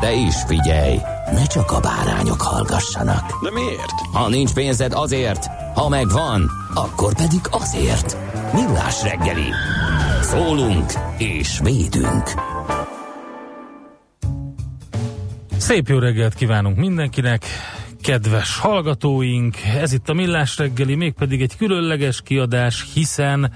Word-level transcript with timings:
De 0.00 0.12
is 0.12 0.34
figyelj, 0.46 0.96
ne 1.32 1.46
csak 1.46 1.70
a 1.70 1.80
bárányok 1.80 2.40
hallgassanak. 2.40 3.42
De 3.42 3.50
miért? 3.50 3.94
Ha 4.12 4.28
nincs 4.28 4.52
pénzed 4.52 4.92
azért, 4.92 5.46
ha 5.74 5.88
megvan, 5.88 6.50
akkor 6.74 7.14
pedig 7.14 7.40
azért. 7.50 8.16
Millás 8.52 9.02
reggeli. 9.02 9.48
Szólunk 10.22 10.92
és 11.18 11.60
védünk. 11.62 12.30
Szép 15.56 15.88
jó 15.88 15.98
reggelt 15.98 16.34
kívánunk 16.34 16.76
mindenkinek, 16.76 17.44
kedves 18.02 18.58
hallgatóink! 18.58 19.56
Ez 19.80 19.92
itt 19.92 20.08
a 20.08 20.12
Millás 20.12 20.58
reggeli, 20.58 20.94
mégpedig 20.94 21.42
egy 21.42 21.56
különleges 21.56 22.22
kiadás, 22.22 22.84
hiszen 22.94 23.52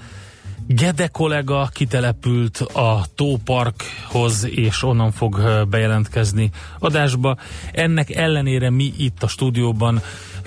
Gede 0.67 1.07
kollega 1.07 1.69
kitelepült 1.73 2.57
a 2.57 3.05
Tóparkhoz, 3.15 4.47
és 4.49 4.83
onnan 4.83 5.11
fog 5.11 5.41
bejelentkezni 5.69 6.51
adásba. 6.79 7.37
Ennek 7.71 8.15
ellenére 8.15 8.69
mi 8.69 8.93
itt 8.97 9.23
a 9.23 9.27
stúdióban 9.27 10.01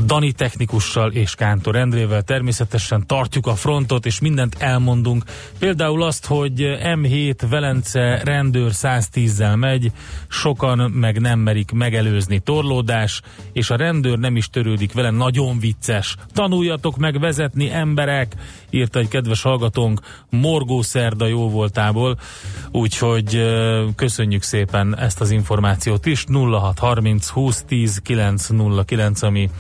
Dani 0.05 0.33
technikussal 0.33 1.13
és 1.13 1.35
Kántor 1.35 1.77
Endrével 1.77 2.23
természetesen 2.23 3.07
tartjuk 3.07 3.47
a 3.47 3.55
frontot, 3.55 4.07
és 4.07 4.21
mindent 4.21 4.57
elmondunk. 4.59 5.25
Például 5.59 6.03
azt, 6.03 6.27
hogy 6.27 6.77
M7 6.83 7.35
Velence 7.49 8.21
rendőr 8.25 8.71
110-zel 8.75 9.57
megy, 9.57 9.93
sokan 10.29 10.91
meg 10.91 11.21
nem 11.21 11.39
merik 11.39 11.71
megelőzni 11.71 12.39
torlódás, 12.39 13.21
és 13.53 13.71
a 13.71 13.77
rendőr 13.77 14.19
nem 14.19 14.37
is 14.37 14.49
törődik 14.49 14.93
vele, 14.93 15.11
nagyon 15.11 15.59
vicces. 15.59 16.17
Tanuljatok 16.33 16.97
meg 16.97 17.21
vezetni 17.21 17.71
emberek, 17.71 18.35
írta 18.71 18.99
egy 18.99 19.09
kedves 19.09 19.43
hallgatónk 19.43 20.01
Morgó 20.31 20.83
Szerda 20.83 21.27
jó 21.27 21.51
voltából, 21.51 22.19
úgyhogy 22.71 23.43
köszönjük 23.97 24.43
szépen 24.43 24.99
ezt 24.99 25.21
az 25.21 25.31
információt 25.31 26.07
is. 26.07 26.25
0630 26.29 27.27
2010 27.31 28.01
909, 28.05 29.23
ami 29.23 29.51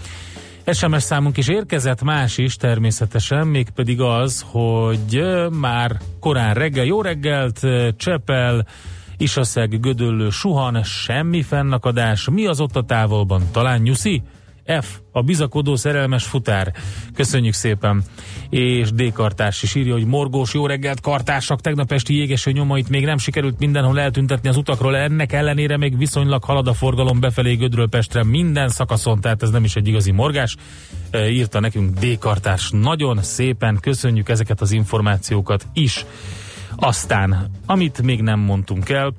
SMS 0.73 1.03
számunk 1.03 1.37
is 1.37 1.49
érkezett, 1.49 2.03
más 2.03 2.39
is 2.39 2.57
természetesen, 2.57 3.47
mégpedig 3.47 4.01
az, 4.01 4.45
hogy 4.51 5.23
már 5.51 5.97
korán 6.21 6.55
reggel, 6.55 6.85
jó 6.85 7.03
reggelt, 7.03 7.61
Csepel, 7.97 8.67
Isaszeg, 9.17 9.81
Gödöllő, 9.81 10.31
Suhan, 10.31 10.83
semmi 10.83 11.43
fennakadás, 11.43 12.29
mi 12.29 12.47
az 12.47 12.61
ott 12.61 12.77
a 12.77 12.83
távolban, 12.83 13.43
talán 13.53 13.81
nyuszi? 13.81 14.23
F, 14.81 14.99
a 15.13 15.23
bizakodó 15.23 15.77
szerelmes 15.77 16.25
futár. 16.25 16.73
Köszönjük 17.15 17.55
szépen. 17.55 18.03
És 18.51 18.93
D. 18.93 19.13
Kartás 19.13 19.63
is 19.63 19.75
írja, 19.75 19.93
hogy 19.93 20.07
morgós 20.07 20.55
jó 20.55 20.67
reggelt 20.67 21.01
kartársak, 21.01 21.61
tegnap 21.61 21.93
esti 21.93 22.15
jégeső 22.15 22.51
nyomait 22.51 22.89
még 22.89 23.05
nem 23.05 23.19
sikerült 23.19 23.59
mindenhol 23.59 24.01
eltüntetni 24.01 24.49
az 24.49 24.57
utakról, 24.57 24.97
ennek 24.97 25.33
ellenére 25.33 25.77
még 25.77 25.99
viszonylag 25.99 26.45
halad 26.45 26.69
a 26.69 26.75
forgalom 26.75 27.21
befelé 27.21 27.55
Gödről 27.55 27.89
Pestre 27.89 28.25
minden 28.25 28.69
szakaszon, 28.69 29.21
tehát 29.21 29.43
ez 29.43 29.51
nem 29.51 29.65
is 29.65 29.77
egy 29.77 29.89
igazi 29.89 30.11
morgás. 30.11 30.57
E, 31.11 31.29
írta 31.29 31.61
nekünk 31.61 31.99
D. 31.99 32.19
Kartás. 32.19 32.71
Nagyon 32.71 33.23
szépen 33.23 33.79
köszönjük 33.81 34.29
ezeket 34.29 34.61
az 34.61 34.73
információkat 34.73 35.67
is. 35.73 36.05
Aztán, 36.77 37.51
amit 37.67 38.03
még 38.03 38.23
nem 38.23 38.41
mondtunk 38.41 38.89
el, 38.89 39.15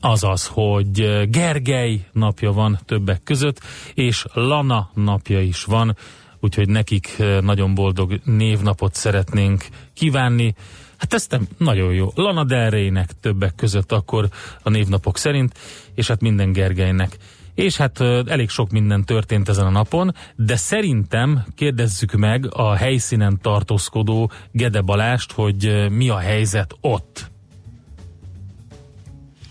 az 0.00 0.24
az, 0.24 0.46
hogy 0.46 1.28
Gergely 1.30 2.06
napja 2.12 2.52
van 2.52 2.78
többek 2.84 3.22
között, 3.22 3.60
és 3.94 4.24
Lana 4.32 4.90
napja 4.94 5.40
is 5.40 5.64
van, 5.64 5.96
úgyhogy 6.40 6.68
nekik 6.68 7.22
nagyon 7.40 7.74
boldog 7.74 8.20
névnapot 8.24 8.94
szeretnénk 8.94 9.66
kívánni. 9.94 10.54
Hát 10.96 11.14
ez 11.14 11.26
nem 11.30 11.48
nagyon 11.58 11.92
jó. 11.92 12.10
Lana 12.14 12.44
Del 12.44 13.06
többek 13.20 13.54
között 13.54 13.92
akkor 13.92 14.28
a 14.62 14.70
névnapok 14.70 15.18
szerint, 15.18 15.58
és 15.94 16.08
hát 16.08 16.20
minden 16.20 16.52
Gergelynek. 16.52 17.16
És 17.54 17.76
hát 17.76 18.00
elég 18.26 18.48
sok 18.48 18.70
minden 18.70 19.04
történt 19.04 19.48
ezen 19.48 19.66
a 19.66 19.70
napon, 19.70 20.14
de 20.36 20.56
szerintem 20.56 21.44
kérdezzük 21.54 22.12
meg 22.12 22.54
a 22.54 22.74
helyszínen 22.74 23.38
tartózkodó 23.42 24.30
Gede 24.50 24.80
Balást, 24.80 25.32
hogy 25.32 25.86
mi 25.90 26.08
a 26.08 26.18
helyzet 26.18 26.76
ott. 26.80 27.30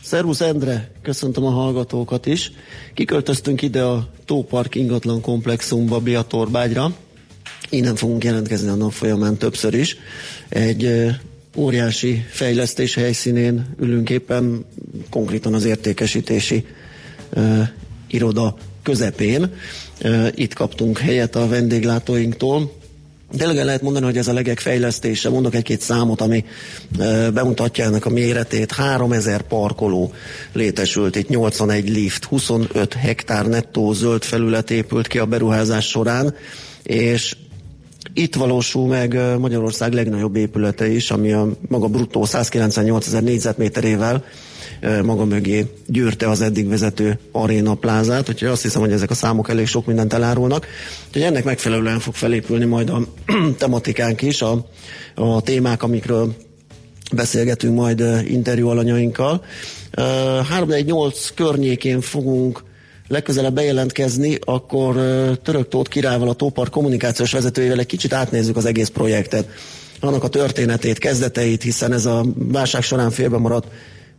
Szervusz 0.07 0.41
Endre, 0.41 0.89
köszöntöm 1.01 1.45
a 1.45 1.49
hallgatókat 1.49 2.25
is. 2.25 2.51
Kiköltöztünk 2.93 3.61
ide 3.61 3.83
a 3.83 4.09
Tópark 4.25 4.75
ingatlan 4.75 5.21
komplexumba, 5.21 5.99
Biatorbágyra. 5.99 6.95
Innen 7.69 7.95
fogunk 7.95 8.23
jelentkezni 8.23 8.69
a 8.69 8.75
nap 8.75 8.91
folyamán 8.91 9.37
többször 9.37 9.73
is. 9.73 9.97
Egy 10.49 11.07
óriási 11.55 12.25
fejlesztés 12.29 12.95
helyszínén 12.95 13.75
ülünk 13.79 14.09
éppen, 14.09 14.65
konkrétan 15.09 15.53
az 15.53 15.65
értékesítési 15.65 16.65
ö, 17.29 17.61
iroda 18.07 18.55
közepén. 18.83 19.53
Ö, 20.01 20.27
itt 20.35 20.53
kaptunk 20.53 20.97
helyet 20.97 21.35
a 21.35 21.47
vendéglátóinktól, 21.47 22.71
Tényleg 23.31 23.65
lehet 23.65 23.81
mondani, 23.81 24.05
hogy 24.05 24.17
ez 24.17 24.27
a 24.27 24.33
legek 24.33 24.59
fejlesztése. 24.59 25.29
Mondok 25.29 25.55
egy-két 25.55 25.81
számot, 25.81 26.21
ami 26.21 26.45
bemutatja 27.33 27.85
ennek 27.85 28.05
a 28.05 28.09
méretét. 28.09 28.71
3000 28.71 29.41
parkoló 29.41 30.11
létesült, 30.53 31.15
itt 31.15 31.29
81 31.29 31.89
lift, 31.89 32.23
25 32.23 32.93
hektár 32.93 33.45
nettó 33.45 33.93
zöld 33.93 34.23
felület 34.23 34.71
épült 34.71 35.07
ki 35.07 35.17
a 35.17 35.25
beruházás 35.25 35.87
során, 35.87 36.35
és 36.83 37.35
itt 38.13 38.35
valósul 38.35 38.87
meg 38.87 39.37
Magyarország 39.39 39.93
legnagyobb 39.93 40.35
épülete 40.35 40.89
is, 40.89 41.11
ami 41.11 41.31
a 41.31 41.47
maga 41.67 41.87
bruttó 41.87 42.25
198 42.25 43.07
ezer 43.07 43.23
négyzetméterével 43.23 44.23
maga 45.03 45.25
mögé 45.25 45.65
gyűrte 45.85 46.29
az 46.29 46.41
eddig 46.41 46.67
vezető 46.67 47.19
aréna 47.31 47.73
plázát, 47.73 48.29
úgyhogy 48.29 48.47
azt 48.47 48.61
hiszem, 48.61 48.81
hogy 48.81 48.91
ezek 48.91 49.09
a 49.09 49.13
számok 49.13 49.49
elég 49.49 49.67
sok 49.67 49.85
mindent 49.85 50.13
elárulnak. 50.13 50.67
Úgyhogy 51.07 51.21
ennek 51.21 51.43
megfelelően 51.43 51.99
fog 51.99 52.13
felépülni 52.13 52.65
majd 52.65 52.89
a 52.89 53.01
tematikánk 53.57 54.21
is, 54.21 54.41
a, 54.41 54.65
a 55.15 55.41
témák, 55.41 55.83
amikről 55.83 56.33
beszélgetünk 57.11 57.75
majd 57.75 58.03
interjú 58.27 58.67
alanyainkkal. 58.67 59.43
3-8 59.93 61.29
környékén 61.35 62.01
fogunk 62.01 62.63
legközelebb 63.07 63.53
bejelentkezni, 63.53 64.37
akkor 64.41 64.95
Török 65.43 65.67
Tóth 65.67 65.89
Kirával, 65.89 66.29
a 66.29 66.33
Tópar 66.33 66.69
kommunikációs 66.69 67.31
vezetőjével 67.31 67.79
egy 67.79 67.85
kicsit 67.85 68.13
átnézzük 68.13 68.57
az 68.57 68.65
egész 68.65 68.87
projektet. 68.87 69.47
Annak 69.99 70.23
a 70.23 70.27
történetét, 70.27 70.97
kezdeteit, 70.97 71.63
hiszen 71.63 71.93
ez 71.93 72.05
a 72.05 72.25
válság 72.35 72.81
során 72.81 73.11
félbe 73.11 73.37
maradt 73.37 73.67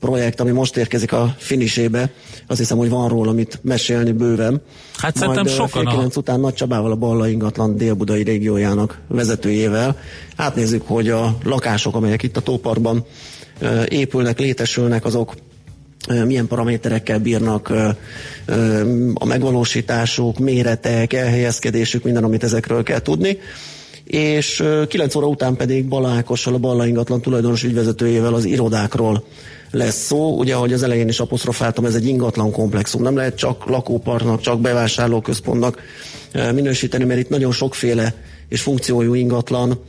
projekt, 0.00 0.40
ami 0.40 0.50
most 0.50 0.76
érkezik 0.76 1.12
a 1.12 1.34
finisébe, 1.38 2.10
azt 2.46 2.58
hiszem, 2.58 2.76
hogy 2.78 2.88
van 2.88 3.08
róla 3.08 3.32
mit 3.32 3.58
mesélni 3.62 4.12
bőven. 4.12 4.60
Hát 4.96 5.16
szerintem 5.16 5.46
sokan 5.46 5.86
a... 5.86 6.06
után 6.14 6.40
Nagy 6.40 6.54
Csabával 6.54 6.90
a 6.90 6.96
Balla 6.96 7.28
ingatlan 7.28 7.76
délbudai 7.76 8.22
régiójának 8.22 8.98
vezetőjével. 9.08 9.96
Átnézzük, 10.36 10.82
hogy 10.86 11.08
a 11.08 11.36
lakások, 11.44 11.94
amelyek 11.94 12.22
itt 12.22 12.36
a 12.36 12.40
Tóparban 12.40 13.04
épülnek, 13.88 14.38
létesülnek, 14.38 15.04
azok 15.04 15.34
milyen 16.24 16.46
paraméterekkel 16.46 17.18
bírnak 17.18 17.72
a 19.14 19.24
megvalósításuk, 19.24 20.38
méretek, 20.38 21.12
elhelyezkedésük, 21.12 22.04
minden, 22.04 22.24
amit 22.24 22.44
ezekről 22.44 22.82
kell 22.82 23.00
tudni 23.00 23.38
és 24.08 24.64
9 24.88 25.14
óra 25.14 25.26
után 25.26 25.56
pedig 25.56 25.94
Ákossal, 26.04 26.54
a 26.54 26.58
Balla 26.58 26.86
ingatlan 26.86 27.20
tulajdonos 27.20 27.64
ügyvezetőjével 27.64 28.34
az 28.34 28.44
irodákról 28.44 29.24
lesz 29.70 30.04
szó. 30.04 30.38
Ugye, 30.38 30.54
ahogy 30.54 30.72
az 30.72 30.82
elején 30.82 31.08
is 31.08 31.20
apostrofáltam, 31.20 31.84
ez 31.84 31.94
egy 31.94 32.06
ingatlan 32.06 32.52
komplexum. 32.52 33.02
Nem 33.02 33.16
lehet 33.16 33.36
csak 33.36 33.66
lakóparknak, 33.66 34.40
csak 34.40 34.60
bevásárlóközpontnak 34.60 35.82
minősíteni, 36.32 37.04
mert 37.04 37.20
itt 37.20 37.28
nagyon 37.28 37.52
sokféle 37.52 38.14
és 38.48 38.60
funkciójú 38.60 39.14
ingatlan 39.14 39.80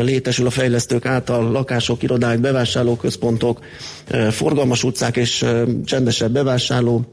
létesül 0.00 0.46
a 0.46 0.50
fejlesztők 0.50 1.06
által 1.06 1.50
lakások, 1.50 2.02
irodák, 2.02 2.40
bevásárlóközpontok, 2.40 3.60
forgalmas 4.30 4.84
utcák 4.84 5.16
és 5.16 5.44
csendesebb 5.84 6.32
bevásárló 6.32 7.04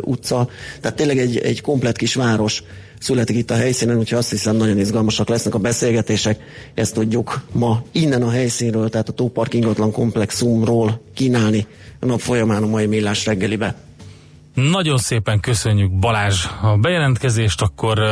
utca. 0.00 0.48
Tehát 0.80 0.96
tényleg 0.96 1.18
egy, 1.18 1.36
egy 1.36 1.60
komplet 1.60 1.96
kis 1.96 2.14
város 2.14 2.62
születik 3.02 3.36
itt 3.36 3.50
a 3.50 3.54
helyszínen, 3.54 3.98
úgyhogy 3.98 4.18
azt 4.18 4.30
hiszem 4.30 4.56
nagyon 4.56 4.78
izgalmasak 4.78 5.28
lesznek 5.28 5.54
a 5.54 5.58
beszélgetések. 5.58 6.40
Ezt 6.74 6.94
tudjuk 6.94 7.42
ma 7.52 7.82
innen 7.92 8.22
a 8.22 8.30
helyszínről, 8.30 8.88
tehát 8.88 9.08
a 9.08 9.12
Tópark 9.12 9.54
ingatlan 9.54 9.92
komplexumról 9.92 11.02
kínálni 11.14 11.66
a 12.00 12.06
nap 12.06 12.20
folyamán 12.20 12.62
a 12.62 12.66
mai 12.66 12.86
millás 12.86 13.26
reggelibe. 13.26 13.76
Nagyon 14.54 14.98
szépen 14.98 15.40
köszönjük 15.40 15.92
Balázs 15.92 16.46
a 16.62 16.76
bejelentkezést, 16.76 17.62
akkor 17.62 17.98
uh, 17.98 18.06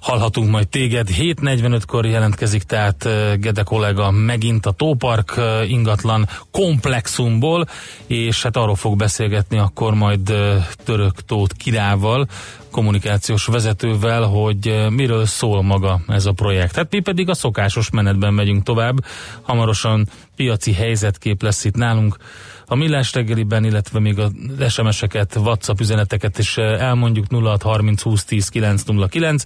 hallhatunk 0.00 0.50
majd 0.50 0.68
téged. 0.68 1.08
7.45-kor 1.08 2.06
jelentkezik 2.06 2.62
tehát 2.62 3.04
uh, 3.04 3.34
Gede 3.34 3.62
kollega 3.62 4.10
megint 4.10 4.66
a 4.66 4.70
Tópark 4.70 5.34
uh, 5.36 5.70
ingatlan 5.70 6.28
komplexumból, 6.50 7.66
és 8.06 8.42
hát 8.42 8.56
arról 8.56 8.74
fog 8.74 8.96
beszélgetni 8.96 9.58
akkor 9.58 9.94
majd 9.94 10.30
uh, 10.30 10.64
Török 10.84 11.14
Tóth 11.26 11.54
Kirával, 11.54 12.28
kommunikációs 12.72 13.46
vezetővel, 13.46 14.22
hogy 14.22 14.68
uh, 14.68 14.90
miről 14.90 15.26
szól 15.26 15.62
maga 15.62 16.00
ez 16.08 16.26
a 16.26 16.32
projekt. 16.32 16.76
Hát 16.76 16.92
mi 16.92 17.00
pedig 17.00 17.28
a 17.28 17.34
szokásos 17.34 17.90
menetben 17.90 18.34
megyünk 18.34 18.62
tovább, 18.62 18.96
hamarosan 19.42 20.08
piaci 20.36 20.72
helyzetkép 20.72 21.42
lesz 21.42 21.64
itt 21.64 21.76
nálunk, 21.76 22.16
a 22.72 22.74
millás 22.74 23.14
reggeliben, 23.14 23.64
illetve 23.64 23.98
még 24.00 24.18
a 24.18 24.30
SMS-eket, 24.68 25.36
WhatsApp 25.36 25.80
üzeneteket 25.80 26.38
is 26.38 26.56
eh, 26.56 26.80
elmondjuk. 26.80 27.26
0630 27.30 28.02
20 28.02 28.24
10 28.24 28.48
909, 28.48 29.42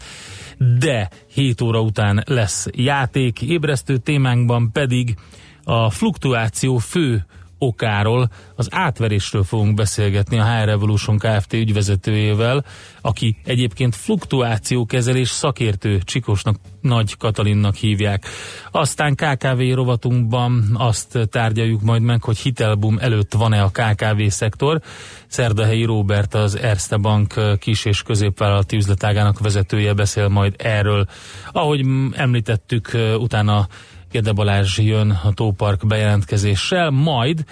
de 0.79 1.11
7 1.33 1.61
óra 1.61 1.81
után 1.81 2.23
lesz 2.27 2.67
játék, 2.73 3.43
ébresztő 3.43 3.97
témánkban 3.97 4.73
pedig 4.73 5.17
a 5.65 5.91
fluktuáció 5.91 6.79
fő 6.79 7.27
okáról, 7.59 8.31
az 8.55 8.69
átverésről 8.71 9.45
fogunk 9.45 9.75
beszélgetni 9.75 10.39
a 10.39 10.45
HR 10.45 10.65
Revolution 10.65 11.19
Kft. 11.19 11.53
ügyvezetőjével, 11.53 12.65
aki 13.01 13.37
egyébként 13.45 13.97
fluktuációkezelés 13.97 15.29
szakértő, 15.29 16.01
Csikosnak 16.05 16.57
Nagy 16.81 17.17
Katalinnak 17.17 17.75
hívják. 17.75 18.25
Aztán 18.71 19.15
KKV 19.15 19.61
rovatunkban 19.75 20.77
azt 20.79 21.19
tárgyaljuk 21.31 21.83
majd 21.83 22.03
meg, 22.03 22.23
hogy 22.23 22.39
hitelbum 22.39 22.99
előtt 23.01 23.33
van-e 23.33 23.63
a 23.63 23.71
KKV 23.71 24.23
szektor. 24.29 24.81
Szerdahelyi 25.27 25.85
Róbert 25.85 26.35
az 26.35 26.59
Erste 26.59 26.97
Bank 26.97 27.59
kis- 27.59 27.85
és 27.85 28.03
középvállalati 28.03 28.77
üzletágának 28.77 29.41
vezetője 29.41 29.93
beszél 29.93 30.29
majd 30.29 30.55
erről. 30.59 31.07
Ahogy 31.53 31.87
említettük, 32.13 32.91
utána 33.19 33.69
Gede 34.17 34.33
Balázs 34.33 34.79
jön 34.79 35.11
a 35.11 35.33
Tópark 35.33 35.87
bejelentkezéssel, 35.87 36.91
majd 36.91 37.45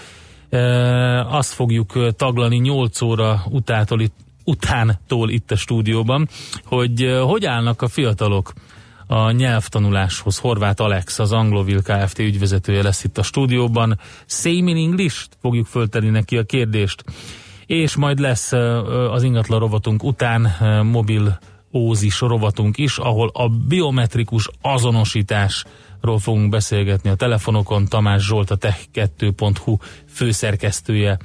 e, 0.51 0.59
azt 1.27 1.53
fogjuk 1.53 2.15
taglani 2.17 2.57
8 2.57 3.01
óra 3.01 3.43
utától 3.51 4.01
itt, 4.01 4.15
utántól 4.45 5.31
itt 5.31 5.51
a 5.51 5.57
stúdióban, 5.57 6.29
hogy 6.65 7.03
e, 7.03 7.19
hogy 7.19 7.45
állnak 7.45 7.83
a 7.83 7.89
fiatalok 7.89 8.53
a 9.07 9.31
nyelvtanuláshoz. 9.31 10.39
Horváth 10.39 10.83
Alex, 10.83 11.19
az 11.19 11.33
Anglovil 11.33 11.83
Kft. 11.83 12.19
ügyvezetője 12.19 12.83
lesz 12.83 13.05
itt 13.05 13.19
a 13.19 13.23
stúdióban. 13.23 13.99
Same 14.27 14.71
in 14.71 14.77
English? 14.77 15.27
Fogjuk 15.41 15.67
föltenni 15.67 16.09
neki 16.09 16.37
a 16.37 16.43
kérdést. 16.43 17.05
És 17.67 17.97
majd 17.97 18.19
lesz 18.19 18.53
az 19.11 19.23
ingatlan 19.23 19.59
rovatunk 19.59 20.05
után 20.05 20.57
mobil 20.85 21.39
ózis 21.73 22.21
rovatunk 22.21 22.79
is, 22.79 22.99
ahol 22.99 23.31
a 23.33 23.49
biometrikus 23.49 24.49
azonosítás 24.63 25.65
ról 26.05 26.19
fogunk 26.19 26.49
beszélgetni 26.49 27.11
a 27.11 27.15
telefonokon. 27.15 27.87
Tamás 27.87 28.27
Zsolt, 28.27 28.51
a 28.51 28.59
tech2.hu 28.59 29.77
főszerkesztője 30.09 31.19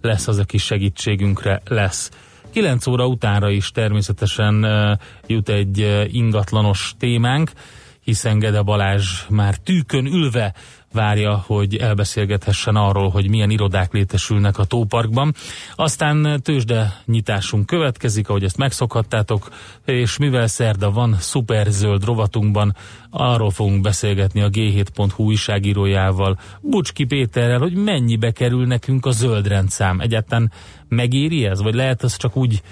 lesz 0.00 0.28
az, 0.28 0.38
aki 0.38 0.58
segítségünkre 0.58 1.62
lesz. 1.64 2.10
9 2.52 2.86
óra 2.86 3.06
utánra 3.06 3.50
is 3.50 3.70
természetesen 3.70 4.66
jut 5.26 5.48
egy 5.48 6.06
ingatlanos 6.10 6.94
témánk, 6.98 7.50
hiszen 8.00 8.38
Gede 8.38 8.62
Balázs 8.62 9.26
már 9.28 9.56
tűkön 9.56 10.06
ülve 10.06 10.54
várja, 10.96 11.42
hogy 11.46 11.76
elbeszélgethessen 11.76 12.76
arról, 12.76 13.08
hogy 13.08 13.28
milyen 13.28 13.50
irodák 13.50 13.92
létesülnek 13.92 14.58
a 14.58 14.64
tóparkban. 14.64 15.34
Aztán 15.74 16.40
tőzsde 16.42 17.02
nyitásunk 17.04 17.66
következik, 17.66 18.28
ahogy 18.28 18.44
ezt 18.44 18.56
megszokhattátok, 18.56 19.48
és 19.84 20.16
mivel 20.16 20.46
szerda 20.46 20.90
van 20.90 21.16
szuperzöld 21.18 22.04
rovatunkban, 22.04 22.76
arról 23.10 23.50
fogunk 23.50 23.80
beszélgetni 23.80 24.42
a 24.42 24.48
G7.hu 24.48 25.24
újságírójával, 25.24 26.38
Bucski 26.60 27.04
Péterrel, 27.04 27.58
hogy 27.58 27.74
mennyibe 27.74 28.30
kerül 28.30 28.66
nekünk 28.66 29.06
a 29.06 29.10
zöld 29.10 29.46
rendszám. 29.46 30.00
Egyáltalán 30.00 30.52
megéri 30.88 31.44
ez, 31.44 31.62
vagy 31.62 31.74
lehet 31.74 32.04
ez 32.04 32.16
csak 32.16 32.36
úgy 32.36 32.62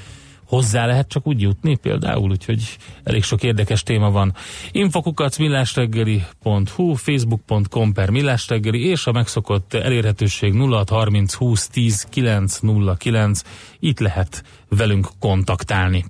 hozzá 0.46 0.87
lehet 0.87 1.08
csak 1.08 1.26
úgy 1.26 1.41
jutni 1.41 1.76
például, 1.76 2.31
úgyhogy 2.31 2.76
elég 3.02 3.23
sok 3.23 3.43
érdekes 3.43 3.82
téma 3.82 4.11
van. 4.11 4.35
Infokukat 4.73 5.38
millásreggeli.hu, 5.38 6.94
facebook.com 6.94 7.93
per 7.93 8.11
millásreggeli, 8.11 8.87
és 8.87 9.06
a 9.06 9.12
megszokott 9.12 9.75
elérhetőség 9.75 10.52
0630 10.52 11.35
20 11.35 11.69
10 11.69 12.06
909, 12.11 13.43
itt 13.79 13.99
lehet 13.99 14.44
velünk 14.69 15.08
kontaktálni. 15.19 16.05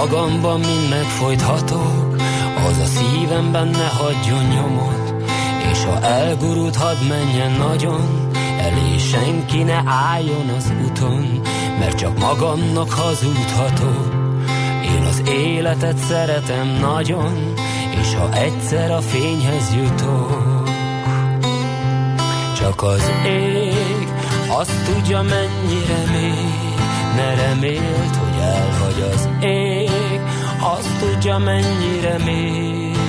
Magamban 0.00 0.60
mind 0.60 0.88
megfojthatok, 0.88 2.16
az 2.68 2.78
a 2.78 2.84
szívemben 2.84 3.68
ne 3.68 3.86
hagyjon 3.86 4.44
nyomot, 4.44 5.14
és 5.72 5.84
ha 5.84 6.00
elgurult, 6.00 6.76
hadd 6.76 6.96
menjen 7.08 7.52
nagyon, 7.52 8.30
elé 8.58 8.98
senki 8.98 9.62
ne 9.62 9.82
álljon 9.84 10.48
az 10.56 10.72
úton, 10.84 11.40
mert 11.78 11.98
csak 11.98 12.18
magamnak 12.18 12.90
hazudhatok. 12.90 14.14
Én 14.84 15.02
az 15.02 15.22
életet 15.28 15.96
szeretem 15.96 16.78
nagyon, 16.80 17.54
és 18.00 18.14
ha 18.14 18.32
egyszer 18.32 18.90
a 18.90 19.00
fényhez 19.00 19.74
jutok, 19.74 20.68
csak 22.56 22.82
az 22.82 23.10
ég 23.26 24.08
azt 24.48 24.92
tudja 24.92 25.22
mennyire 25.22 26.02
még, 26.12 26.60
ne 27.16 27.34
remélt, 27.34 28.16
hogy 28.16 28.42
elhagy 28.42 29.12
az 29.12 29.28
ég, 29.40 29.89
azt 30.60 30.98
tudja 30.98 31.38
mennyire 31.38 32.18
még. 32.24 32.99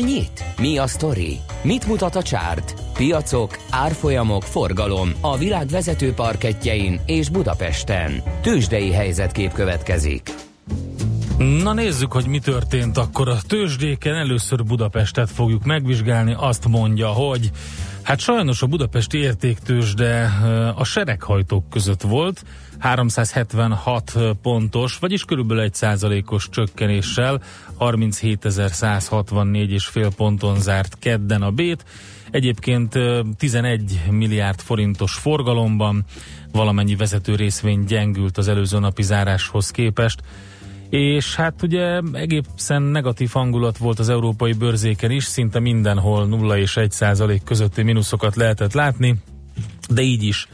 Nyit? 0.00 0.44
Mi 0.58 0.78
a 0.78 0.86
sztori? 0.86 1.38
Mit 1.62 1.86
mutat 1.86 2.16
a 2.16 2.22
csárt? 2.22 2.74
Piacok, 2.92 3.58
árfolyamok, 3.70 4.42
forgalom 4.42 5.12
a 5.20 5.36
világ 5.36 5.66
vezető 5.66 6.12
parketjein 6.12 7.00
és 7.06 7.28
Budapesten. 7.28 8.22
Tősdei 8.42 8.92
helyzetkép 8.92 9.52
következik. 9.52 10.30
Na 11.62 11.72
nézzük, 11.72 12.12
hogy 12.12 12.26
mi 12.26 12.38
történt 12.38 12.96
akkor 12.96 13.28
a 13.28 13.38
tőzsdéken. 13.46 14.14
Először 14.14 14.64
Budapestet 14.64 15.30
fogjuk 15.30 15.64
megvizsgálni. 15.64 16.34
Azt 16.38 16.68
mondja, 16.68 17.08
hogy 17.08 17.50
hát 18.02 18.18
sajnos 18.18 18.62
a 18.62 18.66
budapesti 18.66 19.18
értéktőzsde 19.18 20.30
a 20.76 20.84
sereghajtók 20.84 21.70
között 21.70 22.02
volt. 22.02 22.42
376 22.80 24.12
pontos, 24.42 24.98
vagyis 24.98 25.24
körülbelül 25.24 25.62
egy 25.62 25.74
százalékos 25.74 26.48
csökkenéssel 26.50 27.42
37.164 27.78 29.68
és 29.68 29.86
fél 29.86 30.10
ponton 30.16 30.60
zárt 30.60 30.98
kedden 30.98 31.42
a 31.42 31.50
bét. 31.50 31.84
Egyébként 32.30 32.98
11 33.36 34.00
milliárd 34.10 34.60
forintos 34.60 35.14
forgalomban 35.14 36.04
valamennyi 36.52 36.96
vezető 36.96 37.34
részvény 37.34 37.84
gyengült 37.84 38.38
az 38.38 38.48
előző 38.48 38.78
napi 38.78 39.02
záráshoz 39.02 39.70
képest 39.70 40.20
és 40.90 41.34
hát 41.34 41.62
ugye 41.62 42.00
egészen 42.12 42.82
negatív 42.82 43.30
hangulat 43.32 43.78
volt 43.78 43.98
az 43.98 44.08
európai 44.08 44.52
bőrzéken 44.52 45.10
is, 45.10 45.24
szinte 45.24 45.58
mindenhol 45.58 46.26
0 46.26 46.58
és 46.58 46.76
1 46.76 46.90
százalék 46.90 47.42
közötti 47.42 47.82
mínuszokat 47.82 48.36
lehetett 48.36 48.72
látni, 48.72 49.16
de 49.88 50.02
így 50.02 50.22
is 50.22 50.48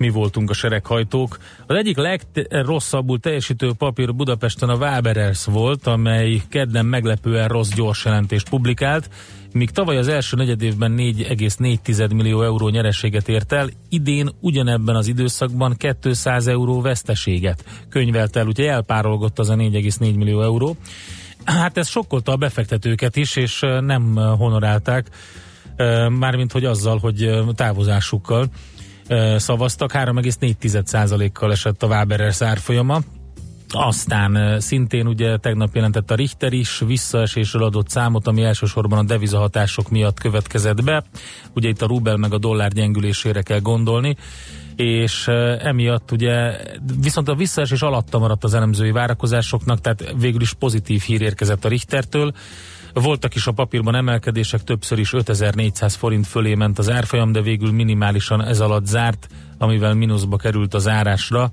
mi 0.00 0.08
voltunk 0.08 0.50
a 0.50 0.52
sereghajtók. 0.52 1.38
Az 1.66 1.76
egyik 1.76 1.96
legrosszabbul 1.96 3.18
teljesítő 3.18 3.72
papír 3.78 4.14
Budapesten 4.14 4.68
a 4.68 4.74
Waberers 4.74 5.44
volt, 5.44 5.86
amely 5.86 6.42
kedden 6.48 6.86
meglepően 6.86 7.48
rossz 7.48 7.68
gyors 7.68 8.04
jelentést 8.04 8.48
publikált, 8.48 9.10
míg 9.52 9.70
tavaly 9.70 9.96
az 9.96 10.08
első 10.08 10.36
negyedévben 10.36 10.94
4,4 10.96 12.14
millió 12.14 12.42
euró 12.42 12.68
nyereséget 12.68 13.28
ért 13.28 13.52
el, 13.52 13.68
idén 13.88 14.30
ugyanebben 14.40 14.96
az 14.96 15.06
időszakban 15.06 15.76
200 16.00 16.46
euró 16.46 16.80
veszteséget 16.80 17.64
könyvelt 17.88 18.36
el, 18.36 18.46
úgyhogy 18.46 18.66
elpárolgott 18.66 19.38
az 19.38 19.48
a 19.48 19.54
4,4 19.54 19.98
millió 20.16 20.42
euró. 20.42 20.76
Hát 21.44 21.76
ez 21.76 21.88
sokkolta 21.88 22.32
a 22.32 22.36
befektetőket 22.36 23.16
is, 23.16 23.36
és 23.36 23.60
nem 23.80 24.14
honorálták, 24.14 25.08
mármint 26.08 26.52
hogy 26.52 26.64
azzal, 26.64 26.98
hogy 26.98 27.30
távozásukkal 27.54 28.48
szavaztak, 29.36 29.92
3,4%-kal 29.92 31.52
esett 31.52 31.82
a 31.82 31.86
Waberers 31.86 32.42
árfolyama. 32.42 33.00
Aztán 33.72 34.60
szintén 34.60 35.06
ugye 35.06 35.36
tegnap 35.36 35.74
jelentett 35.74 36.10
a 36.10 36.14
Richter 36.14 36.52
is 36.52 36.82
visszaesésről 36.86 37.64
adott 37.64 37.88
számot, 37.88 38.26
ami 38.26 38.42
elsősorban 38.42 38.98
a 38.98 39.02
devizahatások 39.02 39.90
miatt 39.90 40.20
következett 40.20 40.84
be. 40.84 41.04
Ugye 41.54 41.68
itt 41.68 41.82
a 41.82 41.86
rubel 41.86 42.16
meg 42.16 42.32
a 42.32 42.38
dollár 42.38 42.72
gyengülésére 42.72 43.42
kell 43.42 43.60
gondolni 43.60 44.16
és 44.76 45.28
emiatt 45.58 46.10
ugye 46.10 46.56
viszont 47.00 47.28
a 47.28 47.34
visszaesés 47.34 47.82
alatta 47.82 48.18
maradt 48.18 48.44
az 48.44 48.54
elemzői 48.54 48.90
várakozásoknak, 48.90 49.80
tehát 49.80 50.14
végül 50.18 50.40
is 50.40 50.52
pozitív 50.52 51.00
hír 51.00 51.22
érkezett 51.22 51.64
a 51.64 51.68
Richtertől. 51.68 52.32
Voltak 52.92 53.34
is 53.34 53.46
a 53.46 53.52
papírban 53.52 53.94
emelkedések, 53.94 54.64
többször 54.64 54.98
is 54.98 55.12
5400 55.12 55.94
forint 55.94 56.26
fölé 56.26 56.54
ment 56.54 56.78
az 56.78 56.90
árfolyam, 56.90 57.32
de 57.32 57.40
végül 57.40 57.72
minimálisan 57.72 58.44
ez 58.44 58.60
alatt 58.60 58.86
zárt, 58.86 59.28
amivel 59.58 59.94
mínuszba 59.94 60.36
került 60.36 60.74
az 60.74 60.88
árásra. 60.88 61.50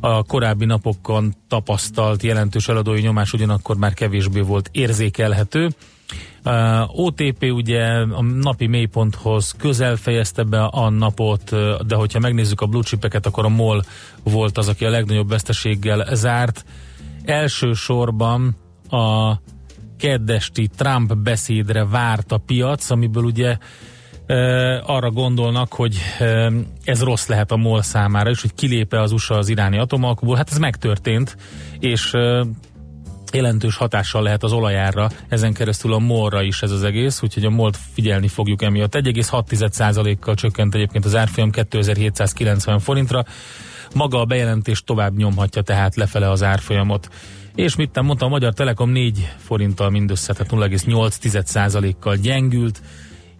A 0.00 0.22
korábbi 0.22 0.64
napokon 0.64 1.34
tapasztalt 1.48 2.22
jelentős 2.22 2.68
eladói 2.68 3.00
nyomás 3.00 3.32
ugyanakkor 3.32 3.76
már 3.76 3.94
kevésbé 3.94 4.40
volt 4.40 4.68
érzékelhető. 4.72 5.70
Uh, 6.44 7.00
OTP 7.00 7.42
ugye 7.42 7.82
a 7.90 8.22
napi 8.22 8.66
mélyponthoz 8.66 9.54
közel 9.58 9.96
fejezte 9.96 10.42
be 10.42 10.64
a 10.64 10.90
napot, 10.90 11.50
de 11.86 11.94
hogyha 11.94 12.18
megnézzük 12.18 12.60
a 12.60 12.66
blue 12.66 12.82
chipeket, 12.82 13.26
akkor 13.26 13.44
a 13.44 13.48
MOL 13.48 13.82
volt 14.22 14.58
az, 14.58 14.68
aki 14.68 14.84
a 14.84 14.90
legnagyobb 14.90 15.28
veszteséggel 15.28 16.14
zárt. 16.14 16.64
Elsősorban 17.24 18.56
a 18.90 19.32
keddesti 19.98 20.68
Trump 20.76 21.16
beszédre 21.16 21.86
várt 21.86 22.32
a 22.32 22.38
piac, 22.38 22.90
amiből 22.90 23.24
ugye 23.24 23.56
arra 24.82 25.10
gondolnak, 25.10 25.72
hogy 25.72 25.98
ez 26.84 27.02
rossz 27.02 27.26
lehet 27.26 27.50
a 27.50 27.56
MOL 27.56 27.82
számára, 27.82 28.30
és 28.30 28.40
hogy 28.40 28.54
kilépe 28.54 29.00
az 29.00 29.12
USA 29.12 29.34
az 29.34 29.48
iráni 29.48 29.78
atomalkuból. 29.78 30.36
Hát 30.36 30.50
ez 30.50 30.58
megtörtént, 30.58 31.36
és 31.78 32.12
jelentős 33.32 33.76
hatással 33.76 34.22
lehet 34.22 34.42
az 34.42 34.52
olajára, 34.52 35.08
ezen 35.28 35.52
keresztül 35.52 35.92
a 35.92 35.98
molra 35.98 36.42
is 36.42 36.62
ez 36.62 36.70
az 36.70 36.82
egész, 36.82 37.22
úgyhogy 37.22 37.44
a 37.44 37.50
molt 37.50 37.78
figyelni 37.94 38.28
fogjuk 38.28 38.62
emiatt. 38.62 38.94
1,6%-kal 38.94 40.34
csökkent 40.34 40.74
egyébként 40.74 41.04
az 41.04 41.16
árfolyam 41.16 41.50
2790 41.50 42.78
forintra, 42.78 43.24
maga 43.94 44.20
a 44.20 44.24
bejelentés 44.24 44.82
tovább 44.82 45.16
nyomhatja 45.16 45.62
tehát 45.62 45.94
lefele 45.94 46.30
az 46.30 46.42
árfolyamot. 46.42 47.08
És 47.58 47.76
mit 47.76 48.00
mondta, 48.02 48.26
a 48.26 48.28
Magyar 48.28 48.52
Telekom 48.52 48.90
4 48.90 49.32
forinttal 49.36 49.90
mindössze, 49.90 50.32
tehát 50.32 50.52
0,8%-kal 50.52 52.16
gyengült, 52.16 52.82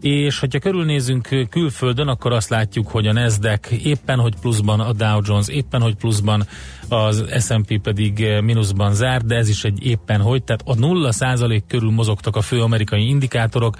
és 0.01 0.39
hogyha 0.39 0.59
körülnézünk 0.59 1.29
külföldön, 1.51 2.09
akkor 2.09 2.33
azt 2.33 2.49
látjuk, 2.49 2.89
hogy 2.89 3.07
a 3.07 3.13
Nasdaq 3.13 3.77
éppen, 3.83 4.19
hogy 4.19 4.35
pluszban, 4.41 4.81
a 4.81 4.93
Dow 4.93 5.21
Jones 5.25 5.49
éppen, 5.49 5.81
hogy 5.81 5.95
pluszban, 5.95 6.47
az 6.89 7.25
S&P 7.39 7.81
pedig 7.83 8.27
mínuszban 8.43 8.95
zárt, 8.95 9.27
de 9.27 9.37
ez 9.37 9.49
is 9.49 9.65
egy 9.65 9.87
éppen 9.87 10.21
hogy, 10.21 10.43
tehát 10.45 10.63
a 10.65 10.75
0% 10.75 11.63
körül 11.69 11.91
mozogtak 11.91 12.37
a 12.37 12.41
fő 12.41 12.61
amerikai 12.61 13.09
indikátorok, 13.09 13.77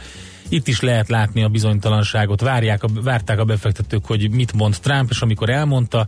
itt 0.49 0.69
is 0.69 0.81
lehet 0.81 1.09
látni 1.09 1.43
a 1.43 1.49
bizonytalanságot, 1.49 2.41
várják 2.41 2.83
várták 3.03 3.39
a 3.39 3.45
befektetők, 3.45 4.07
hogy 4.07 4.31
mit 4.31 4.53
mond 4.53 4.77
Trump, 4.81 5.11
és 5.11 5.21
amikor 5.21 5.51
elmondta, 5.51 6.07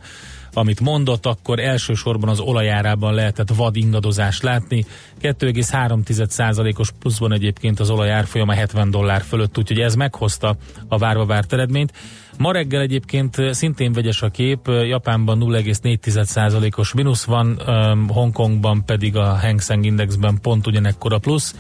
amit 0.53 0.81
mondott, 0.81 1.27
akkor 1.27 1.59
elsősorban 1.59 2.29
az 2.29 2.41
olajárában 2.41 3.15
lehetett 3.15 3.55
vad 3.55 3.77
ingadozást 3.77 4.43
látni. 4.43 4.85
2,3%-os 5.23 6.91
pluszban 6.99 7.33
egyébként 7.33 7.81
az 7.81 7.91
olajár 7.91 8.25
folyama 8.25 8.53
70 8.53 8.91
dollár 8.91 9.23
fölött, 9.23 9.59
úgyhogy 9.59 9.79
ez 9.79 9.95
meghozta 9.95 10.57
a 10.89 10.99
várva 10.99 11.27
várt 11.27 11.53
eredményt. 11.53 11.93
Ma 12.39 12.53
reggel 12.53 12.81
egyébként 12.81 13.37
szintén 13.51 13.93
vegyes 13.93 14.23
a 14.23 14.29
kép, 14.29 14.67
Japánban 14.67 15.39
0,4%-os 15.41 16.93
mínusz 16.93 17.25
van, 17.25 17.61
Hongkongban 18.09 18.85
pedig 18.85 19.17
a 19.17 19.39
Hang 19.39 19.61
Seng 19.61 19.85
Indexben 19.85 20.39
pont 20.43 20.67
ugyanekkora 20.67 21.19
plusz. 21.19 21.55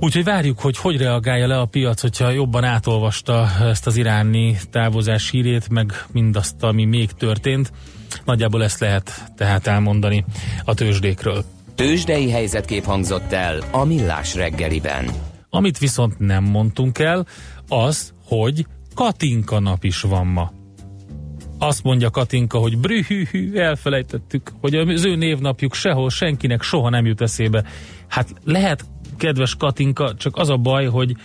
Úgyhogy 0.00 0.24
várjuk, 0.24 0.60
hogy 0.60 0.76
hogy 0.76 0.96
reagálja 0.96 1.46
le 1.46 1.58
a 1.58 1.64
piac, 1.64 2.00
hogyha 2.00 2.30
jobban 2.30 2.64
átolvasta 2.64 3.48
ezt 3.60 3.86
az 3.86 3.96
iráni 3.96 4.58
távozás 4.70 5.30
hírét, 5.30 5.68
meg 5.68 6.04
mindazt, 6.12 6.62
ami 6.62 6.84
még 6.84 7.12
történt. 7.12 7.72
Nagyjából 8.24 8.62
ezt 8.62 8.80
lehet 8.80 9.32
tehát 9.36 9.66
elmondani 9.66 10.24
a 10.64 10.74
tőzsdékről. 10.74 11.44
Tőzsdei 11.74 12.30
helyzetkép 12.30 12.84
hangzott 12.84 13.32
el 13.32 13.62
a 13.70 13.84
Millás 13.84 14.34
reggeliben. 14.34 15.10
Amit 15.50 15.78
viszont 15.78 16.18
nem 16.18 16.44
mondtunk 16.44 16.98
el, 16.98 17.26
az, 17.68 18.14
hogy 18.24 18.66
Katinka 18.94 19.58
nap 19.58 19.84
is 19.84 20.00
van 20.00 20.26
ma. 20.26 20.52
Azt 21.58 21.82
mondja 21.82 22.10
Katinka, 22.10 22.58
hogy 22.58 22.78
brühűhű, 22.78 23.54
elfelejtettük, 23.54 24.52
hogy 24.60 24.74
az 24.74 25.04
ő 25.04 25.16
névnapjuk 25.16 25.74
sehol 25.74 26.10
senkinek 26.10 26.62
soha 26.62 26.88
nem 26.88 27.06
jut 27.06 27.20
eszébe. 27.20 27.64
Hát 28.08 28.34
lehet 28.44 28.84
kedves 29.16 29.54
Katinka, 29.54 30.14
csak 30.14 30.36
az 30.36 30.48
a 30.48 30.56
baj, 30.56 30.86
hogy 30.86 31.16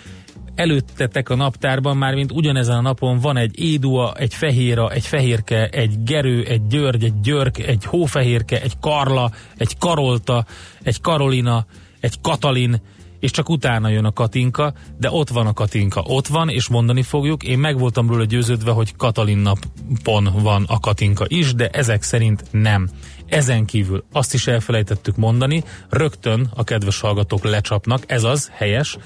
előttetek 0.55 1.29
a 1.29 1.36
naptárban, 1.36 1.98
már 1.98 2.13
mint 2.13 2.31
ugyanezen 2.31 2.77
a 2.77 2.81
napon 2.81 3.19
van 3.19 3.38
egy 3.38 3.60
édua, 3.60 4.13
egy 4.13 4.34
fehéra, 4.34 4.89
egy 4.89 5.05
fehérke, 5.05 5.67
egy 5.67 6.03
gerő, 6.03 6.43
egy 6.43 6.67
györgy, 6.67 7.03
egy 7.03 7.19
györk, 7.19 7.58
egy 7.58 7.86
hófehérke, 7.86 8.62
egy 8.62 8.79
karla, 8.79 9.31
egy 9.58 9.77
karolta, 9.77 10.46
egy 10.84 11.01
karolina, 11.01 11.65
egy 12.00 12.22
katalin, 12.22 12.81
és 13.19 13.31
csak 13.31 13.50
utána 13.50 13.89
jön 13.89 14.05
a 14.05 14.12
Katinka, 14.12 14.74
de 14.98 15.12
ott 15.12 15.29
van 15.29 15.48
a 15.48 15.53
Katinka, 15.53 16.03
ott 16.08 16.27
van, 16.27 16.50
és 16.50 16.67
mondani 16.67 17.01
fogjuk. 17.01 17.43
Én 17.43 17.60
meg 17.60 17.79
voltam 17.79 18.10
róla 18.10 18.24
győződve, 18.24 18.72
hogy 18.72 18.96
Katalin 18.96 19.38
napon 19.38 20.29
van 20.41 20.65
a 20.67 20.79
Katinka 20.79 21.25
is, 21.27 21.53
de 21.53 21.67
ezek 21.67 22.01
szerint 22.01 22.43
nem. 22.51 22.89
Ezen 23.29 23.65
kívül 23.65 24.03
azt 24.12 24.33
is 24.33 24.48
elfelejtettük 24.48 25.15
mondani, 25.15 25.63
rögtön 25.89 26.50
a 26.55 26.63
kedves 26.63 27.00
hallgatók 27.00 27.43
lecsapnak, 27.43 28.03
ez 28.07 28.24
az 28.24 28.50
helyes, 28.53 28.98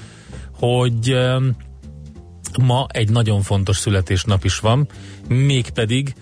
hogy 0.52 1.18
ma 2.62 2.88
egy 2.92 3.10
nagyon 3.10 3.42
fontos 3.42 3.78
születésnap 3.78 4.44
is 4.44 4.60
van, 4.60 4.88
mégpedig 5.28 6.14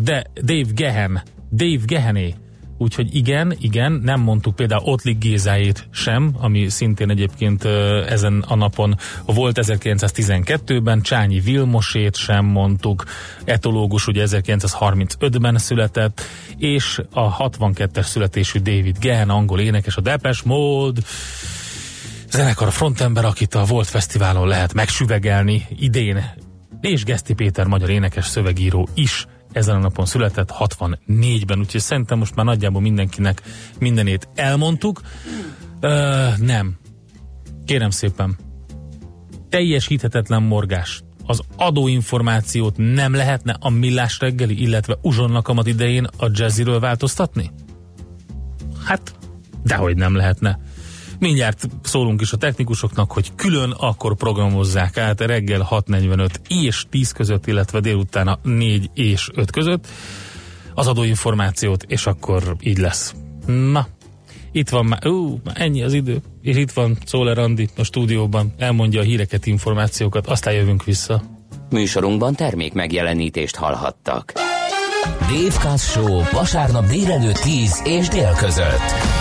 de 0.00 0.24
Dave 0.42 0.70
Gehem, 0.74 1.22
Dave 1.52 1.82
Gehené, 1.84 2.34
Úgyhogy 2.78 3.14
igen, 3.14 3.56
igen, 3.60 3.92
nem 3.92 4.20
mondtuk 4.20 4.56
például 4.56 4.82
Ottlik 4.84 5.18
Gézáét 5.18 5.88
sem, 5.90 6.34
ami 6.38 6.68
szintén 6.68 7.10
egyébként 7.10 7.64
ezen 8.08 8.44
a 8.48 8.54
napon 8.54 8.96
volt 9.26 9.58
1912-ben, 9.60 11.02
Csányi 11.02 11.40
Vilmosét 11.40 12.16
sem 12.16 12.44
mondtuk, 12.44 13.04
etológus 13.44 14.06
ugye 14.06 14.26
1935-ben 14.26 15.58
született, 15.58 16.22
és 16.58 17.00
a 17.12 17.48
62-es 17.48 18.04
születésű 18.04 18.58
David 18.58 18.98
Gehen, 18.98 19.30
angol 19.30 19.60
énekes, 19.60 19.96
a 19.96 20.00
Depes 20.00 20.42
Mode, 20.42 21.00
zenekar 22.30 22.72
frontember, 22.72 23.24
akit 23.24 23.54
a 23.54 23.64
Volt 23.64 23.86
Fesztiválon 23.86 24.48
lehet 24.48 24.74
megsüvegelni 24.74 25.66
idén, 25.78 26.24
és 26.80 27.04
Geszti 27.04 27.34
Péter, 27.34 27.66
magyar 27.66 27.90
énekes 27.90 28.26
szövegíró 28.26 28.88
is 28.94 29.26
ezen 29.54 29.76
a 29.76 29.78
napon 29.78 30.06
született 30.06 30.54
64-ben, 30.58 31.58
úgyhogy 31.58 31.80
szerintem 31.80 32.18
most 32.18 32.34
már 32.34 32.44
nagyjából 32.44 32.80
mindenkinek 32.80 33.42
mindenét 33.78 34.28
elmondtuk. 34.34 35.00
Ö, 35.80 36.26
nem. 36.38 36.76
Kérem 37.64 37.90
szépen. 37.90 38.38
Teljesíthetetlen 39.48 40.42
morgás. 40.42 41.02
Az 41.26 41.40
adóinformációt 41.56 42.76
nem 42.76 43.14
lehetne 43.14 43.56
a 43.60 43.70
millás 43.70 44.18
reggeli, 44.18 44.60
illetve 44.62 44.98
uzsonnakamat 45.02 45.66
idején 45.66 46.04
a 46.04 46.30
jazziről 46.32 46.80
változtatni? 46.80 47.50
Hát, 48.84 49.14
dehogy 49.62 49.96
nem 49.96 50.14
lehetne. 50.14 50.58
Mindjárt 51.24 51.68
szólunk 51.82 52.20
is 52.20 52.32
a 52.32 52.36
technikusoknak, 52.36 53.12
hogy 53.12 53.32
külön 53.36 53.70
akkor 53.70 54.16
programozzák 54.16 54.96
át 54.98 55.20
reggel 55.20 55.68
6.45 55.70 56.28
és 56.48 56.84
10 56.90 57.12
között, 57.12 57.46
illetve 57.46 57.80
délután 57.80 58.28
a 58.28 58.38
4 58.42 58.90
és 58.94 59.28
5 59.34 59.50
között 59.50 59.86
az 60.74 60.86
adóinformációt, 60.86 61.82
és 61.82 62.06
akkor 62.06 62.56
így 62.60 62.78
lesz. 62.78 63.14
Na, 63.46 63.86
itt 64.52 64.68
van 64.68 64.84
már, 64.84 65.06
ú, 65.06 65.40
már 65.44 65.60
ennyi 65.60 65.82
az 65.82 65.92
idő, 65.92 66.20
és 66.42 66.56
itt 66.56 66.70
van 66.70 66.98
Szóler 67.04 67.38
Andi 67.38 67.68
a 67.76 67.82
stúdióban, 67.82 68.54
elmondja 68.58 69.00
a 69.00 69.04
híreket, 69.04 69.46
információkat, 69.46 70.26
aztán 70.26 70.54
jövünk 70.54 70.84
vissza. 70.84 71.22
Műsorunkban 71.70 72.34
termék 72.34 72.72
megjelenítést 72.72 73.56
hallhattak. 73.56 74.32
Dave 75.20 75.58
Kass 75.60 75.90
Show 75.90 76.22
vasárnap 76.32 76.86
délelőtt 76.86 77.38
10 77.38 77.82
és 77.84 78.08
dél 78.08 78.34
között. 78.38 79.13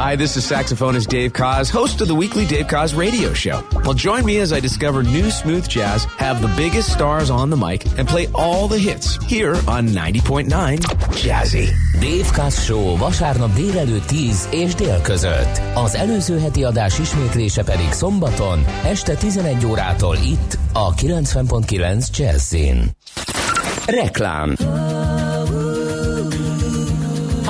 Hi, 0.00 0.16
this 0.16 0.34
is 0.38 0.50
saxophonist 0.50 1.08
Dave 1.08 1.34
Koz, 1.34 1.68
host 1.68 2.00
of 2.00 2.08
the 2.08 2.14
weekly 2.14 2.46
Dave 2.46 2.68
Koz 2.68 2.94
radio 2.94 3.34
show. 3.34 3.62
Well, 3.84 3.92
join 3.92 4.24
me 4.24 4.38
as 4.38 4.50
I 4.50 4.58
discover 4.58 5.02
new 5.02 5.30
smooth 5.30 5.68
jazz, 5.68 6.06
have 6.16 6.40
the 6.40 6.48
biggest 6.56 6.90
stars 6.90 7.28
on 7.28 7.50
the 7.50 7.56
mic, 7.58 7.84
and 7.98 8.08
play 8.08 8.26
all 8.32 8.66
the 8.66 8.78
hits 8.78 9.22
here 9.26 9.56
on 9.68 9.88
90.9 9.88 10.78
Jazzy. 11.22 11.68
Dave 12.00 12.30
Kass 12.32 12.64
Show 12.64 12.96
vasárnap 12.96 13.54
délelőtt 13.54 14.06
10 14.06 14.48
és 14.50 14.74
dél 14.74 15.00
között. 15.00 15.60
Az 15.74 15.94
előző 15.94 16.38
heti 16.38 16.64
adás 16.64 16.98
ismétlése 16.98 17.64
pedig 17.64 17.92
szombaton 17.92 18.64
este 18.84 19.14
11 19.14 19.66
órától 19.66 20.16
itt 20.16 20.58
a 20.72 20.94
90.9 20.94 22.16
Jazzin. 22.16 22.90
Reklám 23.86 24.56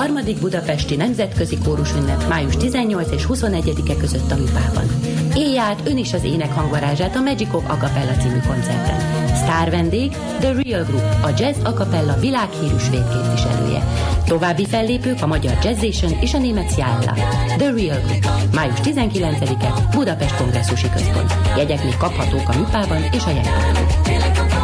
harmadik 0.00 0.38
budapesti 0.38 0.96
nemzetközi 0.96 1.58
kórusünnep 1.64 2.28
május 2.28 2.56
18 2.56 3.10
és 3.10 3.26
21-e 3.28 3.96
között 3.96 4.30
a 4.30 4.36
Mipában. 4.36 4.84
Élj 5.34 5.58
át 5.58 5.80
ön 5.84 5.96
is 5.96 6.12
az 6.12 6.24
ének 6.24 6.52
hangvarázsát 6.52 7.16
a 7.16 7.20
Magicok 7.20 7.68
Acapella 7.68 8.12
című 8.12 8.38
koncerten. 8.48 9.26
Sztár 9.34 9.70
vendég 9.70 10.10
The 10.38 10.52
Real 10.62 10.84
Group, 10.84 11.24
a 11.24 11.28
jazz 11.36 11.56
acapella 11.64 12.16
világhírű 12.20 12.76
svéd 12.78 13.08
képviselője. 13.08 13.82
További 14.26 14.66
fellépők 14.66 15.22
a 15.22 15.26
magyar 15.26 15.58
Jazzation 15.62 16.12
és 16.20 16.34
a 16.34 16.38
német 16.38 16.72
Sjálla. 16.72 17.12
The 17.56 17.70
Real 17.70 18.00
Group, 18.06 18.54
május 18.54 18.78
19-e 18.82 19.88
Budapest 19.94 20.36
Kongresszusi 20.36 20.90
Központ. 20.90 21.34
Jegyek 21.56 21.84
még 21.84 21.96
kaphatók 21.96 22.48
a 22.48 22.58
Mipában 22.58 23.02
és 23.12 23.24
a 23.24 23.30
jegybanton. 23.30 24.59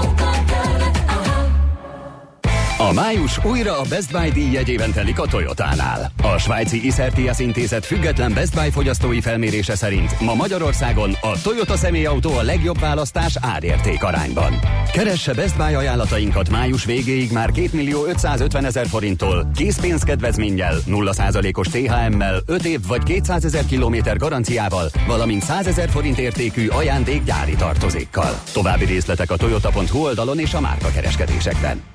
A 2.86 2.92
május 2.92 3.44
újra 3.44 3.78
a 3.80 3.84
Best 3.88 4.12
Buy 4.12 4.30
díj 4.30 4.52
jegyében 4.52 4.92
telik 4.92 5.20
a 5.20 5.26
Toyotánál. 5.26 6.12
A 6.22 6.38
svájci 6.38 6.86
Iszertias 6.86 7.38
intézet 7.38 7.86
független 7.86 8.32
Best 8.34 8.54
Buy 8.54 8.70
fogyasztói 8.70 9.20
felmérése 9.20 9.76
szerint 9.76 10.20
ma 10.20 10.34
Magyarországon 10.34 11.12
a 11.20 11.40
Toyota 11.42 11.76
személyautó 11.76 12.32
a 12.32 12.42
legjobb 12.42 12.78
választás 12.78 13.36
árérték 13.40 14.04
arányban. 14.04 14.58
Keresse 14.92 15.34
Best 15.34 15.56
Buy 15.56 15.74
ajánlatainkat 15.74 16.50
május 16.50 16.84
végéig 16.84 17.32
már 17.32 17.50
2 17.50 17.68
millió 17.72 18.04
550 18.04 18.64
ezer 18.64 18.86
forinttól, 18.86 19.50
készpénzkedvezménnyel, 19.54 20.76
0%-os 20.86 21.68
THM-mel, 21.68 22.40
5 22.46 22.64
év 22.64 22.86
vagy 22.86 23.02
200 23.02 23.44
ezer 23.44 23.64
kilométer 23.64 24.16
garanciával, 24.16 24.90
valamint 25.06 25.42
100 25.42 25.66
ezer 25.66 25.88
forint 25.88 26.18
értékű 26.18 26.68
ajándék 26.68 27.24
gyári 27.24 27.54
tartozékkal. 27.54 28.40
További 28.52 28.84
részletek 28.84 29.30
a 29.30 29.36
toyota.hu 29.36 29.98
oldalon 29.98 30.38
és 30.38 30.54
a 30.54 30.60
márka 30.60 30.90
kereskedésekben. 30.90 31.94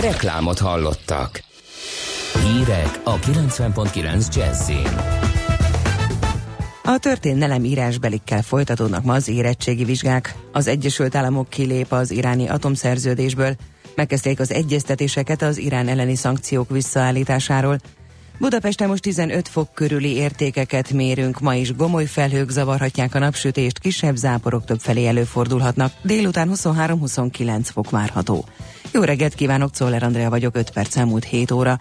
Reklámot 0.00 0.58
hallottak. 0.58 1.42
Hírek 2.44 3.00
a 3.04 3.18
90.9 3.18 4.34
Jazzin. 4.34 4.88
A 6.84 6.98
történelem 6.98 7.64
írásbelikkel 7.64 8.42
folytatódnak 8.42 9.04
ma 9.04 9.14
az 9.14 9.28
érettségi 9.28 9.84
vizsgák. 9.84 10.34
Az 10.52 10.66
Egyesült 10.66 11.14
Államok 11.14 11.48
kilép 11.48 11.92
az 11.92 12.10
iráni 12.10 12.48
atomszerződésből, 12.48 13.56
megkezdték 13.94 14.40
az 14.40 14.52
egyeztetéseket 14.52 15.42
az 15.42 15.58
irán 15.58 15.88
elleni 15.88 16.14
szankciók 16.14 16.70
visszaállításáról, 16.70 17.78
Budapesten 18.38 18.88
most 18.88 19.02
15 19.02 19.48
fok 19.48 19.74
körüli 19.74 20.14
értékeket 20.14 20.90
mérünk, 20.90 21.40
ma 21.40 21.54
is 21.54 21.74
gomoly 21.74 22.04
felhők 22.04 22.50
zavarhatják 22.50 23.14
a 23.14 23.18
napsütést, 23.18 23.78
kisebb 23.78 24.16
záporok 24.16 24.64
több 24.64 24.80
felé 24.80 25.06
előfordulhatnak, 25.06 25.92
délután 26.02 26.50
23-29 26.54 27.60
fok 27.72 27.90
várható. 27.90 28.44
Jó 28.92 29.02
reggelt 29.02 29.34
kívánok, 29.34 29.70
Czoller 29.70 30.02
Andrea 30.02 30.30
vagyok, 30.30 30.56
5 30.56 30.70
perc 30.70 30.96
elmúlt 30.96 31.24
7 31.24 31.50
óra. 31.50 31.78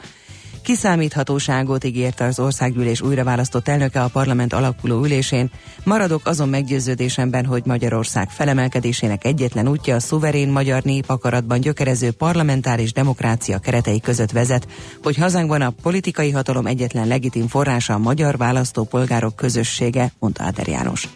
Kiszámíthatóságot 0.62 1.84
ígérte 1.84 2.26
az 2.26 2.40
országgyűlés 2.40 3.02
újraválasztott 3.02 3.68
elnöke 3.68 4.02
a 4.02 4.08
parlament 4.08 4.54
alakuló 4.54 5.04
ülésén. 5.04 5.52
Maradok 5.84 6.28
azon 6.28 6.50
meggyőződésemben, 6.50 7.46
hogy 7.46 7.66
Magyarország 7.66 8.30
felemelkedésének 8.30 9.26
egyetlen 9.26 9.68
útja 9.68 9.96
a 9.96 10.00
szuverén 10.00 10.50
magyar 10.50 10.84
népakaratban 10.84 11.60
gyökerező 11.60 12.12
parlamentáris 12.12 12.94
demokrácia 12.94 13.60
keretei 13.60 14.00
között 14.00 14.32
vezet, 14.32 14.68
hogy 15.04 15.18
hazánkban 15.18 15.62
a 15.62 15.74
politikai 15.82 16.32
hatalom 16.32 16.66
egyetlen 16.66 17.08
legitim 17.08 17.48
forrása 17.48 17.94
a 17.94 17.98
magyar 17.98 18.38
választópolgárok 18.38 19.36
közössége, 19.36 20.12
mondta 20.20 20.44
Áder 20.44 20.68
János. 20.68 21.08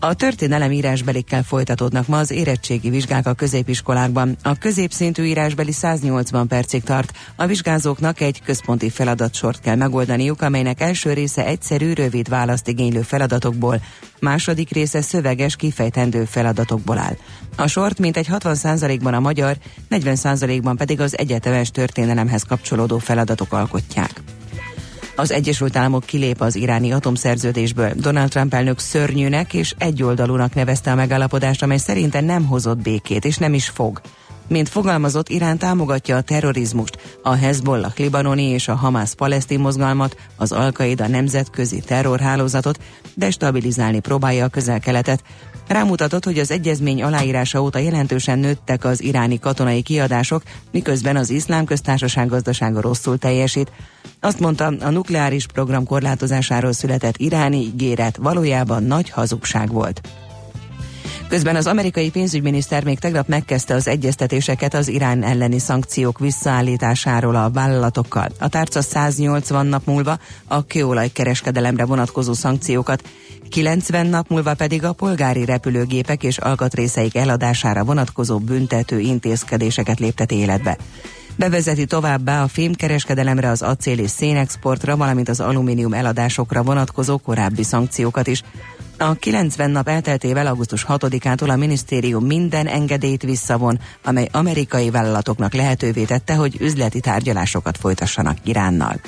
A 0.00 0.14
történelem 0.14 0.72
írásbelikkel 0.72 1.42
folytatódnak 1.42 2.06
ma 2.06 2.18
az 2.18 2.30
érettségi 2.30 2.90
vizsgák 2.90 3.26
a 3.26 3.32
középiskolákban. 3.32 4.36
A 4.42 4.54
középszintű 4.54 5.24
írásbeli 5.24 5.72
180 5.72 6.46
percig 6.46 6.82
tart. 6.82 7.12
A 7.36 7.46
vizsgázóknak 7.46 8.20
egy 8.20 8.42
központi 8.42 8.90
feladatsort 8.90 9.60
kell 9.60 9.76
megoldaniuk, 9.76 10.42
amelynek 10.42 10.80
első 10.80 11.12
része 11.12 11.46
egyszerű, 11.46 11.92
rövid 11.92 12.28
választ 12.28 12.68
igénylő 12.68 13.00
feladatokból, 13.00 13.80
második 14.20 14.70
része 14.70 15.00
szöveges, 15.00 15.56
kifejtendő 15.56 16.24
feladatokból 16.24 16.98
áll. 16.98 17.16
A 17.56 17.66
sort 17.66 17.98
mintegy 17.98 18.26
60%-ban 18.30 19.14
a 19.14 19.20
magyar, 19.20 19.56
40%-ban 19.90 20.76
pedig 20.76 21.00
az 21.00 21.18
egyetemes 21.18 21.70
történelemhez 21.70 22.42
kapcsolódó 22.42 22.98
feladatok 22.98 23.52
alkotják. 23.52 24.22
Az 25.18 25.32
Egyesült 25.32 25.76
Államok 25.76 26.04
kilép 26.04 26.40
az 26.40 26.56
iráni 26.56 26.92
atomszerződésből. 26.92 27.92
Donald 27.96 28.28
Trump 28.28 28.54
elnök 28.54 28.78
szörnyűnek 28.78 29.54
és 29.54 29.74
egyoldalúnak 29.78 30.54
nevezte 30.54 30.90
a 30.90 30.94
megállapodást, 30.94 31.62
amely 31.62 31.76
szerinte 31.76 32.20
nem 32.20 32.46
hozott 32.46 32.78
békét, 32.78 33.24
és 33.24 33.36
nem 33.36 33.54
is 33.54 33.68
fog. 33.68 34.00
Mint 34.48 34.68
fogalmazott, 34.68 35.28
Irán 35.28 35.58
támogatja 35.58 36.16
a 36.16 36.20
terrorizmust, 36.20 37.18
a 37.22 37.34
Hezbollah 37.34 37.92
libanoni 37.96 38.42
és 38.42 38.68
a 38.68 38.74
Hamas 38.74 39.14
palesztin 39.14 39.60
mozgalmat, 39.60 40.16
az 40.36 40.52
Al-Qaida 40.52 41.06
nemzetközi 41.06 41.80
terrorhálózatot, 41.80 42.78
destabilizálni 43.14 44.00
próbálja 44.00 44.44
a 44.44 44.48
közel-keletet. 44.48 45.22
Rámutatott, 45.68 46.24
hogy 46.24 46.38
az 46.38 46.50
egyezmény 46.50 47.02
aláírása 47.02 47.62
óta 47.62 47.78
jelentősen 47.78 48.38
nőttek 48.38 48.84
az 48.84 49.02
iráni 49.02 49.38
katonai 49.38 49.82
kiadások, 49.82 50.42
miközben 50.70 51.16
az 51.16 51.30
iszlám 51.30 51.64
köztársaság 51.64 52.28
gazdasága 52.28 52.80
rosszul 52.80 53.18
teljesít. 53.18 53.72
Azt 54.20 54.40
mondta, 54.40 54.66
a 54.80 54.90
nukleáris 54.90 55.46
program 55.46 55.84
korlátozásáról 55.84 56.72
született 56.72 57.16
iráni 57.16 57.56
ígéret 57.56 58.16
valójában 58.16 58.82
nagy 58.82 59.10
hazugság 59.10 59.72
volt. 59.72 60.00
Közben 61.28 61.56
az 61.56 61.66
amerikai 61.66 62.10
pénzügyminiszter 62.10 62.84
még 62.84 62.98
tegnap 62.98 63.28
megkezdte 63.28 63.74
az 63.74 63.88
egyeztetéseket 63.88 64.74
az 64.74 64.88
Irán 64.88 65.22
elleni 65.22 65.58
szankciók 65.58 66.18
visszaállításáról 66.18 67.34
a 67.36 67.50
vállalatokkal. 67.50 68.28
A 68.38 68.48
tárca 68.48 68.82
180 68.82 69.66
nap 69.66 69.86
múlva 69.86 70.18
a 70.46 70.66
kőolaj 70.66 71.08
kereskedelemre 71.08 71.84
vonatkozó 71.84 72.32
szankciókat, 72.32 73.02
90 73.48 74.06
nap 74.06 74.28
múlva 74.28 74.54
pedig 74.54 74.84
a 74.84 74.92
polgári 74.92 75.44
repülőgépek 75.44 76.22
és 76.22 76.38
alkatrészeik 76.38 77.16
eladására 77.16 77.84
vonatkozó 77.84 78.38
büntető 78.38 78.98
intézkedéseket 78.98 79.98
léptet 79.98 80.32
életbe. 80.32 80.76
Bevezeti 81.36 81.84
továbbá 81.84 82.42
a 82.42 82.48
fémkereskedelemre, 82.48 83.48
az 83.48 83.62
acél 83.62 83.98
és 83.98 84.10
szénexportra, 84.10 84.96
valamint 84.96 85.28
az 85.28 85.40
alumínium 85.40 85.92
eladásokra 85.92 86.62
vonatkozó 86.62 87.18
korábbi 87.18 87.62
szankciókat 87.62 88.26
is. 88.26 88.42
A 89.00 89.14
90 89.14 89.70
nap 89.70 89.88
elteltével 89.88 90.46
augusztus 90.46 90.84
6-ától 90.88 91.48
a 91.48 91.56
minisztérium 91.56 92.24
minden 92.26 92.66
engedélyt 92.66 93.22
visszavon, 93.22 93.80
amely 94.04 94.28
amerikai 94.32 94.90
vállalatoknak 94.90 95.54
lehetővé 95.54 96.04
tette, 96.04 96.34
hogy 96.34 96.56
üzleti 96.60 97.00
tárgyalásokat 97.00 97.76
folytassanak 97.78 98.36
Iránnal. 98.44 99.00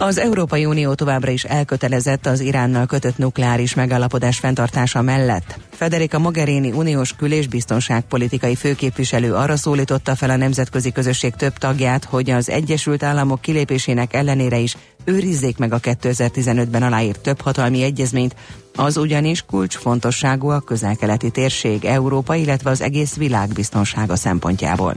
Az 0.00 0.18
Európai 0.18 0.64
Unió 0.64 0.94
továbbra 0.94 1.30
is 1.30 1.44
elkötelezett 1.44 2.26
az 2.26 2.40
Iránnal 2.40 2.86
kötött 2.86 3.18
nukleáris 3.18 3.74
megállapodás 3.74 4.38
fenntartása 4.38 5.02
mellett. 5.02 5.58
Federica 5.70 6.18
Mogherini 6.18 6.70
uniós 6.72 7.16
kül- 7.16 7.32
és 7.32 7.48
biztonságpolitikai 7.48 8.54
főképviselő 8.54 9.34
arra 9.34 9.56
szólította 9.56 10.16
fel 10.16 10.30
a 10.30 10.36
nemzetközi 10.36 10.92
közösség 10.92 11.34
több 11.34 11.52
tagját, 11.52 12.04
hogy 12.04 12.30
az 12.30 12.50
Egyesült 12.50 13.02
Államok 13.02 13.40
kilépésének 13.40 14.14
ellenére 14.14 14.58
is 14.58 14.76
őrizzék 15.04 15.58
meg 15.58 15.72
a 15.72 15.80
2015-ben 15.80 16.82
aláírt 16.82 17.20
több 17.20 17.40
hatalmi 17.40 17.82
egyezményt, 17.82 18.36
az 18.74 18.96
ugyanis 18.96 19.42
kulcsfontosságú 19.42 20.48
a 20.48 20.60
közel-keleti 20.60 21.30
térség, 21.30 21.84
Európa, 21.84 22.34
illetve 22.34 22.70
az 22.70 22.80
egész 22.80 23.14
világ 23.14 23.48
biztonsága 23.48 24.16
szempontjából. 24.16 24.94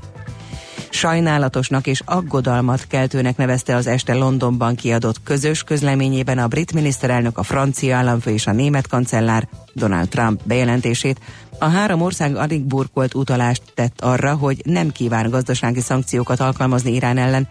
Sajnálatosnak 0.94 1.88
és 1.88 2.02
aggodalmat 2.06 2.88
keltőnek 2.88 3.38
nevezte 3.38 3.76
az 3.76 3.88
este 3.88 4.14
Londonban 4.14 4.76
kiadott 4.76 5.24
közös 5.24 5.64
közleményében 5.64 6.38
a 6.38 6.48
brit 6.48 6.74
miniszterelnök, 6.74 7.38
a 7.38 7.44
francia 7.44 7.96
államfő 7.96 8.32
és 8.32 8.48
a 8.48 8.52
német 8.52 8.88
kancellár 8.88 9.48
Donald 9.74 10.10
Trump 10.10 10.42
bejelentését. 10.44 11.20
A 11.60 11.66
három 11.66 12.02
ország 12.02 12.36
alig 12.36 12.62
burkolt 12.62 13.14
utalást 13.14 13.62
tett 13.74 14.02
arra, 14.02 14.36
hogy 14.36 14.62
nem 14.66 14.92
kíván 14.92 15.30
gazdasági 15.30 15.82
szankciókat 15.82 16.40
alkalmazni 16.40 16.94
Irán 16.94 17.18
ellen, 17.18 17.48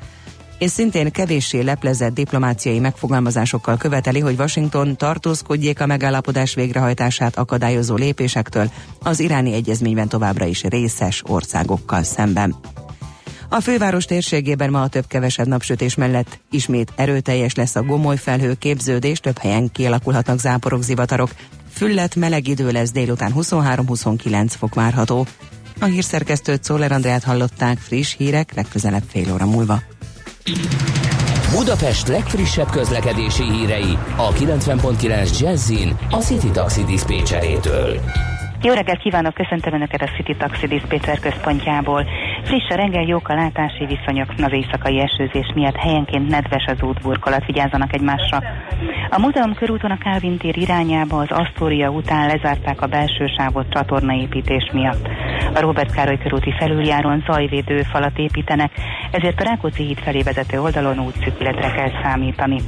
és 0.58 0.70
szintén 0.70 1.10
kevéssé 1.10 1.60
leplezett 1.60 2.14
diplomáciai 2.14 2.78
megfogalmazásokkal 2.78 3.76
követeli, 3.76 4.20
hogy 4.20 4.38
Washington 4.38 4.96
tartózkodjék 4.96 5.80
a 5.80 5.86
megállapodás 5.86 6.54
végrehajtását 6.54 7.36
akadályozó 7.36 7.94
lépésektől 7.94 8.70
az 9.02 9.20
iráni 9.20 9.52
egyezményben 9.52 10.08
továbbra 10.08 10.44
is 10.44 10.62
részes 10.62 11.22
országokkal 11.26 12.02
szemben. 12.02 12.56
A 13.52 13.60
főváros 13.60 14.04
térségében 14.04 14.70
ma 14.70 14.82
a 14.82 14.88
több-kevesebb 14.88 15.46
napsütés 15.46 15.94
mellett 15.94 16.38
ismét 16.50 16.92
erőteljes 16.96 17.54
lesz 17.54 17.76
a 17.76 17.82
gomoly 17.82 18.16
felhő 18.16 18.54
képződés, 18.54 19.20
több 19.20 19.38
helyen 19.38 19.72
kialakulhatnak 19.72 20.38
záporok, 20.38 20.82
zivatarok. 20.82 21.30
Füllet 21.72 22.16
meleg 22.16 22.48
idő 22.48 22.70
lesz 22.70 22.90
délután 22.90 23.32
23-29 23.36 24.46
fok 24.58 24.74
várható. 24.74 25.26
A 25.80 25.84
hírszerkesztőt 25.84 26.64
Szóler 26.64 26.92
Andrát 26.92 27.24
hallották 27.24 27.78
friss 27.78 28.16
hírek 28.16 28.54
legközelebb 28.54 29.04
fél 29.08 29.32
óra 29.32 29.46
múlva. 29.46 29.82
Budapest 31.50 32.08
legfrissebb 32.08 32.70
közlekedési 32.70 33.42
hírei 33.42 33.98
a 34.16 34.32
90.9 34.32 35.38
Jazzin 35.38 35.98
a 36.10 36.16
City 36.16 36.50
Taxi 36.50 36.84
Dispécsejétől. 36.84 38.00
Jó 38.62 38.72
reggelt 38.72 39.00
kívánok, 39.00 39.34
köszöntöm 39.34 39.74
Önöket 39.74 40.02
a 40.02 40.10
City 40.16 40.36
Taxi 40.36 40.66
Dispatcher 40.66 41.18
központjából. 41.18 42.06
Friss 42.44 42.68
a 42.68 42.74
reggel, 42.74 43.02
jók 43.02 43.28
a 43.28 43.34
látási 43.34 43.86
viszonyok, 43.86 44.28
az 44.36 44.52
éjszakai 44.52 45.00
esőzés 45.00 45.52
miatt 45.54 45.76
helyenként 45.76 46.28
nedves 46.28 46.64
az 46.66 46.82
útburkolat, 46.82 47.46
vigyázzanak 47.46 47.94
egymásra. 47.94 48.42
A 49.10 49.18
múzeum 49.18 49.54
körúton 49.54 49.90
a 49.90 49.96
Calvin 49.96 50.36
tér 50.38 50.56
irányába 50.56 51.16
az 51.16 51.30
Astoria 51.30 51.90
után 51.90 52.26
lezárták 52.26 52.80
a 52.80 52.86
belső 52.86 53.26
sávot 53.36 53.70
csatornaépítés 53.70 54.70
miatt. 54.72 55.08
A 55.54 55.60
Robert 55.60 55.92
Károly 55.92 56.18
körúti 56.18 56.54
felüljáron 56.58 57.24
zajvédő 57.26 57.82
falat 57.82 58.18
építenek, 58.18 58.72
ezért 59.10 59.40
a 59.40 59.44
Rákóczi 59.44 59.82
híd 59.82 59.98
felé 59.98 60.22
vezető 60.22 60.60
oldalon 60.60 60.98
útszükületre 60.98 61.70
kell 61.70 62.02
számítani. 62.02 62.60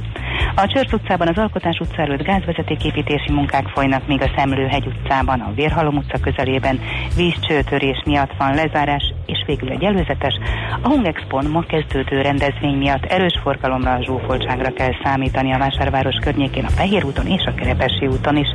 A 0.55 0.67
Csörsz 0.67 0.93
utcában 0.93 1.27
az 1.27 1.37
Alkotás 1.37 1.79
utca 1.79 2.01
előtt 2.01 2.23
gázvezetéképítési 2.23 3.31
munkák 3.31 3.67
folynak, 3.67 4.07
míg 4.07 4.21
a 4.21 4.31
Szemlőhegy 4.35 4.85
utcában, 4.85 5.39
a 5.39 5.53
Vérhalom 5.83 6.03
utca 6.05 6.19
közelében 6.19 6.79
vízcsőtörés 7.15 8.01
miatt 8.05 8.31
van 8.37 8.55
lezárás, 8.55 9.13
és 9.25 9.43
végül 9.45 9.69
egy 9.69 9.83
előzetes, 9.83 10.33
a 10.81 10.87
Hungexpon 10.87 11.45
ma 11.45 11.61
kezdődő 11.61 12.21
rendezvény 12.21 12.77
miatt 12.77 13.03
erős 13.03 13.39
forgalomra, 13.43 14.03
zsúfoltságra 14.03 14.73
kell 14.73 14.91
számítani 15.03 15.53
a 15.53 15.57
vásárváros 15.57 16.15
környékén, 16.21 16.65
a 16.65 16.69
Fehér 16.69 17.03
úton 17.03 17.27
és 17.27 17.45
a 17.45 17.53
Kerepesi 17.53 18.07
úton 18.07 18.37
is. 18.37 18.47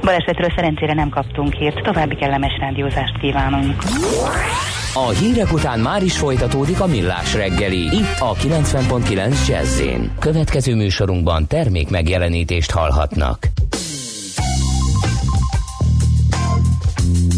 Balesetről 0.00 0.52
szerencsére 0.56 0.94
nem 0.94 1.08
kaptunk 1.08 1.52
hírt, 1.52 1.82
további 1.82 2.14
kellemes 2.14 2.58
rádiózást 2.60 3.18
kívánunk. 3.18 3.82
A 4.94 5.08
hírek 5.08 5.52
után 5.52 5.80
már 5.80 6.02
is 6.02 6.18
folytatódik 6.18 6.80
a 6.80 6.86
millás 6.86 7.34
reggeli, 7.34 7.82
itt 7.96 8.18
a 8.18 8.34
90.9 8.34 9.48
jazz 9.48 9.82
Következő 10.18 10.74
műsorunkban 10.74 11.46
termék 11.46 11.90
megjelenítést 11.90 12.70
hallhatnak. 12.70 13.48
Reggeli 17.08 17.37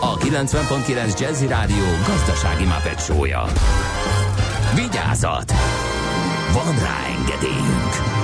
a 0.00 0.16
90.9 0.16 1.20
Jazzy 1.20 1.46
Rádió 1.46 1.84
gazdasági 2.06 2.64
mapetsója. 2.64 3.44
Vigyázat! 4.74 5.52
Van 6.52 6.78
rá 6.78 7.06
engedélyünk! 7.18 8.18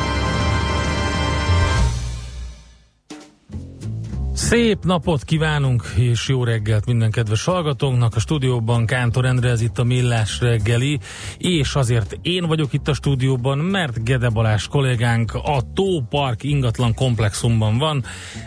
Szép 4.32 4.84
napot 4.84 5.24
kívánunk, 5.24 5.92
és 5.96 6.28
jó 6.28 6.44
reggelt 6.44 6.86
minden 6.86 7.10
kedves 7.10 7.44
hallgatónknak. 7.44 8.14
A 8.14 8.20
stúdióban 8.20 8.86
Kántor 8.86 9.24
Endre, 9.24 9.50
ez 9.50 9.60
itt 9.60 9.78
a 9.78 9.84
Millás 9.84 10.40
reggeli, 10.40 10.98
és 11.38 11.74
azért 11.74 12.18
én 12.22 12.46
vagyok 12.46 12.72
itt 12.72 12.88
a 12.88 12.94
stúdióban, 12.94 13.58
mert 13.58 14.04
Gede 14.04 14.28
Balázs 14.28 14.66
kollégánk 14.66 15.34
a 15.34 15.62
Tópark 15.74 16.42
ingatlan 16.42 16.94
komplexumban 16.94 17.78
van, 17.78 18.04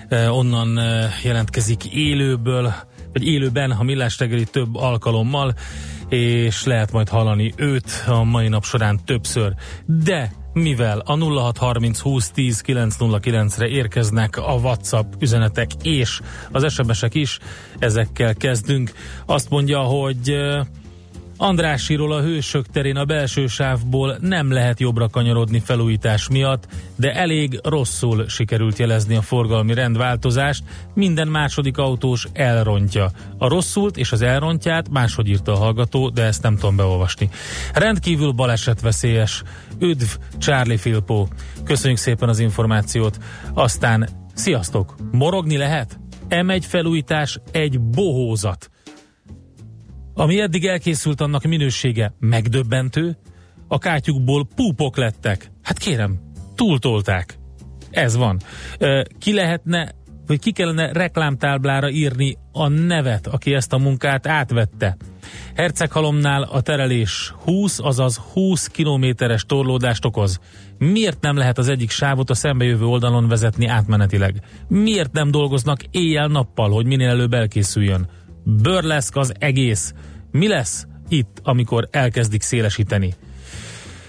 eh, 0.09 0.37
onnan 0.37 0.79
eh, 0.79 1.23
jelentkezik 1.23 1.85
élőből, 1.85 2.73
vagy 3.13 3.27
élőben 3.27 3.71
a 3.71 3.83
Millás 3.83 4.19
reggeli 4.19 4.43
több 4.43 4.75
alkalommal, 4.75 5.53
és 6.09 6.63
lehet 6.63 6.91
majd 6.91 7.09
hallani 7.09 7.53
őt 7.55 8.03
a 8.07 8.23
mai 8.23 8.47
nap 8.47 8.63
során 8.63 8.99
többször. 9.05 9.53
De 9.85 10.31
mivel 10.53 10.99
a 10.99 11.17
0630 11.17 11.99
20 11.99 12.29
10 12.29 12.63
909-re 12.67 13.67
érkeznek 13.67 14.37
a 14.37 14.53
WhatsApp 14.53 15.13
üzenetek 15.19 15.69
és 15.81 16.19
az 16.51 16.73
SMS-ek 16.73 17.15
is, 17.15 17.39
ezekkel 17.79 18.35
kezdünk. 18.35 18.91
Azt 19.25 19.49
mondja, 19.49 19.79
hogy 19.79 20.37
Andrásiról 21.39 22.13
a 22.13 22.21
Hősök 22.21 22.65
terén 22.67 22.95
a 22.95 23.05
belső 23.05 23.47
sávból 23.47 24.17
nem 24.21 24.51
lehet 24.51 24.79
jobbra 24.79 25.09
kanyarodni 25.09 25.59
felújítás 25.59 26.27
miatt, 26.29 26.67
de 26.95 27.13
elég 27.13 27.59
rosszul 27.63 28.27
sikerült 28.27 28.77
jelezni 28.77 29.15
a 29.15 29.21
forgalmi 29.21 29.73
rendváltozást, 29.73 30.63
minden 30.93 31.27
második 31.27 31.77
autós 31.77 32.27
elrontja. 32.33 33.09
A 33.37 33.47
rosszult 33.47 33.97
és 33.97 34.11
az 34.11 34.21
elrontját 34.21 34.89
máshogy 34.89 35.27
írta 35.27 35.51
a 35.51 35.57
hallgató, 35.57 36.09
de 36.09 36.23
ezt 36.23 36.43
nem 36.43 36.55
tudom 36.55 36.75
beolvasni. 36.75 37.29
Rendkívül 37.73 38.31
balesetveszélyes. 38.31 39.43
Üdv, 39.79 40.09
Charlie 40.37 40.77
Filpó. 40.77 41.27
Köszönjük 41.63 41.99
szépen 41.99 42.29
az 42.29 42.39
információt. 42.39 43.17
Aztán, 43.53 44.09
sziasztok! 44.33 44.95
Morogni 45.11 45.57
lehet? 45.57 45.99
M1 46.29 46.63
felújítás 46.67 47.39
egy 47.51 47.79
bohózat. 47.79 48.69
Ami 50.19 50.39
eddig 50.39 50.65
elkészült, 50.65 51.21
annak 51.21 51.43
minősége 51.43 52.13
megdöbbentő, 52.19 53.17
a 53.67 53.77
kátyukból 53.77 54.47
púpok 54.55 54.97
lettek. 54.97 55.51
Hát 55.63 55.77
kérem, 55.77 56.19
túltolták. 56.55 57.37
Ez 57.91 58.15
van. 58.15 58.39
Ki 59.19 59.33
lehetne, 59.33 59.91
vagy 60.27 60.39
ki 60.39 60.51
kellene 60.51 60.91
reklámtáblára 60.91 61.89
írni 61.89 62.37
a 62.51 62.67
nevet, 62.67 63.27
aki 63.27 63.53
ezt 63.53 63.73
a 63.73 63.77
munkát 63.77 64.27
átvette. 64.27 64.97
Herceghalomnál 65.55 66.41
a 66.41 66.61
terelés 66.61 67.33
20, 67.43 67.79
azaz 67.79 68.17
20 68.17 68.67
kilométeres 68.67 69.43
torlódást 69.43 70.05
okoz. 70.05 70.39
Miért 70.77 71.21
nem 71.21 71.37
lehet 71.37 71.57
az 71.57 71.67
egyik 71.67 71.89
sávot 71.89 72.29
a 72.29 72.35
szembejövő 72.35 72.85
oldalon 72.85 73.27
vezetni 73.27 73.67
átmenetileg? 73.67 74.41
Miért 74.67 75.11
nem 75.11 75.31
dolgoznak 75.31 75.83
éjjel-nappal, 75.91 76.69
hogy 76.69 76.85
minél 76.85 77.09
előbb 77.09 77.33
elkészüljön? 77.33 78.07
Bőrleszk 78.49 79.15
az 79.15 79.33
egész. 79.39 79.93
Mi 80.31 80.47
lesz 80.47 80.87
itt, 81.07 81.39
amikor 81.43 81.87
elkezdik 81.91 82.41
szélesíteni? 82.41 83.13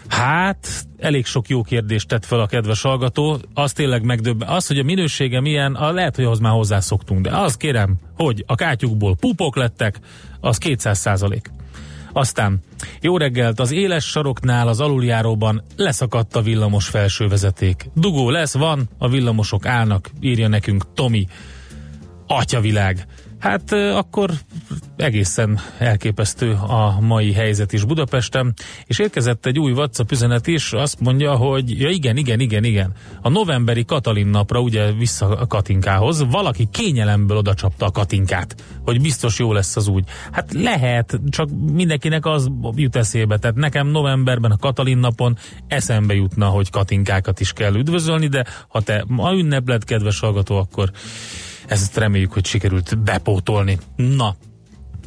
Hát, 0.08 0.86
elég 0.98 1.26
sok 1.26 1.48
jó 1.48 1.62
kérdést 1.62 2.08
tett 2.08 2.24
fel 2.24 2.40
a 2.40 2.46
kedves 2.46 2.82
hallgató. 2.82 3.38
Az 3.54 3.72
tényleg 3.72 4.02
megdöbben. 4.02 4.48
Az, 4.48 4.66
hogy 4.66 4.78
a 4.78 4.82
minősége 4.82 5.40
milyen, 5.40 5.74
a 5.74 5.92
lehet, 5.92 6.16
hogy 6.16 6.24
ahhoz 6.24 6.38
már 6.38 6.52
hozzászoktunk. 6.52 7.20
De 7.20 7.36
az 7.36 7.56
kérem, 7.56 7.96
hogy 8.16 8.44
a 8.46 8.54
kátyukból 8.54 9.16
pupok 9.16 9.56
lettek, 9.56 9.98
az 10.40 10.58
200 10.58 10.98
százalék. 10.98 11.50
Aztán, 12.12 12.60
jó 13.00 13.16
reggelt, 13.16 13.60
az 13.60 13.72
éles 13.72 14.04
saroknál 14.04 14.68
az 14.68 14.80
aluljáróban 14.80 15.62
leszakadt 15.76 16.36
a 16.36 16.42
villamos 16.42 16.88
felsővezeték. 16.88 17.90
Dugó 17.94 18.30
lesz, 18.30 18.54
van, 18.54 18.88
a 18.98 19.08
villamosok 19.08 19.66
állnak, 19.66 20.10
írja 20.20 20.48
nekünk 20.48 20.94
Tomi. 20.94 21.26
Atyavilág. 22.26 23.06
Hát 23.38 23.72
akkor 23.72 24.30
egészen 24.96 25.58
elképesztő 25.78 26.52
a 26.52 27.00
mai 27.00 27.32
helyzet 27.32 27.72
is 27.72 27.84
Budapesten, 27.84 28.54
és 28.86 28.98
érkezett 28.98 29.46
egy 29.46 29.58
új 29.58 29.72
WhatsApp 29.72 30.10
üzenet 30.10 30.46
is, 30.46 30.72
azt 30.72 31.00
mondja, 31.00 31.36
hogy 31.36 31.80
ja 31.80 31.88
igen, 31.88 32.16
igen, 32.16 32.40
igen, 32.40 32.64
igen, 32.64 32.92
a 33.22 33.28
novemberi 33.28 33.84
Katalin 33.84 34.26
napra 34.26 34.60
ugye 34.60 34.92
vissza 34.92 35.26
a 35.26 35.46
Katinkához, 35.46 36.24
valaki 36.30 36.68
kényelemből 36.70 37.36
oda 37.36 37.54
csapta 37.54 37.86
a 37.86 37.90
Katinkát, 37.90 38.54
hogy 38.84 39.00
biztos 39.00 39.38
jó 39.38 39.52
lesz 39.52 39.76
az 39.76 39.88
úgy. 39.88 40.04
Hát 40.32 40.52
lehet, 40.52 41.20
csak 41.28 41.48
mindenkinek 41.72 42.26
az 42.26 42.50
jut 42.74 42.96
eszébe, 42.96 43.38
tehát 43.38 43.56
nekem 43.56 43.86
novemberben 43.86 44.50
a 44.50 44.56
Katalin 44.56 44.98
napon 44.98 45.36
eszembe 45.66 46.14
jutna, 46.14 46.46
hogy 46.46 46.70
Katinkákat 46.70 47.40
is 47.40 47.52
kell 47.52 47.74
üdvözölni, 47.74 48.26
de 48.26 48.44
ha 48.68 48.80
te 48.80 49.04
ma 49.06 49.32
ünnepled, 49.32 49.84
kedves 49.84 50.20
hallgató, 50.20 50.56
akkor 50.56 50.90
ezt 51.68 51.96
reméljük, 51.96 52.32
hogy 52.32 52.46
sikerült 52.46 52.98
bepótolni. 52.98 53.78
Na, 53.96 54.36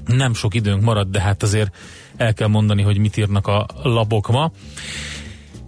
nem 0.06 0.34
sok 0.34 0.54
időnk 0.54 0.82
maradt, 0.82 1.12
de 1.12 1.22
hát 1.22 1.44
azért 1.44 1.76
el 2.18 2.34
kell 2.34 2.48
mondani, 2.48 2.82
hogy 2.82 2.98
mit 2.98 3.18
írnak 3.18 3.48
a 3.48 3.66
labok 3.84 4.28
ma. 4.28 4.52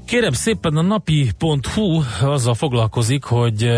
Kérem 0.05 0.31
szépen 0.31 0.77
a 0.77 0.81
napi.hu 0.81 2.01
azzal 2.21 2.53
foglalkozik, 2.53 3.23
hogy 3.23 3.69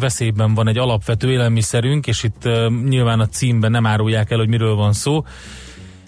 veszélyben 0.00 0.54
van 0.54 0.68
egy 0.68 0.78
alapvető 0.78 1.30
élelmiszerünk, 1.30 2.06
és 2.06 2.22
itt 2.22 2.48
nyilván 2.88 3.20
a 3.20 3.26
címben 3.26 3.70
nem 3.70 3.86
árulják 3.86 4.30
el, 4.30 4.38
hogy 4.38 4.48
miről 4.48 4.74
van 4.74 4.92
szó, 4.92 5.24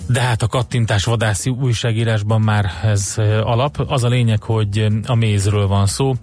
de 0.08 0.20
hát 0.20 0.42
a 0.42 0.46
kattintás 0.46 1.04
vadászi 1.04 1.50
újságírásban 1.50 2.40
már 2.40 2.70
ez 2.82 3.14
alap. 3.42 3.84
Az 3.86 4.04
a 4.04 4.08
lényeg, 4.08 4.42
hogy 4.42 4.86
a 5.06 5.14
mézről 5.14 5.66
van 5.66 5.86
szó. 5.86 6.14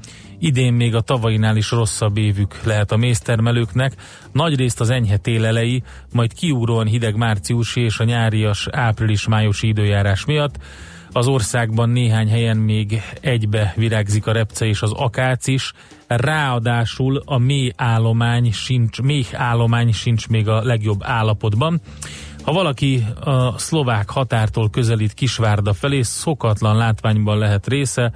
Idén 0.44 0.74
még 0.74 0.96
a 0.96 1.02
tavainál 1.02 1.56
is 1.56 1.72
rosszabb 1.72 2.18
évük 2.18 2.64
lehet 2.64 2.92
a 2.92 2.98
méztermelőknek. 2.98 3.94
Nagyrészt 4.32 4.80
az 4.80 4.90
enyhe 4.90 5.18
télelei, 5.18 5.84
majd 6.14 6.34
kiúróan 6.34 6.86
hideg 6.86 7.16
márciusi 7.16 7.82
és 7.82 8.00
a 8.00 8.04
nyárias 8.04 8.68
április-májusi 8.72 9.68
időjárás 9.68 10.26
miatt. 10.26 10.56
Az 11.12 11.28
országban 11.28 11.90
néhány 11.90 12.30
helyen 12.30 12.58
még 12.58 13.02
egybe 13.22 13.74
virágzik 13.76 14.28
a 14.28 14.32
repce 14.32 14.66
és 14.66 14.82
az 14.82 14.92
akác 14.92 15.48
is, 15.48 15.74
ráadásul 16.08 17.22
a 17.26 17.38
mély 17.38 17.72
állomány 17.76 18.52
sincs, 18.52 19.02
mély 19.02 19.26
állomány 19.34 19.92
sincs 19.92 20.28
még 20.28 20.48
a 20.48 20.64
legjobb 20.64 21.00
állapotban. 21.04 21.82
Ha 22.44 22.52
valaki 22.52 23.06
a 23.24 23.58
szlovák 23.58 24.10
határtól 24.10 24.70
közelít 24.70 25.14
Kisvárda 25.14 25.74
felé, 25.74 26.02
szokatlan 26.02 26.78
látványban 26.78 27.38
lehet 27.38 27.68
része, 27.68 28.14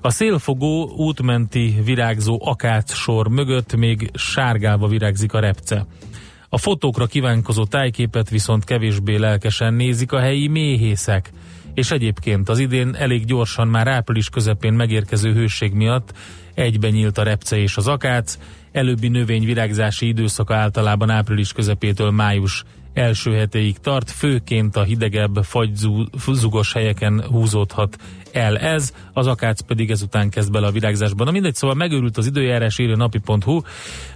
a 0.00 0.10
szélfogó 0.10 0.90
útmenti 0.96 1.74
virágzó 1.84 2.38
akác 2.44 2.92
sor 2.94 3.28
mögött 3.28 3.76
még 3.76 4.10
sárgálva 4.14 4.88
virágzik 4.88 5.32
a 5.32 5.40
repce. 5.40 5.86
A 6.48 6.58
fotókra 6.58 7.06
kívánkozó 7.06 7.64
tájképet 7.64 8.30
viszont 8.30 8.64
kevésbé 8.64 9.16
lelkesen 9.16 9.74
nézik 9.74 10.12
a 10.12 10.20
helyi 10.20 10.46
méhészek. 10.46 11.30
És 11.74 11.90
egyébként 11.90 12.48
az 12.48 12.58
idén 12.58 12.94
elég 12.94 13.24
gyorsan 13.24 13.68
már 13.68 13.88
április 13.88 14.28
közepén 14.28 14.72
megérkező 14.72 15.32
hőség 15.32 15.72
miatt 15.72 16.12
egyben 16.54 16.90
nyílt 16.90 17.18
a 17.18 17.22
repce 17.22 17.56
és 17.56 17.76
az 17.76 17.88
akác, 17.88 18.38
előbbi 18.72 19.08
növényvirágzási 19.08 20.06
időszaka 20.06 20.54
általában 20.54 21.10
április 21.10 21.52
közepétől 21.52 22.10
május 22.10 22.64
első 22.92 23.32
hetéig 23.34 23.78
tart, 23.78 24.10
főként 24.10 24.76
a 24.76 24.82
hidegebb, 24.82 25.44
fagyzugos 26.16 26.72
helyeken 26.72 27.24
húzódhat 27.30 27.96
el 28.32 28.58
ez, 28.58 28.92
az 29.12 29.26
akác 29.26 29.60
pedig 29.60 29.90
ezután 29.90 30.30
kezd 30.30 30.50
bele 30.50 30.66
a 30.66 30.70
virágzásban. 30.70 31.26
Na 31.26 31.32
mindegy, 31.32 31.54
szóval 31.54 31.76
megőrült 31.76 32.16
az 32.16 32.26
időjárás, 32.26 32.78
írja 32.78 32.96
napi.hu, 32.96 33.60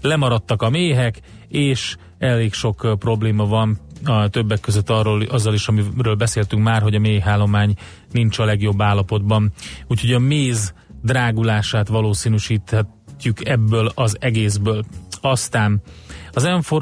lemaradtak 0.00 0.62
a 0.62 0.70
méhek, 0.70 1.20
és 1.48 1.96
elég 2.18 2.52
sok 2.52 2.96
probléma 2.98 3.46
van 3.46 3.78
a 4.04 4.28
többek 4.28 4.60
között 4.60 4.90
arról, 4.90 5.22
azzal 5.22 5.54
is, 5.54 5.68
amiről 5.68 6.14
beszéltünk 6.14 6.62
már, 6.62 6.82
hogy 6.82 6.94
a 6.94 6.98
méhállomány 6.98 7.74
nincs 8.12 8.38
a 8.38 8.44
legjobb 8.44 8.82
állapotban. 8.82 9.52
Úgyhogy 9.86 10.12
a 10.12 10.18
méz 10.18 10.74
drágulását 11.02 11.88
valószínűsíthetjük 11.88 13.48
ebből 13.48 13.90
az 13.94 14.16
egészből. 14.20 14.84
Aztán 15.20 15.82
Az 16.34 16.44
m 16.44 16.74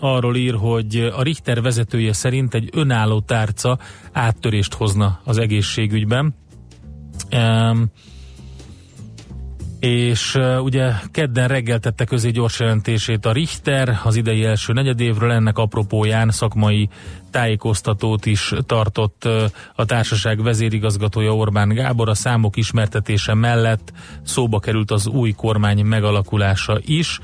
arról 0.00 0.36
ír, 0.36 0.54
hogy 0.54 1.10
a 1.16 1.22
Richter 1.22 1.62
vezetője 1.62 2.12
szerint 2.12 2.54
egy 2.54 2.68
önálló 2.72 3.20
tárca 3.20 3.78
áttörést 4.12 4.74
hozna 4.74 5.20
az 5.24 5.38
egészségügyben. 5.38 6.34
Um, 7.32 7.86
és 9.80 10.34
uh, 10.34 10.62
ugye 10.62 10.92
kedden 11.10 11.48
reggel 11.48 11.78
tette 11.78 12.04
közé 12.04 12.30
gyors 12.30 12.60
jelentését 12.60 13.26
a 13.26 13.32
Richter 13.32 14.00
az 14.04 14.16
idei 14.16 14.44
első 14.44 14.72
negyedévről, 14.72 15.30
ennek 15.30 15.58
apropóján 15.58 16.30
szakmai 16.30 16.88
tájékoztatót 17.30 18.26
is 18.26 18.52
tartott 18.66 19.22
uh, 19.24 19.42
a 19.74 19.84
társaság 19.84 20.42
vezérigazgatója 20.42 21.34
Orbán 21.34 21.68
Gábor, 21.68 22.08
a 22.08 22.14
számok 22.14 22.56
ismertetése 22.56 23.34
mellett 23.34 23.92
szóba 24.22 24.58
került 24.58 24.90
az 24.90 25.06
új 25.06 25.32
kormány 25.32 25.84
megalakulása 25.84 26.78
is, 26.84 27.20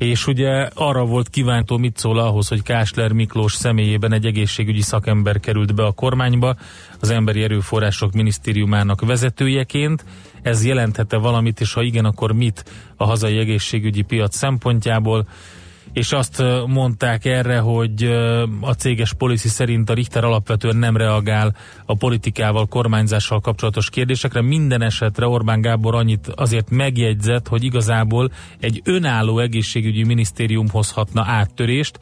és 0.00 0.26
ugye 0.26 0.68
arra 0.74 1.04
volt 1.04 1.28
kívántó, 1.28 1.76
mit 1.76 1.96
szól 1.96 2.18
ahhoz, 2.18 2.48
hogy 2.48 2.62
Kásler 2.62 3.12
Miklós 3.12 3.52
személyében 3.52 4.12
egy 4.12 4.26
egészségügyi 4.26 4.80
szakember 4.80 5.40
került 5.40 5.74
be 5.74 5.84
a 5.84 5.92
kormányba, 5.92 6.56
az 7.00 7.10
Emberi 7.10 7.42
Erőforrások 7.42 8.12
Minisztériumának 8.12 9.00
vezetőjeként. 9.00 10.04
Ez 10.42 10.64
jelenthette 10.64 11.16
valamit, 11.16 11.60
és 11.60 11.72
ha 11.72 11.82
igen, 11.82 12.04
akkor 12.04 12.32
mit 12.32 12.64
a 12.96 13.04
hazai 13.04 13.38
egészségügyi 13.38 14.02
piac 14.02 14.36
szempontjából? 14.36 15.26
És 15.92 16.12
azt 16.12 16.42
mondták 16.66 17.24
erre, 17.24 17.58
hogy 17.58 18.04
a 18.60 18.72
céges 18.72 19.12
policy 19.12 19.48
szerint 19.48 19.90
a 19.90 19.94
Richter 19.94 20.24
alapvetően 20.24 20.76
nem 20.76 20.96
reagál 20.96 21.56
a 21.86 21.96
politikával, 21.96 22.66
kormányzással 22.66 23.40
kapcsolatos 23.40 23.90
kérdésekre. 23.90 24.42
Minden 24.42 24.82
esetre 24.82 25.26
Orbán 25.26 25.60
Gábor 25.60 25.94
annyit 25.94 26.32
azért 26.34 26.70
megjegyzett, 26.70 27.48
hogy 27.48 27.64
igazából 27.64 28.30
egy 28.60 28.80
önálló 28.84 29.38
egészségügyi 29.38 30.04
minisztérium 30.04 30.68
hozhatna 30.68 31.24
áttörést, 31.26 31.98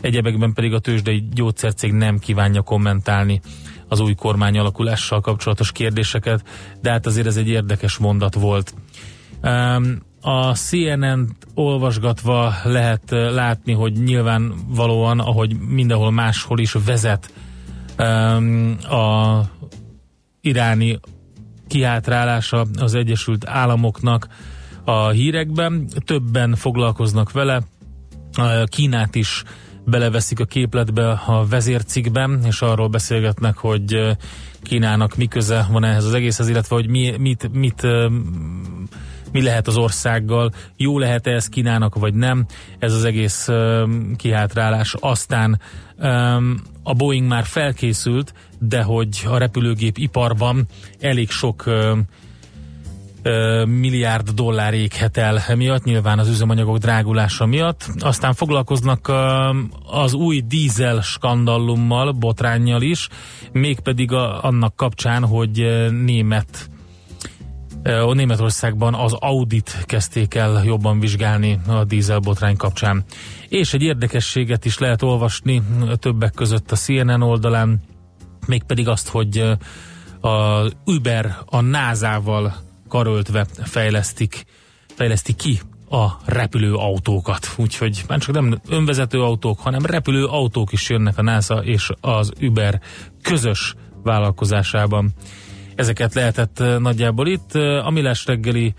egyebekben 0.00 0.52
pedig 0.52 0.72
a 0.72 0.78
tőzsdei 0.78 1.28
gyógyszercég 1.32 1.92
nem 1.92 2.18
kívánja 2.18 2.62
kommentálni 2.62 3.40
az 3.88 4.00
új 4.00 4.14
kormány 4.14 4.58
alakulással 4.58 5.20
kapcsolatos 5.20 5.72
kérdéseket, 5.72 6.44
de 6.80 6.90
hát 6.90 7.06
azért 7.06 7.26
ez 7.26 7.36
egy 7.36 7.48
érdekes 7.48 7.96
mondat 7.96 8.34
volt. 8.34 8.74
A 10.20 10.54
CNN-t 10.54 11.46
olvasgatva 11.54 12.54
lehet 12.64 13.10
látni, 13.10 13.72
hogy 13.72 13.92
nyilvánvalóan, 13.92 15.18
ahogy 15.18 15.58
mindenhol 15.58 16.10
máshol 16.10 16.58
is 16.58 16.72
vezet 16.72 17.32
um, 17.98 18.76
a 18.90 19.40
iráni 20.40 21.00
kihátrálása 21.68 22.66
az 22.78 22.94
Egyesült 22.94 23.48
Államoknak 23.48 24.28
a 24.84 25.08
hírekben. 25.08 25.88
Többen 26.04 26.54
foglalkoznak 26.54 27.32
vele, 27.32 27.62
Kínát 28.64 29.14
is 29.14 29.42
beleveszik 29.84 30.40
a 30.40 30.44
képletbe 30.44 31.10
a 31.10 31.46
vezércikben, 31.46 32.40
és 32.44 32.62
arról 32.62 32.88
beszélgetnek, 32.88 33.56
hogy 33.56 34.16
Kínának 34.62 35.16
mi 35.16 35.26
köze 35.26 35.66
van 35.70 35.84
ehhez 35.84 36.04
az 36.04 36.14
egészhez, 36.14 36.48
illetve 36.48 36.76
hogy 36.76 36.88
mi, 36.88 37.16
mit, 37.18 37.52
mit 37.52 37.86
mi 39.32 39.42
lehet 39.42 39.66
az 39.66 39.76
országgal, 39.76 40.50
jó 40.76 40.98
lehet-e 40.98 41.30
ez 41.30 41.48
Kínának, 41.48 41.94
vagy 41.94 42.14
nem, 42.14 42.46
ez 42.78 42.94
az 42.94 43.04
egész 43.04 43.48
um, 43.48 44.16
kihátrálás. 44.16 44.94
Aztán 45.00 45.60
um, 45.98 46.62
a 46.82 46.94
Boeing 46.94 47.28
már 47.28 47.44
felkészült, 47.44 48.34
de 48.58 48.82
hogy 48.82 49.22
a 49.26 49.38
repülőgép 49.38 49.98
iparban 49.98 50.66
elég 51.00 51.30
sok 51.30 51.64
um, 51.66 52.04
milliárd 53.64 54.30
dollár 54.30 54.74
éghet 54.74 55.16
el 55.16 55.42
miatt, 55.56 55.84
nyilván 55.84 56.18
az 56.18 56.28
üzemanyagok 56.28 56.78
drágulása 56.78 57.46
miatt. 57.46 57.88
Aztán 57.98 58.34
foglalkoznak 58.34 59.12
az 59.86 60.14
új 60.14 60.40
dízel 60.40 61.00
skandallummal, 61.00 62.12
botránnyal 62.12 62.82
is, 62.82 63.08
mégpedig 63.52 64.12
a, 64.12 64.44
annak 64.44 64.76
kapcsán, 64.76 65.24
hogy 65.24 65.86
német 65.90 66.70
Németországban 68.12 68.94
az 68.94 69.12
Audit 69.12 69.84
kezdték 69.84 70.34
el 70.34 70.62
jobban 70.64 71.00
vizsgálni 71.00 71.60
a 71.66 71.84
dízelbotrány 71.84 72.56
kapcsán. 72.56 73.04
És 73.48 73.74
egy 73.74 73.82
érdekességet 73.82 74.64
is 74.64 74.78
lehet 74.78 75.02
olvasni 75.02 75.62
többek 75.98 76.32
között 76.34 76.70
a 76.70 76.76
CNN 76.76 77.22
oldalán, 77.22 77.82
mégpedig 78.46 78.88
azt, 78.88 79.08
hogy 79.08 79.58
a 80.20 80.66
Uber 80.84 81.36
a 81.46 81.60
NASA-val 81.60 82.54
karöltve 82.88 83.46
fejlesztik, 83.62 84.44
fejlesztik 84.94 85.36
ki 85.36 85.60
a 85.90 86.06
repülő 86.24 86.74
autókat. 86.74 87.54
Úgyhogy 87.56 88.04
már 88.08 88.18
csak 88.18 88.34
nem 88.34 88.60
önvezető 88.68 89.22
autók, 89.22 89.60
hanem 89.60 89.86
repülő 89.86 90.24
autók 90.24 90.72
is 90.72 90.88
jönnek 90.88 91.18
a 91.18 91.22
NASA 91.22 91.64
és 91.64 91.90
az 92.00 92.32
Uber 92.40 92.80
közös 93.22 93.74
vállalkozásában. 94.02 95.12
Ezeket 95.78 96.14
lehetett 96.14 96.62
nagyjából 96.78 97.26
itt. 97.26 97.54
A 97.84 97.90
Milás 97.90 98.26
reggeli 98.26 98.74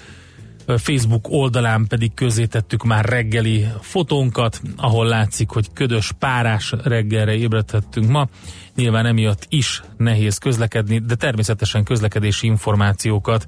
Facebook 0.78 1.26
oldalán 1.30 1.86
pedig 1.88 2.14
közé 2.14 2.46
tettük 2.46 2.84
már 2.84 3.06
reggeli 3.06 3.68
fotónkat, 3.82 4.62
ahol 4.76 5.06
látszik, 5.06 5.50
hogy 5.50 5.74
ködös, 5.74 6.12
párás 6.20 6.74
reggelre 6.84 7.36
ébredhettünk 7.36 8.10
ma. 8.10 8.28
Nyilván 8.76 9.06
emiatt 9.06 9.46
is 9.50 9.84
nehéz 9.98 10.38
közlekedni, 10.38 11.00
de 11.00 11.16
természetesen 11.16 11.84
közlekedési 11.84 12.48
információkat, 12.48 13.46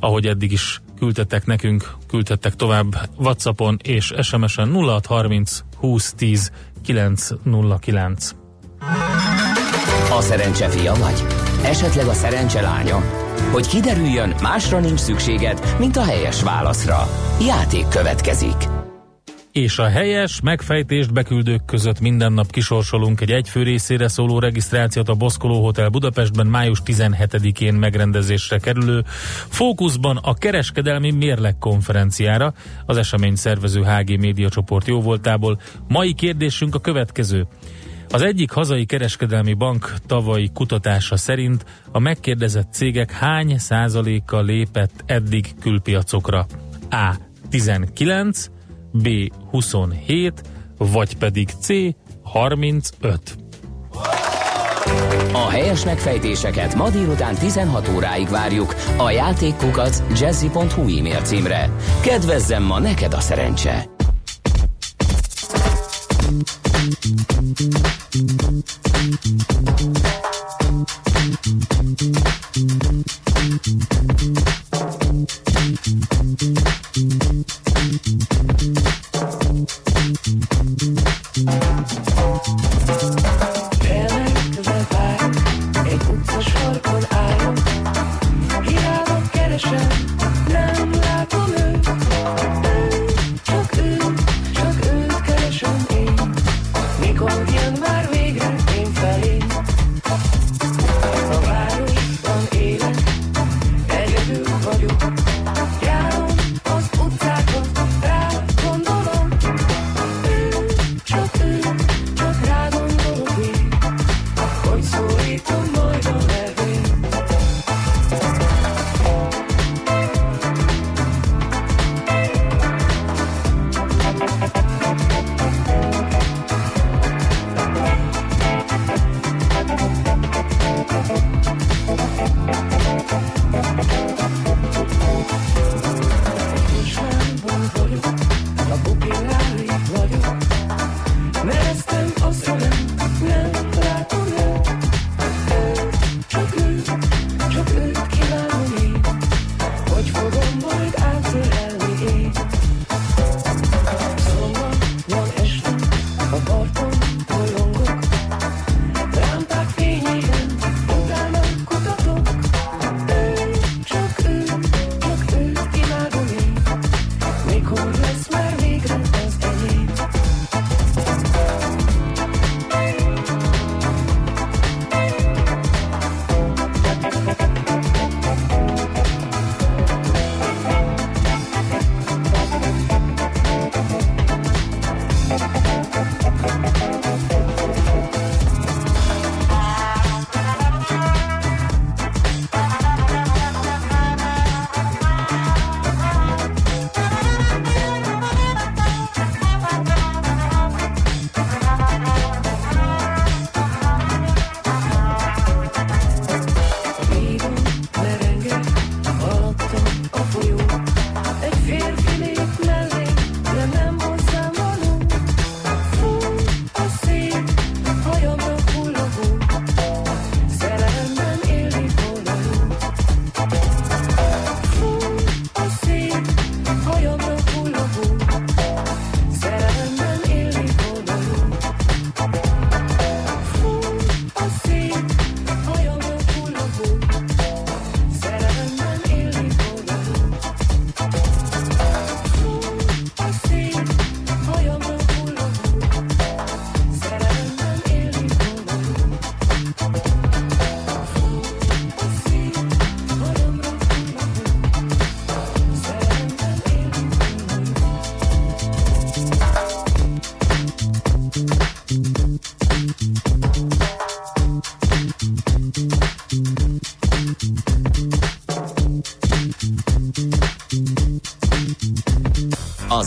ahogy 0.00 0.26
eddig 0.26 0.52
is 0.52 0.80
küldtettek 0.98 1.46
nekünk, 1.46 1.94
küldtettek 2.08 2.54
tovább 2.54 3.10
Whatsappon 3.16 3.78
és 3.82 4.12
SMS-en 4.20 4.72
0630 4.72 5.62
2010 5.80 6.50
909. 6.82 8.34
A 10.10 10.20
szerencse 10.20 10.68
fia 10.68 10.94
vagy? 10.94 11.24
Esetleg 11.66 12.06
a 12.06 12.12
szerencse 12.12 12.60
lánya? 12.60 13.02
Hogy 13.52 13.66
kiderüljön, 13.66 14.34
másra 14.42 14.80
nincs 14.80 14.98
szükséged, 14.98 15.74
mint 15.78 15.96
a 15.96 16.04
helyes 16.04 16.42
válaszra. 16.42 17.08
Játék 17.46 17.88
következik. 17.88 18.56
És 19.52 19.78
a 19.78 19.86
helyes 19.86 20.40
megfejtést 20.40 21.12
beküldők 21.12 21.64
között 21.64 22.00
minden 22.00 22.32
nap 22.32 22.50
kisorsolunk 22.50 23.20
egy 23.20 23.30
egyfő 23.30 23.62
részére 23.62 24.08
szóló 24.08 24.38
regisztrációt 24.38 25.08
a 25.08 25.14
Boszkoló 25.14 25.64
Hotel 25.64 25.88
Budapestben 25.88 26.46
május 26.46 26.82
17-én 26.84 27.74
megrendezésre 27.74 28.58
kerülő 28.58 29.04
fókuszban 29.48 30.16
a 30.16 30.34
kereskedelmi 30.34 31.10
mérleg 31.10 31.58
konferenciára 31.58 32.52
az 32.86 32.96
esemény 32.96 33.34
szervező 33.34 33.82
HG 33.82 34.18
Média 34.18 34.48
csoport 34.48 34.86
jóvoltából. 34.86 35.60
Mai 35.88 36.14
kérdésünk 36.14 36.74
a 36.74 36.78
következő. 36.78 37.46
Az 38.10 38.22
egyik 38.22 38.50
hazai 38.50 38.84
kereskedelmi 38.84 39.54
bank 39.54 39.94
tavalyi 40.06 40.50
kutatása 40.54 41.16
szerint 41.16 41.64
a 41.92 41.98
megkérdezett 41.98 42.72
cégek 42.72 43.10
hány 43.10 43.58
százaléka 43.58 44.40
lépett 44.40 45.02
eddig 45.06 45.54
külpiacokra? 45.60 46.46
A. 46.90 47.14
19, 47.50 48.46
B. 48.92 49.08
27, 49.50 50.42
vagy 50.78 51.16
pedig 51.16 51.48
C. 51.60 51.68
35. 52.22 53.36
A 55.32 55.48
helyes 55.48 55.84
megfejtéseket 55.84 56.74
ma 56.74 56.90
délután 56.90 57.34
16 57.34 57.88
óráig 57.88 58.28
várjuk 58.28 58.74
a 58.96 59.10
játékkukat 59.10 60.02
jazzy.hu 60.20 60.98
e-mail 60.98 61.20
címre. 61.20 61.70
Kedvezzem 62.02 62.62
ma 62.62 62.78
neked 62.78 63.12
a 63.12 63.20
szerencse! 63.20 63.88
Keresem, 89.56 90.25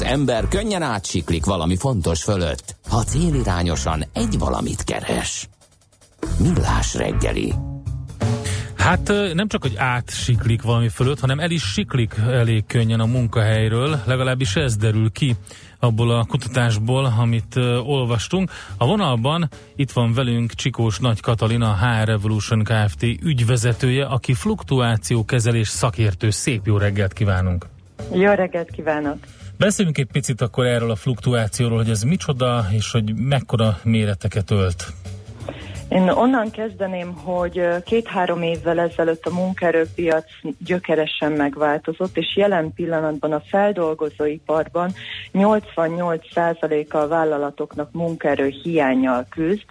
ember 0.09 0.47
könnyen 0.47 0.81
átsiklik 0.81 1.45
valami 1.45 1.75
fontos 1.75 2.23
fölött, 2.23 2.75
ha 2.89 3.03
célirányosan 3.03 4.03
egy 4.13 4.37
valamit 4.39 4.83
keres. 4.83 5.49
Millás 6.37 6.95
reggeli. 6.95 7.53
Hát 8.77 9.11
nem 9.33 9.47
csak, 9.47 9.61
hogy 9.61 9.73
átsiklik 9.77 10.61
valami 10.61 10.89
fölött, 10.89 11.19
hanem 11.19 11.39
el 11.39 11.51
is 11.51 11.63
siklik 11.63 12.15
elég 12.27 12.65
könnyen 12.65 12.99
a 12.99 13.05
munkahelyről, 13.05 13.99
legalábbis 14.05 14.55
ez 14.55 14.77
derül 14.77 15.11
ki 15.11 15.35
abból 15.79 16.11
a 16.11 16.25
kutatásból, 16.25 17.13
amit 17.19 17.55
uh, 17.55 17.89
olvastunk. 17.89 18.51
A 18.77 18.85
vonalban 18.85 19.49
itt 19.75 19.91
van 19.91 20.13
velünk 20.13 20.53
Csikós 20.53 20.99
Nagy 20.99 21.21
Katalina, 21.21 21.77
HR 21.77 22.07
Revolution 22.07 22.63
Kft. 22.63 23.03
ügyvezetője, 23.03 24.05
aki 24.05 24.33
fluktuációkezelés 24.33 25.67
szakértő. 25.67 26.29
Szép 26.29 26.65
jó 26.65 26.77
reggelt 26.77 27.13
kívánunk! 27.13 27.65
Jó 28.13 28.31
reggelt 28.31 28.69
kívánok! 28.71 29.17
Beszéljünk 29.59 29.97
egy 29.97 30.11
picit 30.11 30.41
akkor 30.41 30.65
erről 30.65 30.91
a 30.91 30.95
fluktuációról, 30.95 31.77
hogy 31.77 31.89
ez 31.89 32.03
micsoda, 32.03 32.67
és 32.71 32.91
hogy 32.91 33.15
mekkora 33.15 33.79
méreteket 33.83 34.51
ölt. 34.51 34.93
Én 35.89 36.09
onnan 36.09 36.51
kezdeném, 36.51 37.13
hogy 37.13 37.61
két-három 37.83 38.41
évvel 38.41 38.79
ezelőtt 38.79 39.25
a 39.25 39.33
munkaerőpiac 39.33 40.25
gyökeresen 40.65 41.31
megváltozott, 41.31 42.17
és 42.17 42.35
jelen 42.35 42.73
pillanatban 42.73 43.31
a 43.31 43.39
feldolgozóiparban 43.39 44.91
88%-a 45.33 46.97
a 46.97 47.07
vállalatoknak 47.07 47.91
munkaerő 47.91 48.47
hiányjal 48.47 49.25
küzd, 49.29 49.65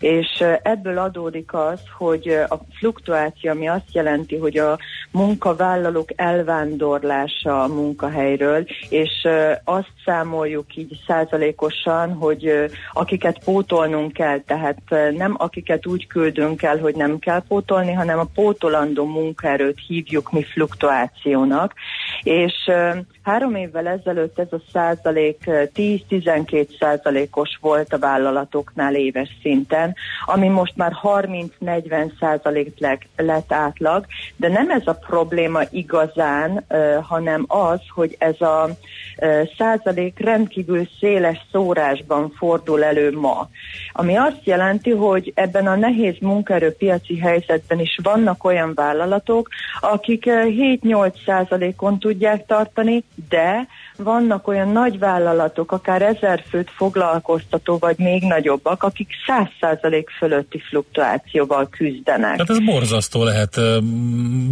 és 0.00 0.44
ebből 0.62 0.98
adódik 0.98 1.54
az, 1.54 1.80
hogy 1.98 2.28
a 2.48 2.58
fluktuáció, 2.78 3.50
ami 3.50 3.68
azt 3.68 3.92
jelenti, 3.92 4.36
hogy 4.36 4.58
a 4.58 4.78
munkavállalók 5.10 6.08
elvándorlása 6.16 7.62
a 7.62 7.68
munkahelyről, 7.68 8.66
és 8.88 9.28
azt 9.64 9.92
számoljuk 10.04 10.76
így 10.76 11.00
százalékosan, 11.06 12.12
hogy 12.12 12.70
akiket 12.92 13.44
pótolnunk 13.44 14.12
kell, 14.12 14.38
tehát 14.38 14.78
nem 15.16 15.34
akiket 15.60 15.86
úgy 15.86 16.06
küldünk 16.06 16.62
el, 16.62 16.78
hogy 16.78 16.94
nem 16.94 17.18
kell 17.18 17.42
pótolni, 17.48 17.92
hanem 17.92 18.18
a 18.18 18.28
pótolandó 18.34 19.04
munkaerőt 19.04 19.78
hívjuk 19.86 20.32
mi 20.32 20.42
fluktuációnak, 20.42 21.74
és 22.22 22.70
Három 23.22 23.54
évvel 23.54 23.86
ezelőtt 23.86 24.38
ez 24.38 24.46
a 24.50 24.60
százalék 24.72 25.42
10-12 25.46 26.78
százalékos 26.78 27.58
volt 27.60 27.92
a 27.92 27.98
vállalatoknál 27.98 28.94
éves 28.94 29.28
szinten, 29.42 29.94
ami 30.24 30.48
most 30.48 30.76
már 30.76 30.92
30-40 31.02 32.12
százalék 32.20 32.78
lett 33.16 33.52
átlag, 33.52 34.06
de 34.36 34.48
nem 34.48 34.70
ez 34.70 34.86
a 34.86 34.98
probléma 35.06 35.60
igazán, 35.70 36.64
hanem 37.02 37.44
az, 37.48 37.80
hogy 37.94 38.16
ez 38.18 38.40
a 38.40 38.68
százalék 39.58 40.18
rendkívül 40.18 40.88
széles 41.00 41.46
szórásban 41.52 42.32
fordul 42.36 42.84
elő 42.84 43.18
ma. 43.18 43.48
Ami 43.92 44.16
azt 44.16 44.40
jelenti, 44.44 44.90
hogy 44.90 45.32
ebben 45.34 45.66
a 45.66 45.76
nehéz 45.76 46.16
munkaerőpiaci 46.20 47.18
helyzetben 47.18 47.80
is 47.80 47.98
vannak 48.02 48.44
olyan 48.44 48.72
vállalatok, 48.74 49.48
akik 49.80 50.24
7-8 50.26 51.12
százalékon 51.24 51.98
tudják 51.98 52.46
tartani, 52.46 53.04
de 53.28 53.66
vannak 53.96 54.48
olyan 54.48 54.68
nagy 54.68 54.98
vállalatok, 54.98 55.72
akár 55.72 56.02
ezer 56.02 56.44
főt 56.48 56.70
foglalkoztató, 56.70 57.78
vagy 57.78 57.98
még 57.98 58.22
nagyobbak, 58.22 58.82
akik 58.82 59.08
száz 59.26 59.48
százalék 59.60 60.10
fölötti 60.10 60.60
fluktuációval 60.68 61.68
küzdenek. 61.68 62.32
Tehát 62.32 62.50
ez 62.50 62.58
borzasztó 62.58 63.24
lehet 63.24 63.60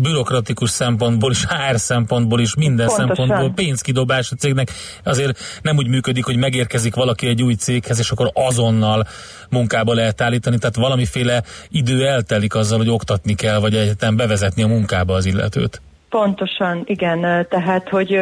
bürokratikus 0.00 0.70
szempontból 0.70 1.30
is, 1.30 1.44
HR 1.44 1.78
szempontból 1.78 2.40
is, 2.40 2.54
minden 2.54 2.86
Pontosan. 2.86 3.16
szempontból, 3.16 3.52
pénzkidobás 3.64 4.30
a 4.30 4.36
cégnek 4.36 4.70
azért 5.04 5.38
nem 5.62 5.76
úgy 5.76 5.88
működik, 5.88 6.24
hogy 6.24 6.36
megérkezik 6.36 6.94
valaki 6.94 7.26
egy 7.26 7.42
új 7.42 7.54
céghez, 7.54 7.98
és 7.98 8.10
akkor 8.10 8.30
azonnal 8.34 9.06
munkába 9.50 9.94
lehet 9.94 10.20
állítani, 10.20 10.58
tehát 10.58 10.76
valamiféle 10.76 11.42
idő 11.68 12.06
eltelik 12.06 12.54
azzal, 12.54 12.78
hogy 12.78 12.90
oktatni 12.90 13.34
kell, 13.34 13.58
vagy 13.58 13.74
egyetem 13.76 14.16
bevezetni 14.16 14.62
a 14.62 14.66
munkába 14.66 15.14
az 15.14 15.24
illetőt. 15.24 15.80
Pontosan, 16.08 16.82
igen. 16.84 17.46
Tehát, 17.48 17.88
hogy 17.88 18.20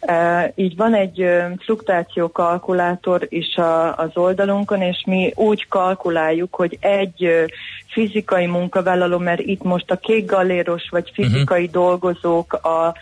e, 0.00 0.52
így 0.54 0.76
van 0.76 0.94
egy 0.94 1.30
fluktuáció 1.58 2.30
kalkulátor 2.30 3.26
is 3.28 3.56
a, 3.56 3.96
az 3.96 4.10
oldalunkon, 4.14 4.82
és 4.82 5.02
mi 5.06 5.32
úgy 5.34 5.68
kalkuláljuk, 5.68 6.54
hogy 6.54 6.78
egy 6.80 7.46
fizikai 7.86 8.46
munkavállaló, 8.46 9.18
mert 9.18 9.40
itt 9.40 9.62
most 9.62 9.90
a 9.90 9.96
kék 9.96 10.26
galéros 10.26 10.88
vagy 10.90 11.10
fizikai 11.14 11.64
uh-huh. 11.64 11.82
dolgozók 11.82 12.52
a 12.52 12.94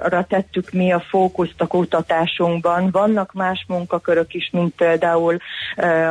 ra 0.00 0.24
tettük 0.28 0.70
mi 0.70 0.92
a 0.92 1.00
fókuszt 1.00 1.60
a 1.60 1.66
kutatásunkban. 1.66 2.90
Vannak 2.90 3.32
más 3.32 3.64
munkakörök 3.68 4.34
is, 4.34 4.50
mint 4.52 4.74
például 4.74 5.36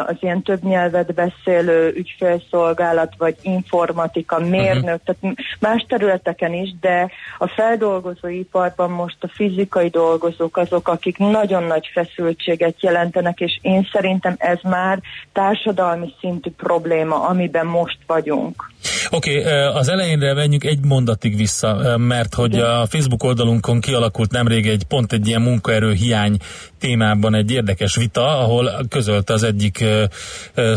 az 0.06 0.16
ilyen 0.20 0.42
több 0.42 0.64
nyelvet 0.64 1.14
beszélő 1.14 1.94
ügyfélszolgálat, 1.96 3.14
vagy 3.18 3.36
informatika, 3.42 4.40
mérnök, 4.40 5.02
uh-huh. 5.04 5.16
tehát 5.22 5.38
más 5.60 5.86
területeken 5.88 6.54
is, 6.54 6.70
de 6.80 7.12
a 7.38 7.48
feldolgozóiparban 7.48 8.92
most 8.92 9.18
a 9.20 9.28
fizikai 9.28 9.88
dolgozók 9.88 10.58
azok, 10.58 10.88
akik 10.88 11.18
nagyon 11.18 11.64
nagy 11.64 11.90
feszültséget 11.94 12.82
jelentenek, 12.82 13.40
és 13.40 13.60
én 13.62 13.88
szerintem 13.92 14.36
ez 14.38 14.60
már 14.62 15.00
társadalmi 15.34 16.14
szintű 16.20 16.50
probléma, 16.50 17.28
amiben 17.28 17.66
most 17.66 17.98
vagyunk. 18.08 18.72
Oké, 19.12 19.40
okay, 19.40 19.52
az 19.54 19.90
elejénre 19.90 20.34
menjünk 20.34 20.64
egy 20.64 20.86
mondatig 20.86 21.38
vissza, 21.38 21.98
mert 21.98 22.34
hogy 22.34 22.60
a 22.60 22.86
Facebook 22.86 23.24
oldalunkon 23.24 23.82
kialakult 23.82 24.32
nemrég 24.32 24.68
egy 24.68 24.84
pont 24.84 25.14
egy 25.14 25.28
ilyen 25.28 25.42
munkaerő 25.42 25.92
hiány 25.92 26.38
témában 26.80 27.36
egy 27.36 27.52
érdekes 27.52 27.96
vita, 27.96 28.40
ahol 28.40 28.72
közölte 28.90 29.34
az 29.34 29.44
egyik 29.44 29.86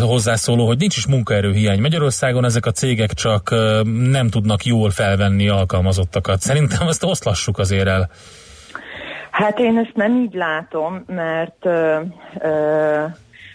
hozzászóló, 0.00 0.66
hogy 0.66 0.78
nincs 0.78 0.96
is 0.96 1.06
munkaerő 1.06 1.52
hiány. 1.52 1.80
Magyarországon 1.80 2.44
ezek 2.44 2.66
a 2.66 2.70
cégek 2.70 3.12
csak 3.12 3.50
nem 4.10 4.28
tudnak 4.28 4.64
jól 4.64 4.90
felvenni 4.90 5.48
alkalmazottakat. 5.48 6.40
Szerintem 6.40 6.88
ezt 6.88 7.04
oszlassuk 7.04 7.58
azért 7.58 7.86
el. 7.86 8.10
Hát 9.30 9.58
én 9.58 9.78
ezt 9.78 9.94
nem 9.94 10.16
így 10.16 10.34
látom, 10.34 11.04
mert 11.06 11.64
ö, 11.64 12.00
ö, 12.40 13.04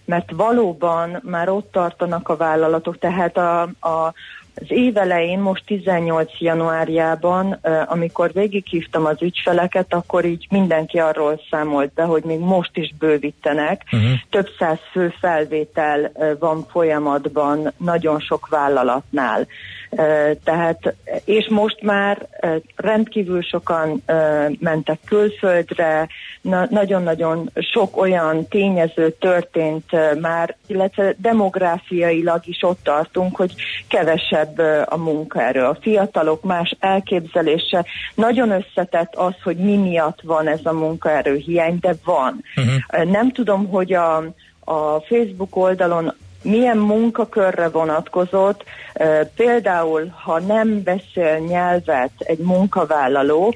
mert 0.05 0.31
valóban 0.31 1.21
már 1.23 1.49
ott 1.49 1.71
tartanak 1.71 2.29
a 2.29 2.35
vállalatok, 2.35 2.97
tehát 2.97 3.37
a, 3.37 3.61
a, 3.61 4.13
az 4.55 4.65
év 4.67 4.97
elején, 4.97 5.39
most 5.39 5.63
18 5.65 6.31
januárjában, 6.39 7.51
amikor 7.87 8.31
végighívtam 8.33 9.05
az 9.05 9.21
ügyfeleket, 9.21 9.93
akkor 9.93 10.25
így 10.25 10.47
mindenki 10.49 10.99
arról 10.99 11.41
számolt 11.49 11.93
be, 11.93 12.03
hogy 12.03 12.23
még 12.23 12.39
most 12.39 12.77
is 12.77 12.93
bővítenek. 12.99 13.81
Uh-huh. 13.91 14.09
Több 14.29 14.47
száz 14.59 14.77
fő 14.91 15.13
felvétel 15.19 16.11
van 16.39 16.65
folyamatban 16.69 17.73
nagyon 17.77 18.19
sok 18.19 18.47
vállalatnál. 18.47 19.47
Tehát, 20.43 20.95
és 21.25 21.47
most 21.49 21.81
már 21.81 22.27
rendkívül 22.75 23.41
sokan 23.41 24.03
mentek 24.59 24.99
külföldre, 25.05 26.07
nagyon-nagyon 26.69 27.51
sok 27.71 27.97
olyan 27.97 28.47
tényező 28.47 29.09
történt 29.19 30.19
már, 30.21 30.55
illetve 30.67 31.15
demográfiailag 31.17 32.41
is 32.47 32.63
ott 32.63 32.79
tartunk, 32.83 33.35
hogy 33.35 33.53
kevesebb 33.87 34.57
a 34.85 34.97
munkaerő. 34.97 35.63
A 35.63 35.77
fiatalok 35.81 36.43
más 36.43 36.75
elképzelése. 36.79 37.85
Nagyon 38.15 38.51
összetett 38.51 39.15
az, 39.15 39.33
hogy 39.43 39.57
mi 39.57 39.77
miatt 39.77 40.21
van 40.21 40.47
ez 40.47 40.59
a 40.63 40.73
munkaerő 40.73 41.35
hiány, 41.35 41.77
de 41.81 41.93
van. 42.05 42.43
Uh-huh. 42.55 43.11
Nem 43.11 43.31
tudom, 43.31 43.67
hogy 43.67 43.93
a, 43.93 44.15
a 44.59 44.99
Facebook 44.99 45.55
oldalon 45.55 46.13
milyen 46.41 46.77
munkakörre 46.77 47.69
vonatkozott, 47.69 48.63
például 49.35 50.13
ha 50.23 50.39
nem 50.39 50.83
beszél 50.83 51.37
nyelvet 51.37 52.11
egy 52.17 52.37
munkavállaló, 52.37 53.55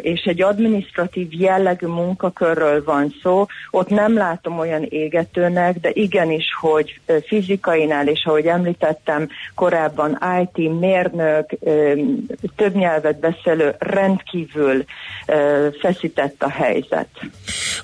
és 0.00 0.22
egy 0.22 0.42
administratív 0.42 1.26
jellegű 1.30 1.86
munkakörről 1.86 2.84
van 2.84 3.14
szó, 3.22 3.46
ott 3.70 3.88
nem 3.88 4.14
látom 4.14 4.58
olyan 4.58 4.82
égetőnek, 4.82 5.80
de 5.80 5.90
igenis, 5.92 6.44
hogy 6.60 7.00
fizikainál, 7.26 8.08
és 8.08 8.24
ahogy 8.24 8.46
említettem 8.46 9.28
korábban, 9.54 10.18
IT, 10.42 10.78
mérnök, 10.80 11.50
több 12.56 12.74
nyelvet 12.74 13.18
beszélő 13.18 13.74
rendkívül 13.78 14.84
feszített 15.80 16.42
a 16.42 16.50
helyzet. 16.50 17.08
Oké, 17.20 17.28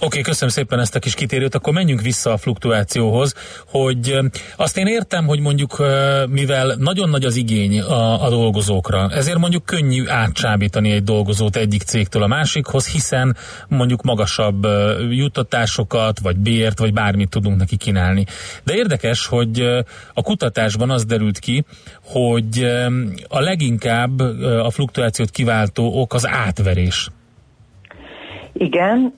okay, 0.01 0.21
köszönöm 0.21 0.55
szépen 0.55 0.79
ezt 0.79 0.95
a 0.95 0.99
kis 0.99 1.15
kitérőt, 1.15 1.55
akkor 1.55 1.73
menjünk 1.73 2.01
vissza 2.01 2.33
a 2.33 2.37
fluktuációhoz, 2.37 3.35
hogy 3.67 4.20
azt 4.57 4.77
én 4.77 4.87
értem, 4.87 5.27
hogy 5.27 5.41
mondjuk 5.41 5.83
mivel 6.29 6.75
nagyon 6.79 7.09
nagy 7.09 7.25
az 7.25 7.37
igény 7.37 7.81
a, 7.81 8.25
a 8.25 8.31
dolgozókra, 8.31 9.11
ezért 9.11 9.39
mondjuk 9.39 9.65
könnyű 9.65 10.07
átcsábítani 10.07 10.91
egy 10.91 11.03
dolgozót 11.03 11.57
egyik 11.57 11.83
cégtől 11.83 12.23
a 12.23 12.27
másikhoz, 12.27 12.89
hiszen 12.89 13.37
mondjuk 13.69 14.03
magasabb 14.03 14.67
juttatásokat, 15.11 16.19
vagy 16.19 16.37
bért, 16.37 16.79
vagy 16.79 16.93
bármit 16.93 17.31
tudunk 17.31 17.59
neki 17.59 17.77
kínálni. 17.77 18.25
De 18.65 18.75
érdekes, 18.75 19.27
hogy 19.27 19.61
a 20.15 20.23
kutatásban 20.23 20.91
az 20.91 21.05
derült 21.05 21.39
ki, 21.39 21.65
hogy 22.05 22.65
a 23.29 23.41
leginkább 23.41 24.21
a 24.65 24.71
fluktuációt 24.71 25.31
kiváltó 25.31 26.01
ok 26.01 26.15
az 26.15 26.29
átverés. 26.29 27.11
Igen, 28.61 29.15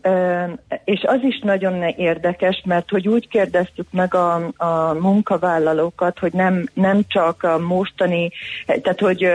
és 0.84 1.02
az 1.02 1.18
is 1.22 1.38
nagyon 1.38 1.82
érdekes, 1.82 2.62
mert 2.64 2.90
hogy 2.90 3.08
úgy 3.08 3.28
kérdeztük 3.28 3.86
meg 3.90 4.14
a, 4.14 4.52
a 4.56 4.94
munkavállalókat, 5.00 6.18
hogy 6.18 6.32
nem, 6.32 6.68
nem 6.74 7.02
csak 7.06 7.42
a 7.42 7.58
mostani, 7.58 8.30
tehát 8.66 9.00
hogy 9.00 9.26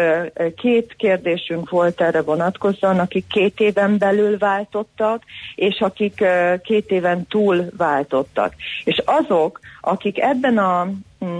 két 0.55 0.95
kérdésünk 0.97 1.69
volt 1.69 2.01
erre 2.01 2.21
vonatkozóan, 2.21 2.99
akik 2.99 3.27
két 3.27 3.59
éven 3.59 3.97
belül 3.97 4.37
váltottak, 4.37 5.23
és 5.55 5.79
akik 5.79 6.23
két 6.63 6.91
éven 6.91 7.27
túl 7.27 7.65
váltottak. 7.77 8.53
És 8.83 9.01
azok, 9.05 9.59
akik 9.81 10.19
ebben 10.19 10.57
a 10.57 10.87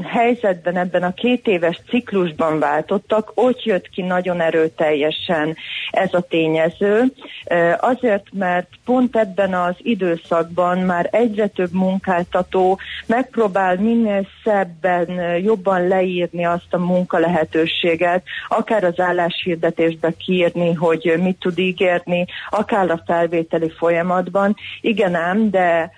helyzetben, 0.03 0.77
ebben 0.77 1.03
a 1.03 1.13
két 1.13 1.47
éves 1.47 1.81
ciklusban 1.89 2.59
váltottak, 2.59 3.31
ott 3.33 3.63
jött 3.63 3.89
ki 3.89 4.01
nagyon 4.01 4.41
erőteljesen 4.41 5.55
ez 5.91 6.13
a 6.13 6.21
tényező, 6.21 7.03
azért, 7.77 8.25
mert 8.31 8.67
pont 8.85 9.15
ebben 9.15 9.53
az 9.53 9.75
időszakban 9.77 10.77
már 10.77 11.09
egyre 11.11 11.47
több 11.47 11.71
munkáltató 11.71 12.79
megpróbál 13.05 13.75
minél 13.75 14.27
szebben, 14.43 15.39
jobban 15.41 15.87
leírni 15.87 16.45
azt 16.45 16.73
a 16.73 16.77
munkalehetőséget, 16.77 18.23
akár 18.47 18.83
az 18.83 18.99
álláshirdetésbe 18.99 20.11
kiírni, 20.17 20.73
hogy 20.73 21.13
mit 21.21 21.39
tud 21.39 21.59
ígérni, 21.59 22.25
akár 22.49 22.89
a 22.89 23.01
felvételi 23.05 23.71
folyamatban. 23.77 24.55
Igen 24.81 25.15
ám, 25.15 25.49
de 25.49 25.91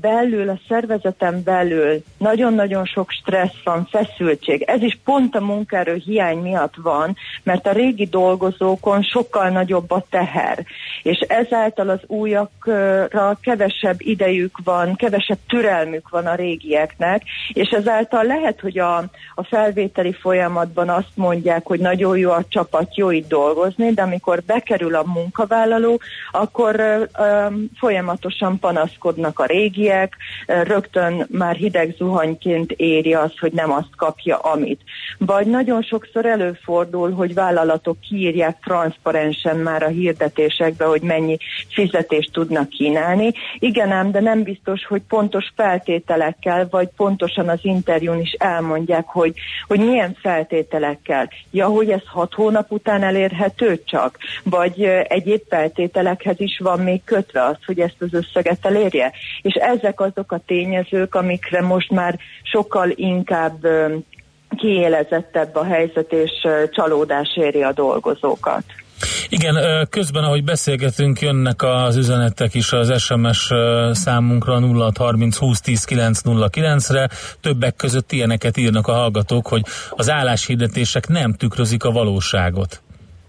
belül, 0.00 0.48
a 0.48 0.58
szervezeten 0.68 1.42
belül 1.42 2.02
nagyon-nagyon 2.18 2.84
sok 2.84 3.10
stressz 3.10 3.62
van, 3.64 3.88
feszültség. 3.90 4.62
Ez 4.62 4.82
is 4.82 4.98
pont 5.04 5.34
a 5.34 5.40
munkaerő 5.40 5.94
hiány 5.94 6.38
miatt 6.38 6.74
van, 6.82 7.16
mert 7.42 7.66
a 7.66 7.72
régi 7.72 8.04
dolgozókon 8.04 9.02
sokkal 9.02 9.48
nagyobb 9.48 9.90
a 9.90 10.04
teher, 10.10 10.64
és 11.02 11.18
ezáltal 11.18 11.88
az 11.88 12.00
újakra 12.06 13.38
kevesebb 13.40 13.96
idejük 13.98 14.58
van, 14.64 14.96
kevesebb 14.96 15.38
türelmük 15.48 16.08
van 16.08 16.26
a 16.26 16.34
régieknek, 16.34 17.22
és 17.52 17.68
ezáltal 17.68 18.24
lehet, 18.24 18.60
hogy 18.60 18.78
a, 18.78 18.96
a 19.34 19.44
felvételi 19.44 20.12
folyamatban 20.12 20.88
azt 20.88 21.12
mondják, 21.14 21.66
hogy 21.66 21.80
nagyon 21.80 22.18
jó 22.18 22.30
a 22.30 22.44
csapat, 22.48 22.96
jó 22.96 23.10
itt 23.10 23.28
dolgozni, 23.28 23.92
de 23.92 24.02
amikor 24.02 24.42
bekerül 24.46 24.94
a 24.94 25.04
munkavállaló, 25.06 26.00
akkor 26.32 26.80
ö, 26.80 27.02
ö, 27.18 27.46
folyamatosan 27.78 28.58
panaszkodnak 28.58 29.38
a 29.38 29.44
régiek, 29.54 30.16
rögtön 30.46 31.26
már 31.30 31.54
hideg 31.54 31.94
zuhanyként 31.96 32.72
éri 32.72 33.14
az, 33.14 33.38
hogy 33.38 33.52
nem 33.52 33.72
azt 33.72 33.96
kapja, 33.96 34.36
amit. 34.36 34.80
Vagy 35.18 35.46
nagyon 35.46 35.82
sokszor 35.82 36.26
előfordul, 36.26 37.12
hogy 37.12 37.34
vállalatok 37.34 38.00
kiírják 38.00 38.58
transzparensen 38.64 39.56
már 39.56 39.82
a 39.82 39.88
hirdetésekbe, 39.88 40.84
hogy 40.84 41.02
mennyi 41.02 41.36
fizetést 41.68 42.32
tudnak 42.32 42.68
kínálni. 42.68 43.32
Igen 43.58 43.90
ám, 43.90 44.10
de 44.10 44.20
nem 44.20 44.42
biztos, 44.42 44.86
hogy 44.86 45.02
pontos 45.08 45.52
feltételekkel, 45.56 46.68
vagy 46.70 46.88
pontosan 46.96 47.48
az 47.48 47.58
interjún 47.62 48.20
is 48.20 48.32
elmondják, 48.32 49.04
hogy, 49.06 49.34
hogy 49.66 49.80
milyen 49.80 50.16
feltételekkel. 50.20 51.30
Ja, 51.50 51.66
hogy 51.66 51.90
ez 51.90 52.02
hat 52.06 52.34
hónap 52.34 52.72
után 52.72 53.02
elérhető 53.02 53.82
csak? 53.84 54.18
Vagy 54.44 54.82
egyéb 55.08 55.42
feltételekhez 55.48 56.40
is 56.40 56.58
van 56.58 56.80
még 56.80 57.04
kötve 57.04 57.44
az, 57.44 57.56
hogy 57.66 57.80
ezt 57.80 57.96
az 57.98 58.14
összeget 58.14 58.66
elérje? 58.66 59.12
És 59.44 59.54
ezek 59.54 60.00
azok 60.00 60.32
a 60.32 60.40
tényezők, 60.46 61.14
amikre 61.14 61.62
most 61.62 61.90
már 61.90 62.18
sokkal 62.42 62.90
inkább 62.90 63.66
kiélezettebb 64.56 65.56
a 65.56 65.64
helyzet, 65.64 66.12
és 66.12 66.30
csalódás 66.70 67.36
éri 67.36 67.62
a 67.62 67.72
dolgozókat. 67.72 68.64
Igen, 69.28 69.86
közben, 69.90 70.24
ahogy 70.24 70.44
beszélgetünk, 70.44 71.20
jönnek 71.20 71.62
az 71.62 71.96
üzenetek 71.96 72.54
is 72.54 72.72
az 72.72 73.02
SMS 73.02 73.50
számunkra 73.92 74.60
0630 74.60 75.36
20 75.36 75.60
10 75.60 75.84
909 75.84 76.90
re 76.90 77.08
Többek 77.40 77.76
között 77.76 78.12
ilyeneket 78.12 78.56
írnak 78.56 78.86
a 78.86 78.92
hallgatók, 78.92 79.46
hogy 79.46 79.62
az 79.90 80.10
álláshirdetések 80.10 81.08
nem 81.08 81.34
tükrözik 81.34 81.84
a 81.84 81.90
valóságot. 81.90 82.83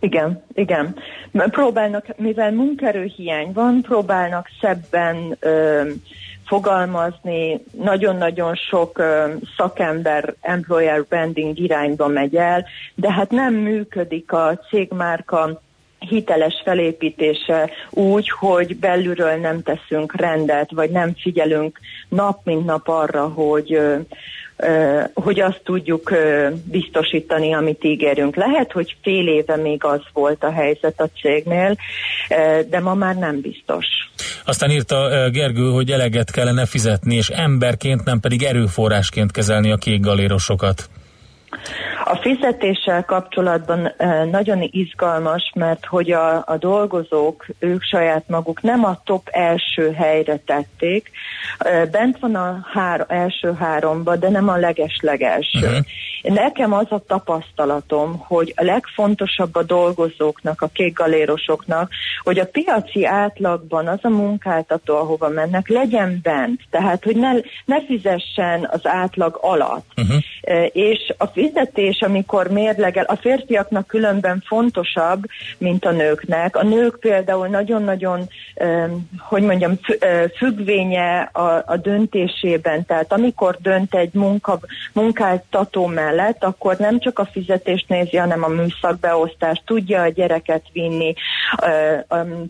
Igen, 0.05 0.43
igen. 0.53 0.95
Próbálnak, 1.31 2.05
mivel 2.17 2.51
munkerőhiány 2.51 3.51
van, 3.53 3.81
próbálnak 3.81 4.47
szebben 4.61 5.37
ö, 5.39 5.83
fogalmazni, 6.45 7.61
nagyon-nagyon 7.71 8.55
sok 8.55 8.97
ö, 8.97 9.33
szakember 9.57 10.33
employer 10.41 11.03
branding 11.03 11.59
irányba 11.59 12.07
megy 12.07 12.35
el, 12.35 12.65
de 12.95 13.11
hát 13.11 13.31
nem 13.31 13.53
működik 13.53 14.31
a 14.31 14.59
cégmárka 14.69 15.61
hiteles 15.99 16.61
felépítése 16.63 17.69
úgy, 17.89 18.29
hogy 18.29 18.77
belülről 18.77 19.35
nem 19.35 19.63
teszünk 19.63 20.15
rendet, 20.15 20.71
vagy 20.71 20.89
nem 20.89 21.13
figyelünk 21.15 21.79
nap 22.09 22.39
mint 22.43 22.65
nap 22.65 22.87
arra, 22.87 23.27
hogy 23.27 23.79
hogy 25.13 25.39
azt 25.39 25.61
tudjuk 25.63 26.11
biztosítani, 26.63 27.53
amit 27.53 27.83
ígérünk. 27.83 28.35
Lehet, 28.35 28.71
hogy 28.71 28.95
fél 29.01 29.27
éve 29.27 29.55
még 29.55 29.83
az 29.83 30.01
volt 30.13 30.43
a 30.43 30.51
helyzet 30.51 31.01
a 31.01 31.09
cégnél, 31.21 31.75
de 32.69 32.79
ma 32.79 32.93
már 32.93 33.15
nem 33.15 33.41
biztos. 33.41 33.85
Aztán 34.45 34.71
írta 34.71 35.29
Gergő, 35.31 35.69
hogy 35.69 35.91
eleget 35.91 36.31
kellene 36.31 36.65
fizetni, 36.65 37.15
és 37.15 37.29
emberként, 37.29 38.03
nem 38.03 38.19
pedig 38.19 38.43
erőforrásként 38.43 39.31
kezelni 39.31 39.71
a 39.71 39.75
kék 39.75 39.99
galérosokat. 39.99 40.89
A 42.03 42.15
fizetéssel 42.15 43.05
kapcsolatban 43.05 43.93
nagyon 44.31 44.67
izgalmas, 44.71 45.51
mert 45.55 45.85
hogy 45.85 46.11
a, 46.11 46.35
a 46.35 46.57
dolgozók, 46.59 47.45
ők 47.59 47.83
saját 47.83 48.23
maguk 48.27 48.61
nem 48.61 48.85
a 48.85 49.01
top 49.03 49.27
első 49.31 49.91
helyre 49.91 50.37
tették, 50.37 51.11
bent 51.91 52.19
van 52.19 52.35
a 52.35 52.65
hár, 52.73 53.05
első 53.07 53.53
háromba, 53.59 54.15
de 54.15 54.29
nem 54.29 54.49
a 54.49 54.57
leges-legelső. 54.57 55.67
Uh-huh. 55.67 55.85
Nekem 56.21 56.73
az 56.73 56.85
a 56.89 57.03
tapasztalatom, 57.07 58.23
hogy 58.27 58.53
a 58.55 58.63
legfontosabb 58.63 59.55
a 59.55 59.63
dolgozóknak, 59.63 60.61
a 60.61 60.67
kékgalérosoknak, 60.73 61.89
hogy 62.23 62.39
a 62.39 62.45
piaci 62.45 63.05
átlagban 63.05 63.87
az 63.87 63.99
a 64.01 64.09
munkáltató, 64.09 64.95
ahova 64.95 65.29
mennek, 65.29 65.67
legyen 65.67 66.19
bent. 66.23 66.61
Tehát, 66.69 67.03
hogy 67.03 67.15
ne, 67.15 67.31
ne 67.65 67.85
fizessen 67.85 68.69
az 68.71 68.79
átlag 68.83 69.37
alatt. 69.41 69.85
Uh-huh. 69.97 70.17
És 70.71 71.13
a 71.17 71.25
fizetés, 71.25 72.01
amikor 72.01 72.47
mérlegel, 72.47 73.03
a 73.03 73.15
férfiaknak 73.15 73.87
különben 73.87 74.43
fontosabb, 74.45 75.23
mint 75.57 75.85
a 75.85 75.91
nőknek. 75.91 76.55
A 76.55 76.63
nők 76.63 76.99
például 76.99 77.47
nagyon-nagyon, 77.47 78.29
hogy 79.19 79.43
mondjam, 79.43 79.79
függvénye 80.37 81.29
a, 81.33 81.63
a 81.65 81.77
döntésében. 81.77 82.85
Tehát 82.85 83.13
amikor 83.13 83.57
dönt 83.61 83.95
egy 83.95 84.13
munka, 84.13 84.59
munkáltató 84.93 85.85
mellett, 85.85 86.43
akkor 86.43 86.77
nem 86.77 86.99
csak 86.99 87.19
a 87.19 87.25
fizetést 87.25 87.89
nézi, 87.89 88.17
hanem 88.17 88.43
a 88.43 88.47
műszakbeosztást, 88.47 89.61
tudja 89.65 90.01
a 90.01 90.07
gyereket 90.07 90.63
vinni, 90.73 91.13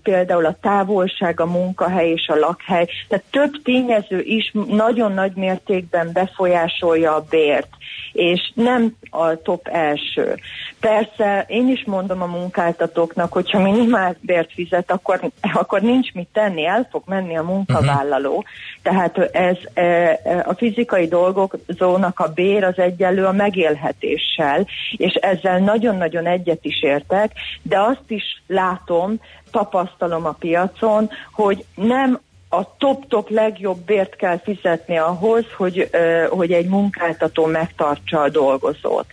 például 0.04 0.46
a 0.46 0.58
távolság, 0.62 1.40
a 1.40 1.46
munkahely 1.46 2.10
és 2.10 2.28
a 2.28 2.36
lakhely. 2.36 2.88
Tehát 3.08 3.26
több 3.32 3.52
tényező 3.64 4.20
is 4.20 4.52
nagyon 4.68 5.14
nagy 5.14 5.36
mértékben 5.36 6.10
befolyásolja 6.14 7.16
a 7.16 7.26
bért 7.30 7.68
és 8.12 8.52
nem 8.54 8.96
a 9.10 9.42
top 9.42 9.68
első. 9.68 10.36
Persze 10.80 11.46
én 11.48 11.70
is 11.70 11.84
mondom 11.86 12.22
a 12.22 12.26
munkáltatóknak, 12.26 13.34
hogyha 13.34 13.60
minimál 13.60 14.16
bért 14.22 14.54
fizet, 14.54 14.92
akkor, 14.92 15.20
akkor 15.54 15.82
nincs 15.82 16.14
mit 16.14 16.28
tenni, 16.34 16.66
el 16.66 16.88
fog 16.92 17.04
menni 17.06 17.38
a 17.38 17.44
munkavállaló. 17.44 18.30
Uh-huh. 18.30 18.46
Tehát 18.82 19.18
ez 19.18 19.58
e, 19.74 20.20
a 20.46 20.54
fizikai 20.54 21.08
dolgozónak 21.08 22.20
a 22.20 22.32
bér 22.34 22.64
az 22.64 22.78
egyenlő 22.78 23.26
a 23.26 23.32
megélhetéssel, 23.32 24.68
és 24.92 25.14
ezzel 25.14 25.60
nagyon-nagyon 25.60 26.26
egyet 26.26 26.66
is 26.66 26.84
értek, 26.84 27.32
de 27.62 27.80
azt 27.80 28.06
is 28.08 28.42
látom, 28.48 29.20
tapasztalom 29.52 30.26
a 30.26 30.32
piacon, 30.32 31.10
hogy 31.32 31.66
nem 31.76 32.20
a 32.58 32.76
top-top 32.78 33.30
legjobb 33.30 33.78
bért 33.78 34.16
kell 34.16 34.40
fizetni 34.44 34.98
ahhoz, 34.98 35.46
hogy, 35.58 35.90
hogy 36.30 36.52
egy 36.52 36.68
munkáltató 36.68 37.46
megtartsa 37.46 38.22
a 38.22 38.30
dolgozót. 38.30 39.06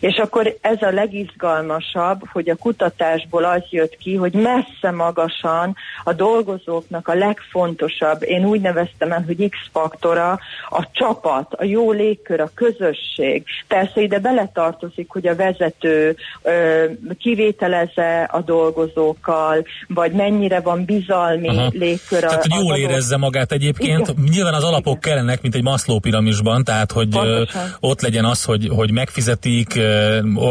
És 0.00 0.16
akkor 0.16 0.56
ez 0.60 0.82
a 0.82 0.90
legizgalmasabb, 0.90 2.20
hogy 2.32 2.48
a 2.48 2.56
kutatásból 2.56 3.44
az 3.44 3.62
jött 3.70 3.96
ki, 3.96 4.14
hogy 4.14 4.32
messze 4.32 4.90
magasan 4.90 5.76
a 6.04 6.12
dolgozóknak 6.12 7.08
a 7.08 7.14
legfontosabb, 7.14 8.22
én 8.22 8.44
úgy 8.44 8.60
neveztem 8.60 9.12
el, 9.12 9.22
hogy 9.26 9.48
X-faktora, 9.48 10.38
a 10.68 10.90
csapat, 10.92 11.52
a 11.52 11.64
jó 11.64 11.92
légkör, 11.92 12.40
a 12.40 12.50
közösség. 12.54 13.44
Persze 13.68 14.00
ide 14.00 14.18
beletartozik, 14.18 15.10
hogy 15.10 15.26
a 15.26 15.36
vezető 15.36 16.16
ö, 16.42 16.84
kivételeze 17.18 18.22
a 18.22 18.40
dolgozókkal, 18.40 19.64
vagy 19.88 20.12
mennyire 20.12 20.60
van 20.60 20.84
bizalmi 20.84 21.48
Aha. 21.48 21.68
légkör 21.72 22.24
a, 22.24 22.28
Tehát, 22.28 22.46
hogy 22.46 22.64
jól 22.64 22.76
érezze 22.90 23.16
magát 23.16 23.52
egyébként. 23.52 24.08
Igen. 24.08 24.24
Nyilván 24.30 24.54
az 24.54 24.64
alapok 24.64 24.96
Igen. 24.96 25.00
kellenek, 25.00 25.42
mint 25.42 25.54
egy 25.54 25.62
Maslow 25.62 25.98
piramisban, 25.98 26.64
tehát 26.64 26.92
hogy 26.92 27.08
Pontosan. 27.08 27.62
ott 27.80 28.00
legyen 28.00 28.24
az, 28.24 28.44
hogy, 28.44 28.68
hogy 28.68 28.92
megfizetik, 28.92 29.80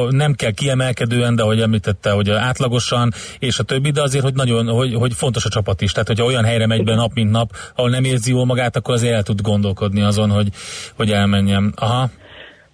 nem 0.09 0.33
kell 0.33 0.51
kiemelkedően, 0.51 1.35
de 1.35 1.43
hogy 1.43 1.61
említette, 1.61 2.11
hogy 2.11 2.29
átlagosan, 2.29 3.11
és 3.39 3.59
a 3.59 3.63
többi, 3.63 3.91
de 3.91 4.01
azért, 4.01 4.23
hogy 4.23 4.33
nagyon, 4.33 4.67
hogy, 4.67 4.93
hogy 4.93 5.13
fontos 5.13 5.45
a 5.45 5.49
csapat 5.49 5.81
is. 5.81 5.91
Tehát, 5.91 6.07
hogyha 6.07 6.25
olyan 6.25 6.43
helyre 6.43 6.67
megy 6.67 6.83
be 6.83 6.95
nap, 6.95 7.13
mint 7.13 7.31
nap, 7.31 7.49
ahol 7.75 7.89
nem 7.89 8.03
érzi 8.03 8.31
jól 8.31 8.45
magát, 8.45 8.75
akkor 8.75 8.93
azért 8.93 9.13
el 9.13 9.23
tud 9.23 9.41
gondolkodni 9.41 10.01
azon, 10.01 10.29
hogy, 10.29 10.47
hogy 10.95 11.11
elmenjen. 11.11 11.73
Aha. 11.75 12.09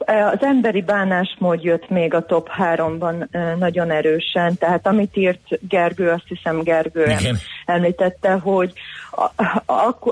Az 0.05 0.39
emberi 0.41 0.81
bánásmód 0.81 1.63
jött 1.63 1.89
még 1.89 2.13
a 2.13 2.25
top 2.25 2.47
háromban 2.49 3.29
nagyon 3.57 3.91
erősen, 3.91 4.57
tehát 4.57 4.87
amit 4.87 5.17
írt 5.17 5.59
Gergő, 5.69 6.09
azt 6.09 6.27
hiszem 6.27 6.61
Gergő 6.61 7.03
Igen. 7.03 7.37
említette, 7.65 8.31
hogy 8.31 8.73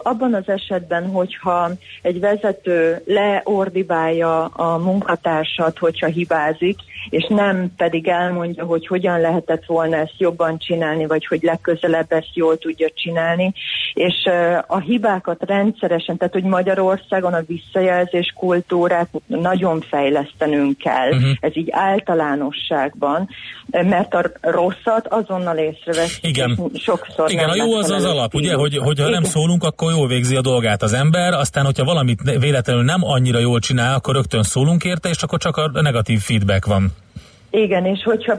abban 0.03 0.33
az 0.33 0.49
esetben, 0.49 1.07
hogyha 1.09 1.71
egy 2.01 2.19
vezető 2.19 3.01
leordibálja 3.05 4.45
a 4.45 4.77
munkatársat, 4.77 5.77
hogyha 5.77 6.07
hibázik, 6.07 6.79
és 7.09 7.25
nem 7.29 7.71
pedig 7.77 8.07
elmondja, 8.07 8.65
hogy 8.65 8.87
hogyan 8.87 9.21
lehetett 9.21 9.65
volna 9.65 9.95
ezt 9.95 10.15
jobban 10.17 10.57
csinálni, 10.57 11.05
vagy 11.05 11.25
hogy 11.25 11.39
legközelebb 11.41 12.11
ezt 12.11 12.31
jól 12.33 12.57
tudja 12.57 12.89
csinálni, 12.93 13.53
és 13.93 14.29
a 14.67 14.79
hibákat 14.79 15.43
rendszeresen, 15.45 16.17
tehát 16.17 16.33
hogy 16.33 16.43
Magyarországon 16.43 17.33
a 17.33 17.43
visszajelzés 17.47 18.33
kultúrát 18.37 19.09
nagyon 19.27 19.81
fejlesztenünk 19.81 20.77
kell, 20.77 21.09
uh-huh. 21.09 21.29
ez 21.39 21.57
így 21.57 21.67
általánosságban, 21.71 23.29
mert 23.65 24.13
a 24.13 24.23
rosszat 24.41 25.07
azonnal 25.07 25.57
észrevesz. 25.57 26.19
Igen. 26.21 26.59
Sokszor 26.73 27.31
Igen, 27.31 27.49
a 27.49 27.55
jó 27.55 27.75
az 27.75 27.89
az 27.89 28.05
alap, 28.05 28.33
ugye, 28.33 28.53
hogy, 28.53 28.77
hogy 28.87 28.99
ha 28.99 29.09
nem 29.09 29.23
szólunk, 29.23 29.63
akkor 29.63 29.91
jól 29.91 30.07
végzi 30.07 30.35
a 30.35 30.41
dolgát 30.41 30.83
az 30.83 30.93
ember, 30.93 31.33
aztán, 31.33 31.65
hogyha 31.65 31.83
valamit 31.83 32.21
véletlenül 32.39 32.83
nem 32.83 33.03
annyira 33.03 33.39
jól 33.39 33.59
csinál, 33.59 33.95
akkor 33.95 34.15
rögtön 34.15 34.43
szólunk 34.43 34.83
érte, 34.83 35.09
és 35.09 35.23
akkor 35.23 35.39
csak 35.39 35.57
a 35.57 35.81
negatív 35.81 36.19
feedback 36.19 36.65
van. 36.65 36.91
Igen, 37.49 37.85
és 37.85 38.03
hogyha 38.03 38.33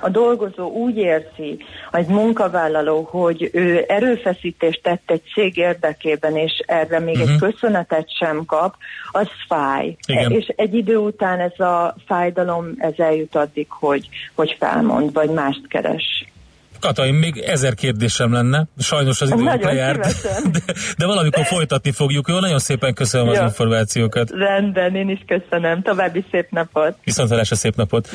a 0.00 0.08
dolgozó 0.08 0.70
úgy 0.70 0.96
érzi, 0.96 1.58
egy 1.92 2.06
munkavállaló, 2.06 3.08
hogy 3.10 3.50
ő 3.52 3.84
erőfeszítést 3.88 4.82
tett 4.82 5.10
egy 5.10 5.22
cég 5.34 5.56
érdekében, 5.56 6.36
és 6.36 6.62
erre 6.66 6.98
még 6.98 7.14
uh-huh. 7.14 7.30
egy 7.30 7.40
mhm. 7.40 7.44
köszönetet 7.44 8.16
sem 8.18 8.44
kap, 8.44 8.74
az 9.10 9.28
fáj. 9.48 9.96
Igen. 10.06 10.30
És 10.30 10.52
egy 10.56 10.74
idő 10.74 10.96
után 10.96 11.40
ez 11.40 11.60
a 11.60 11.94
fájdalom, 12.06 12.74
ez 12.78 12.92
eljut 12.96 13.34
addig, 13.34 13.66
hogy, 13.68 14.08
hogy 14.34 14.56
felmond, 14.58 15.12
vagy 15.12 15.30
mást 15.30 15.68
keres. 15.68 16.24
Katain, 16.80 17.14
még 17.14 17.38
ezer 17.38 17.74
kérdésem 17.74 18.32
lenne, 18.32 18.66
sajnos 18.78 19.20
az 19.20 19.30
időnk 19.30 19.62
lejárt, 19.62 19.98
de, 20.52 20.60
de 20.98 21.06
valamikor 21.06 21.44
folytatni 21.44 21.92
fogjuk. 21.92 22.28
Jó, 22.28 22.38
nagyon 22.38 22.58
szépen 22.58 22.94
köszönöm 22.94 23.26
Jó. 23.26 23.32
az 23.32 23.40
információkat. 23.40 24.30
Rendben, 24.30 24.94
én 24.94 25.08
is 25.08 25.24
köszönöm. 25.26 25.82
További 25.82 26.24
szép 26.30 26.50
napot. 26.50 26.96
Viszontlátásra 27.04 27.56
szép 27.56 27.76
napot. 27.76 28.08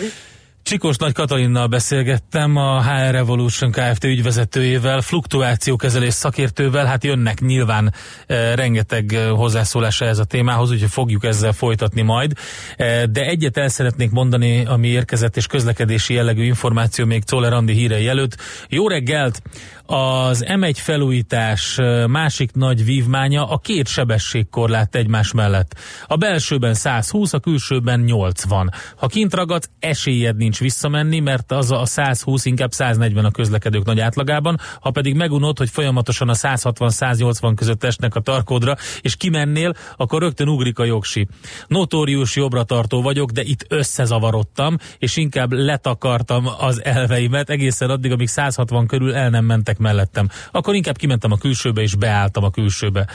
Csikós 0.64 0.98
Nagy 0.98 1.14
Katalinnal 1.14 1.68
beszélgettem, 1.68 2.56
a 2.56 2.84
HR 2.84 3.12
Revolution 3.12 3.72
Kft. 3.72 4.04
ügyvezetőjével, 4.04 5.02
fluktuációkezelés 5.02 6.14
szakértővel, 6.14 6.86
hát 6.86 7.04
jönnek 7.04 7.40
nyilván 7.40 7.94
e, 8.28 8.56
rengeteg 8.56 9.14
eh, 9.14 9.30
hozzászólása 9.30 10.06
ez 10.06 10.20
a 10.20 10.24
témához, 10.24 10.72
úgyhogy 10.72 10.90
fogjuk 10.90 11.24
ezzel 11.24 11.54
folytatni 11.54 12.02
majd. 12.02 12.34
E, 12.78 13.06
de 13.06 13.22
egyet 13.22 13.58
el 13.58 13.68
szeretnék 13.68 14.12
mondani, 14.12 14.66
ami 14.66 14.88
érkezett 14.88 15.38
és 15.38 15.48
közlekedési 15.48 16.14
jellegű 16.14 16.44
információ 16.44 17.06
még 17.06 17.24
Czoller 17.24 17.54
Andi 17.54 17.74
hírei 17.74 18.08
előtt. 18.08 18.38
Jó 18.70 18.88
reggelt! 18.88 19.42
Az 19.86 20.46
M1 20.48 20.74
felújítás 20.76 21.80
másik 22.08 22.52
nagy 22.54 22.86
vívmánya 22.86 23.46
a 23.50 23.58
két 23.58 23.88
sebességkorlát 23.88 24.96
egymás 24.96 25.32
mellett. 25.32 25.76
A 26.08 26.16
belsőben 26.16 26.74
120, 26.74 27.34
a 27.34 27.40
külsőben 27.40 28.00
80. 28.00 28.72
Ha 28.96 29.08
kint 29.08 29.34
ragadsz, 29.34 29.70
esélyed 29.80 30.38
nincs 30.38 30.60
visszamenni, 30.60 31.20
mert 31.20 31.52
az 31.52 31.72
a 31.72 31.86
120 31.86 32.46
inkább 32.46 32.72
140 32.72 33.26
a 33.26 33.32
közlekedők 33.32 33.86
nagy 33.86 34.00
átlagában, 34.00 34.60
ha 34.80 34.92
pedig 34.92 35.16
megunod, 35.16 35.58
hogy 35.58 35.70
folyamatosan 35.70 36.30
a 36.30 36.34
160-180 36.34 37.54
között 37.56 37.84
esnek 37.84 38.16
a 38.16 38.20
tarkódra, 38.20 38.76
és 39.02 39.16
kimennél, 39.16 39.74
akkor 39.98 40.22
rögtön 40.22 40.48
ugrik 40.48 40.80
a 40.80 40.84
jogsi. 40.84 41.28
Notórius 41.68 42.36
jobbra 42.36 42.64
tartó 42.64 43.02
vagyok, 43.02 43.32
de 43.32 43.42
itt 43.44 43.66
összezavarodtam, 43.68 44.78
és 44.98 45.18
inkább 45.18 45.52
letakartam 45.52 46.48
az 46.60 46.84
elveimet 46.84 47.50
egészen 47.50 47.90
addig, 47.90 48.12
amíg 48.12 48.28
160 48.28 48.88
körül 48.88 49.14
el 49.14 49.30
nem 49.30 49.46
mentek 49.46 49.71
mellettem. 49.78 50.30
Akkor 50.52 50.76
inkább 50.76 50.98
kimentem 50.98 51.32
a 51.32 51.38
külsőbe 51.38 51.82
és 51.82 51.96
beálltam 51.96 52.44
a 52.44 52.50
külsőbe. 52.50 53.08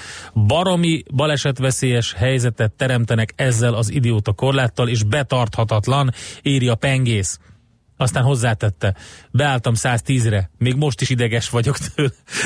Baromi 0.46 1.02
balesetveszélyes 1.14 2.12
helyzetet 2.12 2.72
teremtenek 2.72 3.32
ezzel 3.36 3.74
az 3.74 3.92
idióta 3.92 4.32
korláttal, 4.32 4.88
és 4.88 5.02
betarthatatlan, 5.02 6.12
írja 6.42 6.74
Pengész. 6.74 7.38
Aztán 7.98 8.22
hozzátette, 8.22 8.94
beálltam 9.30 9.74
110-re, 9.76 10.50
még 10.58 10.74
most 10.74 11.00
is 11.00 11.10
ideges 11.10 11.50
vagyok 11.50 11.76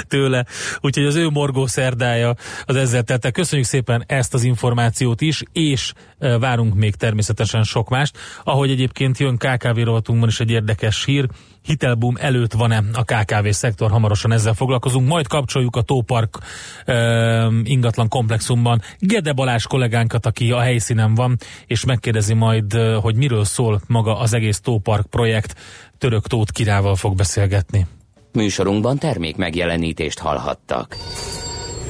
tőle, 0.09 0.47
úgyhogy 0.81 1.05
az 1.05 1.15
ő 1.15 1.29
morgó 1.29 1.67
szerdája 1.67 2.35
az 2.65 2.77
ezzel 2.77 3.03
tette. 3.03 3.31
Köszönjük 3.31 3.67
szépen 3.67 4.05
ezt 4.07 4.35
az 4.35 4.45
információt 4.45 5.21
is, 5.21 5.43
és 5.53 5.93
várunk 6.19 6.75
még 6.75 6.95
természetesen 6.95 7.63
sok 7.63 7.89
mást. 7.89 8.19
Ahogy 8.45 8.71
egyébként 8.71 9.19
jön 9.19 9.37
KKV 9.37 9.79
rovatunkban 9.79 10.29
is 10.29 10.41
egy 10.41 10.51
érdekes 10.51 11.05
hír, 11.05 11.29
hitelboom 11.63 12.17
előtt 12.19 12.53
van-e 12.53 12.83
a 12.93 13.05
KKV 13.05 13.49
szektor, 13.49 13.91
hamarosan 13.91 14.33
ezzel 14.33 14.55
foglalkozunk, 14.55 15.09
majd 15.09 15.27
kapcsoljuk 15.27 15.77
a 15.77 15.83
Tópark 15.83 16.39
e, 16.85 17.47
ingatlan 17.63 18.09
komplexumban 18.09 18.81
Gede 18.99 19.33
Balázs 19.33 19.65
kollégánkat, 19.65 20.27
aki 20.27 20.51
a 20.51 20.61
helyszínen 20.61 21.15
van, 21.15 21.37
és 21.67 21.85
megkérdezi 21.85 22.35
majd, 22.35 22.73
hogy 23.01 23.15
miről 23.15 23.45
szól 23.45 23.81
maga 23.87 24.19
az 24.19 24.33
egész 24.33 24.61
Tópark 24.61 25.07
projekt, 25.07 25.55
Török 25.99 26.27
Tóth 26.27 26.53
kirával 26.53 26.97
fog 26.97 27.17
beszélgetni. 27.17 27.87
Műsorunkban 28.33 28.99
termék 28.99 29.37
megjelenítést 29.37 30.19
hallhattak. 30.19 30.97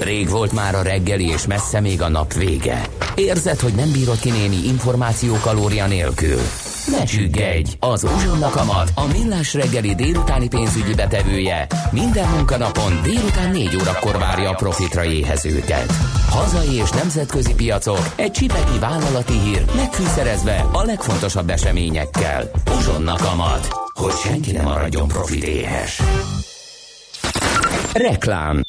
Rég 0.01 0.29
volt 0.29 0.53
már 0.53 0.75
a 0.75 0.83
reggeli, 0.83 1.29
és 1.29 1.47
messze 1.47 1.81
még 1.81 2.03
a 2.03 2.09
nap 2.09 2.33
vége. 2.33 2.87
Érzed, 3.15 3.61
hogy 3.61 3.73
nem 3.73 3.93
bírod 3.93 4.21
ki 4.21 4.31
némi 4.31 4.57
információ 4.67 5.35
kalória 5.43 5.87
nélkül? 5.87 6.41
Ne 6.87 7.05
csüggedj! 7.05 7.77
Az 7.79 8.05
Uzsonna 8.05 8.49
Kamat, 8.49 8.91
a 8.95 9.07
millás 9.13 9.55
reggeli 9.55 9.95
délutáni 9.95 10.49
pénzügyi 10.49 10.95
betevője 10.95 11.67
minden 11.91 12.29
munkanapon 12.29 13.01
délután 13.03 13.51
4 13.51 13.77
órakor 13.81 14.19
várja 14.19 14.51
a 14.51 14.55
profitra 14.55 15.05
éhezőket. 15.05 15.93
Hazai 16.29 16.75
és 16.75 16.91
nemzetközi 16.91 17.55
piacok, 17.55 18.13
egy 18.17 18.33
csipeti 18.33 18.79
vállalati 18.79 19.39
hír, 19.39 19.65
megfűszerezve 19.77 20.67
a 20.73 20.83
legfontosabb 20.83 21.51
eseményekkel. 21.51 22.51
Uzsonna 22.77 23.15
Kamat, 23.15 23.69
hogy 23.93 24.15
senki 24.25 24.53
ne 24.53 24.63
maradjon 24.63 25.09
profit 25.09 25.45
éhes. 25.45 26.03
Reklám 27.93 28.63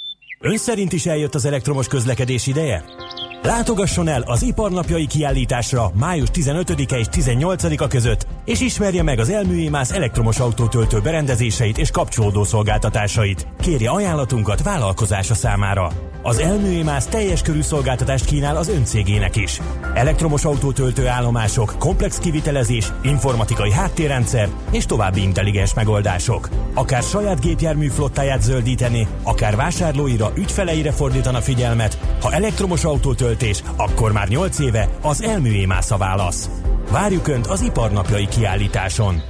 Ön 0.44 0.58
szerint 0.58 0.94
is 0.94 1.06
eljött 1.06 1.36
az 1.36 1.46
elektromos 1.46 1.88
közlekedés 1.88 2.48
ideje? 2.48 2.84
Látogasson 3.44 4.08
el 4.08 4.22
az 4.26 4.44
Iparnapjai 4.44 5.08
kiállításra 5.08 5.92
május 5.94 6.28
15-e 6.34 6.98
és 6.98 7.08
18-a 7.12 7.88
között, 7.88 8.28
és 8.46 8.60
ismerje 8.60 9.04
meg 9.04 9.20
az 9.20 9.30
Elműémász 9.30 9.92
elektromos 9.92 10.40
autótöltő 10.40 11.00
berendezéseit 11.00 11.78
és 11.78 11.92
kapcsolódó 11.92 12.44
szolgáltatásait. 12.44 13.48
Kérje 13.62 13.90
ajánlatunkat 13.90 14.64
vállalkozása 14.64 15.34
számára. 15.34 15.92
Az 16.24 16.38
Elműémász 16.38 17.06
teljes 17.06 17.42
körű 17.42 17.62
szolgáltatást 17.62 18.26
kínál 18.26 18.58
az 18.58 18.70
öncégének 18.70 19.36
is. 19.36 19.62
Elektromos 19.94 20.46
autótöltő 20.46 21.08
állomások, 21.08 21.76
komplex 21.80 22.18
kivitelezés, 22.18 22.92
informatikai 23.02 23.72
háttérrendszer 23.72 24.50
és 24.72 24.86
további 24.86 25.22
intelligens 25.22 25.74
megoldások. 25.74 26.50
Akár 26.74 27.04
saját 27.04 27.42
gépjármű 27.42 27.88
flottáját 27.88 28.42
zöldíteni, 28.42 29.08
akár 29.24 29.56
vásárlóira, 29.56 30.32
ügyfeleire 30.36 30.92
fordítana 30.92 31.42
figyelmet, 31.42 32.00
ha 32.22 32.34
elektromos 32.34 32.84
autótöltés, 33.32 33.64
akkor 33.76 34.12
már 34.12 34.28
8 34.28 34.60
éve 34.60 34.90
az 35.02 35.22
Elműémász 35.22 35.92
a 35.92 35.98
válasz. 35.98 36.50
Várjuk 36.92 37.28
Önt 37.28 37.48
az 37.48 37.62
Iparnapjai 37.62 38.28
kiállításon! 38.28 39.22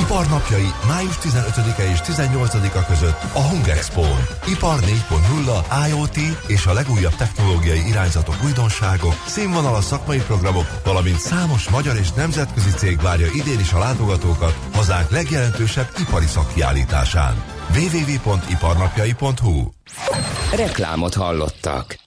Iparnapjai 0.00 0.70
május 0.86 1.18
15-e 1.22 1.90
és 1.90 1.98
18-a 2.02 2.84
között 2.86 3.22
a 3.32 3.40
Hungexpo. 3.40 4.04
Ipar 4.48 4.78
4.0, 4.80 5.88
IoT 5.88 6.16
és 6.46 6.66
a 6.66 6.72
legújabb 6.72 7.14
technológiai 7.14 7.88
irányzatok 7.88 8.34
újdonságok, 8.44 9.14
színvonalas 9.26 9.84
szakmai 9.84 10.18
programok, 10.18 10.66
valamint 10.84 11.18
számos 11.18 11.68
magyar 11.68 11.96
és 11.96 12.12
nemzetközi 12.12 12.70
cég 12.70 13.00
várja 13.00 13.26
idén 13.34 13.60
is 13.60 13.72
a 13.72 13.78
látogatókat 13.78 14.58
hazánk 14.74 15.10
legjelentősebb 15.10 15.88
ipari 15.98 16.26
szakkiállításán. 16.26 17.44
www.iparnapjai.hu 17.74 19.70
Reklámot 20.56 21.14
hallottak. 21.14 21.98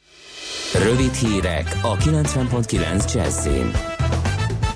Rövid 0.84 1.14
hírek 1.14 1.78
a 1.82 1.98
90.9 1.98 3.14
Jazzin. 3.14 3.72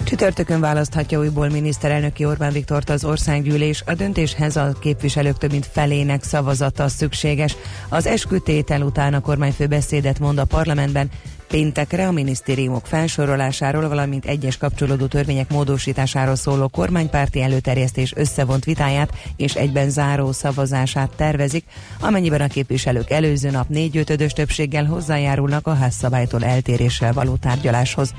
Csütörtökön 0.03 0.59
választhatja 0.59 1.19
újból 1.19 1.49
miniszterelnöki 1.49 2.25
Orbán 2.25 2.51
Viktort 2.51 2.89
az 2.89 3.05
országgyűlés. 3.05 3.83
A 3.85 3.93
döntéshez 3.93 4.55
a 4.55 4.71
képviselők 4.79 5.37
több 5.37 5.51
mint 5.51 5.65
felének 5.65 6.23
szavazata 6.23 6.87
szükséges. 6.87 7.55
Az 7.89 8.05
eskütétel 8.05 8.81
után 8.81 9.13
a 9.13 9.19
kormányfő 9.19 9.67
beszédet 9.67 10.19
mond 10.19 10.37
a 10.37 10.45
parlamentben, 10.45 11.09
Péntekre 11.49 12.07
a 12.07 12.11
minisztériumok 12.11 12.85
felsorolásáról, 12.85 13.87
valamint 13.87 14.25
egyes 14.25 14.57
kapcsolódó 14.57 15.05
törvények 15.05 15.49
módosításáról 15.49 16.35
szóló 16.35 16.67
kormánypárti 16.67 17.41
előterjesztés 17.41 18.13
összevont 18.15 18.65
vitáját 18.65 19.13
és 19.35 19.55
egyben 19.55 19.89
záró 19.89 20.31
szavazását 20.31 21.09
tervezik, 21.15 21.65
amennyiben 21.99 22.41
a 22.41 22.47
képviselők 22.47 23.09
előző 23.09 23.49
nap 23.49 23.69
négy 23.69 23.97
ötödös 23.97 24.33
többséggel 24.33 24.85
hozzájárulnak 24.85 25.67
a 25.67 25.73
házszabálytól 25.73 26.43
eltéréssel 26.43 27.13
való 27.13 27.35
tárgyaláshoz. 27.35 28.13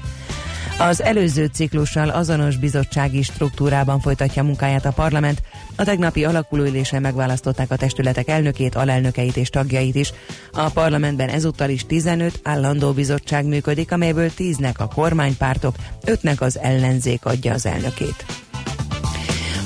Az 0.78 1.02
előző 1.02 1.46
ciklussal 1.52 2.08
azonos 2.08 2.56
bizottsági 2.56 3.22
struktúrában 3.22 4.00
folytatja 4.00 4.42
munkáját 4.42 4.84
a 4.84 4.92
parlament. 4.92 5.42
A 5.76 5.84
tegnapi 5.84 6.24
alakulóülésen 6.24 7.00
megválasztották 7.00 7.70
a 7.70 7.76
testületek 7.76 8.28
elnökét, 8.28 8.74
alelnökeit 8.74 9.36
és 9.36 9.48
tagjait 9.48 9.94
is. 9.94 10.12
A 10.52 10.70
parlamentben 10.70 11.28
ezúttal 11.28 11.68
is 11.68 11.86
15 11.86 12.40
állandó 12.42 12.92
bizottság 12.92 13.44
működik, 13.44 13.92
amelyből 13.92 14.30
10-nek 14.38 14.76
a 14.76 14.88
kormánypártok, 14.88 15.74
5-nek 16.06 16.38
az 16.38 16.58
ellenzék 16.58 17.24
adja 17.24 17.52
az 17.52 17.66
elnökét. 17.66 18.24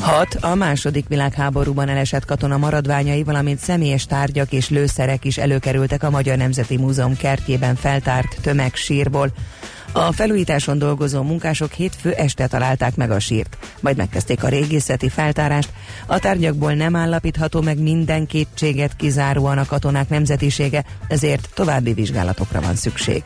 Hat 0.05 0.35
a 0.35 0.55
második 0.55 1.09
világháborúban 1.09 1.89
elesett 1.89 2.25
katona 2.25 2.57
maradványai, 2.57 3.23
valamint 3.23 3.59
személyes 3.59 4.07
tárgyak 4.07 4.53
és 4.53 4.69
lőszerek 4.69 5.25
is 5.25 5.39
előkerültek 5.39 6.03
a 6.03 6.11
Magyar 6.11 6.37
Nemzeti 6.37 6.77
Múzeum 6.77 7.17
kertjében 7.17 7.75
feltárt 7.75 8.37
tömegsírból. 8.43 9.33
A 9.97 10.13
felújításon 10.13 10.79
dolgozó 10.79 11.23
munkások 11.23 11.73
hétfő 11.73 12.13
este 12.13 12.47
találták 12.47 12.97
meg 12.97 13.11
a 13.11 13.19
sírt, 13.19 13.57
majd 13.81 13.97
megkezdték 13.97 14.45
a 14.45 14.49
régészeti 14.49 15.09
feltárást. 15.09 15.73
A 16.07 16.19
tárgyakból 16.19 16.73
nem 16.73 16.97
állapítható 16.97 17.61
meg 17.61 17.79
minden 17.79 18.27
kétséget 18.27 18.97
kizáróan 18.97 19.59
a 19.59 19.67
katonák 19.67 20.09
nemzetisége, 20.09 20.85
ezért 21.09 21.49
további 21.55 21.93
vizsgálatokra 21.93 22.61
van 22.61 22.75
szükség. 22.75 23.23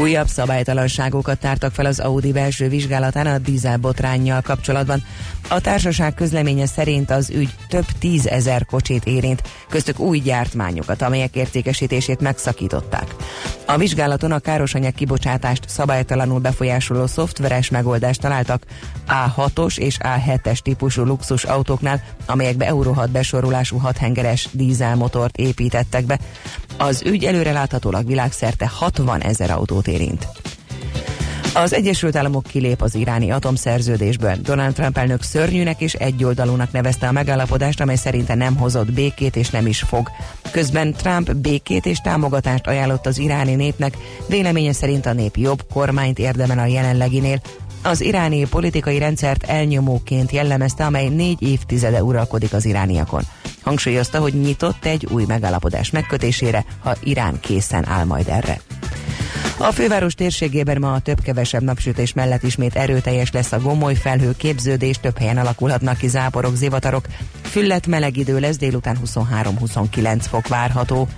Újabb 0.00 0.26
szabálytalanságokat 0.26 1.38
tártak 1.38 1.72
fel 1.72 1.86
az 1.86 2.00
Audi 2.00 2.32
belső 2.32 2.68
vizsgálatán 2.68 3.26
a 3.26 3.38
dízelbotránnyal 3.38 4.40
kapcsolatban. 4.40 5.02
A 5.48 5.60
társaság 5.60 6.14
közleménye 6.14 6.66
szerint 6.66 7.10
az 7.10 7.30
ügy 7.30 7.54
több 7.68 7.84
tízezer 7.98 8.64
kocsit 8.64 9.04
érint, 9.04 9.42
köztük 9.68 9.98
új 9.98 10.18
gyártmányokat, 10.18 11.02
amelyek 11.02 11.36
értékesítését 11.36 12.20
megszakították. 12.20 13.14
A 13.66 13.76
vizsgálaton 13.76 14.32
a 14.32 14.38
károsanyag 14.38 14.94
kibocsátást 14.94 15.68
szabálytalanul 15.68 16.38
befolyásoló 16.38 17.06
szoftveres 17.06 17.70
megoldást 17.70 18.20
találtak 18.20 18.62
A6-os 19.08 19.78
és 19.78 19.98
A7-es 20.00 20.58
típusú 20.58 21.04
luxus 21.04 21.44
autóknál, 21.44 22.02
amelyekbe 22.26 22.66
Euro 22.66 22.92
6 22.92 23.10
besorolású 23.10 23.78
6 23.78 23.96
hengeres 23.96 24.48
dízelmotort 24.52 25.36
építettek 25.36 26.04
be. 26.04 26.18
Az 26.78 27.02
ügy 27.06 27.24
előreláthatólag 27.24 28.06
világszerte 28.06 28.66
60 28.66 29.20
ezer 29.22 29.50
autót 29.50 29.85
érint. 29.86 30.26
Az 31.56 31.74
Egyesült 31.74 32.16
Államok 32.16 32.42
kilép 32.42 32.82
az 32.82 32.94
iráni 32.94 33.30
atomszerződésből. 33.30 34.34
Donald 34.42 34.74
Trump 34.74 34.98
elnök 34.98 35.22
szörnyűnek 35.22 35.80
és 35.80 35.92
egyoldalúnak 35.92 36.72
nevezte 36.72 37.08
a 37.08 37.12
megállapodást, 37.12 37.80
amely 37.80 37.96
szerinte 37.96 38.34
nem 38.34 38.56
hozott 38.56 38.92
békét 38.92 39.36
és 39.36 39.50
nem 39.50 39.66
is 39.66 39.80
fog. 39.80 40.10
Közben 40.50 40.92
Trump 40.92 41.34
békét 41.34 41.86
és 41.86 41.98
támogatást 41.98 42.66
ajánlott 42.66 43.06
az 43.06 43.18
iráni 43.18 43.54
népnek, 43.54 43.96
véleménye 44.28 44.72
szerint 44.72 45.06
a 45.06 45.12
nép 45.12 45.36
jobb 45.36 45.64
kormányt 45.72 46.18
érdemel 46.18 46.58
a 46.58 46.66
jelenleginél, 46.66 47.40
az 47.82 48.00
iráni 48.00 48.48
politikai 48.48 48.98
rendszert 48.98 49.42
elnyomóként 49.42 50.30
jellemezte, 50.30 50.84
amely 50.84 51.08
négy 51.08 51.42
évtizede 51.42 52.02
uralkodik 52.02 52.52
az 52.52 52.64
irániakon. 52.64 53.22
Hangsúlyozta, 53.62 54.20
hogy 54.20 54.40
nyitott 54.40 54.84
egy 54.84 55.06
új 55.10 55.24
megállapodás 55.26 55.90
megkötésére, 55.90 56.64
ha 56.78 56.96
Irán 57.02 57.40
készen 57.40 57.88
áll 57.88 58.04
majd 58.04 58.28
erre. 58.28 58.60
A 59.56 59.72
főváros 59.72 60.14
térségében 60.14 60.78
ma 60.80 60.92
a 60.92 60.98
több-kevesebb 60.98 61.62
napsütés 61.62 62.12
mellett 62.12 62.42
ismét 62.42 62.76
erőteljes 62.76 63.32
lesz 63.32 63.52
a 63.52 63.60
gomoly 63.60 63.94
felhő 63.94 64.34
képződés, 64.36 65.00
több 65.00 65.18
helyen 65.18 65.38
alakulhatnak 65.38 65.96
ki 65.98 66.08
záporok, 66.08 66.56
zivatarok. 66.56 67.06
Füllet 67.42 67.86
meleg 67.86 68.16
idő 68.16 68.38
lesz, 68.38 68.56
délután 68.56 68.96
23-29 69.04 70.24
fok 70.28 70.48
várható. 70.48 71.08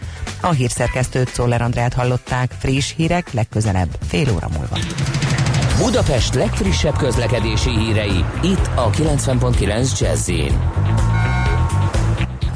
A 0.40 0.50
hírszerkesztőt 0.50 1.28
Szoller 1.34 1.62
Andrát 1.62 1.94
hallották, 1.94 2.50
friss 2.58 2.92
hírek 2.96 3.32
legközelebb 3.32 3.98
fél 4.08 4.30
óra 4.34 4.48
múlva. 4.56 4.78
Budapest 5.78 6.34
legfrissebb 6.34 6.96
közlekedési 6.96 7.70
hírei, 7.70 8.24
itt 8.42 8.70
a 8.74 8.90
90.9 8.90 10.00
jazz 10.00 10.30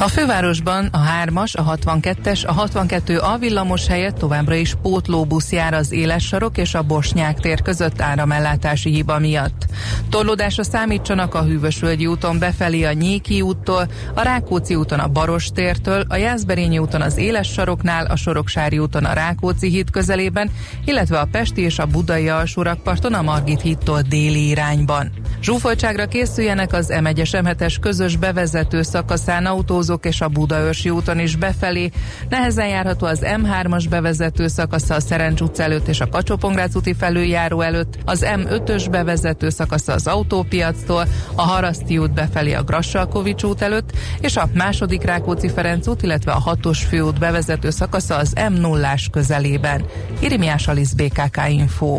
a 0.03 0.09
fővárosban 0.09 0.89
a 0.93 0.99
3-as, 1.25 1.55
a 1.55 1.77
62-es, 1.77 2.47
a 2.47 2.53
62 2.53 3.19
A 3.19 3.39
villamos 3.39 3.87
helyett 3.87 4.17
továbbra 4.17 4.55
is 4.55 4.75
pótlóbusz 4.83 5.53
jár 5.53 5.75
az 5.75 5.93
éles 5.93 6.27
sarok 6.27 6.59
és 6.59 6.75
a 6.75 6.83
Bosnyák 6.83 7.41
tér 7.41 7.63
között 7.63 8.01
áramellátási 8.01 8.91
hiba 8.91 9.19
miatt. 9.19 9.67
Torlódásra 10.11 10.65
számítsanak 10.65 11.35
a 11.35 11.43
Hűvösvölgyi 11.43 12.07
úton 12.07 12.39
befelé 12.39 12.85
a 12.85 12.93
Nyéki 12.93 13.41
úttól, 13.41 13.89
a 14.15 14.23
Rákóczi 14.23 14.75
úton 14.75 14.99
a 14.99 15.09
Baros 15.09 15.51
tértől, 15.55 16.05
a 16.09 16.17
Jászberényi 16.17 16.79
úton 16.79 17.01
az 17.01 17.17
éles 17.17 17.53
saroknál, 17.53 18.07
a 18.07 18.17
Soroksári 18.17 18.79
úton 18.79 19.05
a 19.05 19.13
Rákóczi 19.13 19.69
híd 19.69 19.91
közelében, 19.91 20.51
illetve 20.85 21.19
a 21.19 21.29
Pesti 21.31 21.61
és 21.61 21.79
a 21.79 21.87
Budai 21.87 22.29
alsórakparton 22.29 23.15
a 23.15 23.23
Margit 23.23 23.61
hídtól 23.61 24.01
déli 24.01 24.49
irányban. 24.49 25.13
Zsúfoltságra 25.43 26.07
készüljenek 26.07 26.73
az 26.73 26.93
M1-es 26.95 27.31
M7-es 27.33 27.77
közös 27.81 28.17
bevezető 28.17 28.83
szakaszán 28.83 29.47
autózó 29.47 29.83
autózók 29.83 30.05
és 30.05 30.21
a 30.21 30.29
Budaörsi 30.29 30.91
úton 30.91 31.19
is 31.19 31.37
befelé. 31.37 31.91
Nehezen 32.29 32.69
járható 32.69 33.07
az 33.07 33.21
M3-as 33.23 33.85
bevezető 33.91 34.47
szakasza 34.47 34.95
a 34.95 35.01
Szerencs 35.01 35.41
utca 35.41 35.63
előtt 35.63 35.89
és 35.89 36.01
a 36.01 36.09
kacsó 36.09 36.39
úti 36.75 36.95
felüljáró 36.95 37.61
előtt, 37.61 37.99
az 38.05 38.25
M5-ös 38.25 38.87
bevezető 38.91 39.49
szakasza 39.49 39.93
az 39.93 40.07
autópiactól, 40.07 41.07
a 41.35 41.43
Haraszti 41.43 41.99
út 41.99 42.13
befelé 42.13 42.53
a 42.53 42.63
Grassalkovics 42.63 43.43
út 43.43 43.63
előtt, 43.63 43.93
és 44.21 44.37
a 44.37 44.49
második 44.55 45.03
Rákóczi 45.03 45.49
Ferenc 45.49 45.87
út, 45.87 46.03
illetve 46.03 46.33
a 46.33 46.57
6-os 46.57 46.79
főút 46.89 47.19
bevezető 47.19 47.71
szakasza 47.71 48.17
az 48.17 48.33
M0-ás 48.37 49.07
közelében. 49.11 49.85
Irimiás 50.21 50.69
Alisz 50.69 50.93
BKK 50.93 51.41
Info. 51.49 51.99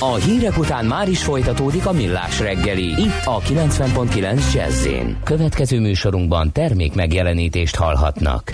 A 0.00 0.14
hírek 0.14 0.58
után 0.58 0.84
már 0.84 1.08
is 1.08 1.22
folytatódik 1.22 1.86
a 1.86 1.92
millás 1.92 2.40
reggeli. 2.40 2.84
Itt 2.84 3.24
a 3.24 3.40
90.9 3.40 4.52
jazz 4.54 4.88
Következő 5.24 5.80
műsorunkban 5.80 6.52
termék 6.52 6.94
megjelenítést 6.94 7.76
hallhatnak. 7.76 8.50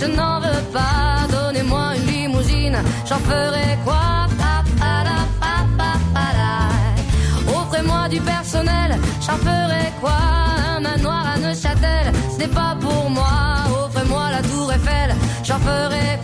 Je 0.00 0.06
n'en 0.06 0.38
veux 0.40 0.62
pas. 0.72 1.26
Donnez-moi 1.32 1.96
une 1.96 2.06
limousine, 2.06 2.78
j'en 3.08 3.18
ferai 3.18 3.67
j'en 9.28 9.36
ferai 9.36 9.92
quoi 10.00 10.16
Un 10.76 10.80
manoir 10.80 11.26
à 11.34 11.38
Neuchâtel, 11.38 12.12
ce 12.32 12.38
n'est 12.38 12.48
pas 12.48 12.76
pour 12.80 13.10
moi. 13.10 13.28
Offrez-moi 13.84 14.30
la 14.30 14.42
tour 14.42 14.72
Eiffel, 14.72 15.14
j'en 15.44 15.58
ferai 15.58 16.17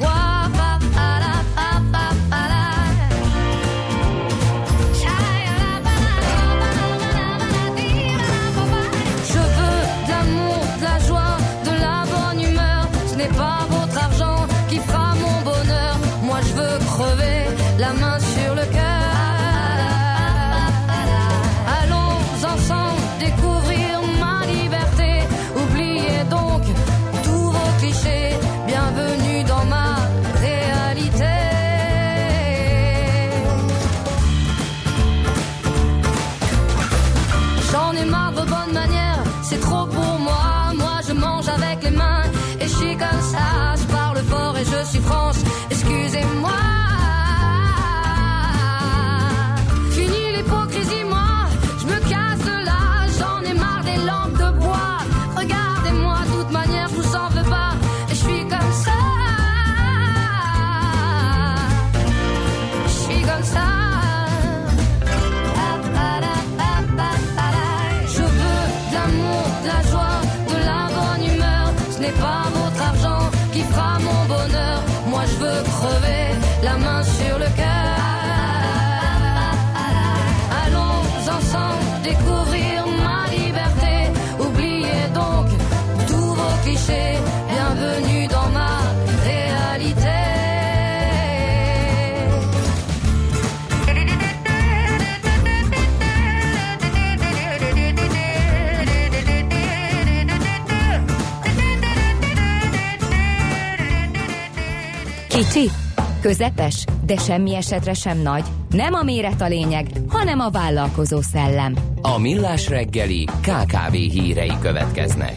közepes, 106.37 106.85
de 107.05 107.17
semmi 107.17 107.55
esetre 107.55 107.93
sem 107.93 108.19
nagy. 108.19 108.45
Nem 108.71 108.95
a 108.95 109.03
méret 109.03 109.41
a 109.41 109.49
lényeg, 109.49 109.87
hanem 110.09 110.41
a 110.41 110.51
vállalkozó 110.51 111.21
szellem. 111.21 111.75
A 112.03 112.19
Millás 112.19 112.69
reggeli 112.69 113.25
KKV 113.25 113.93
hírei 113.93 114.53
következnek. 114.61 115.37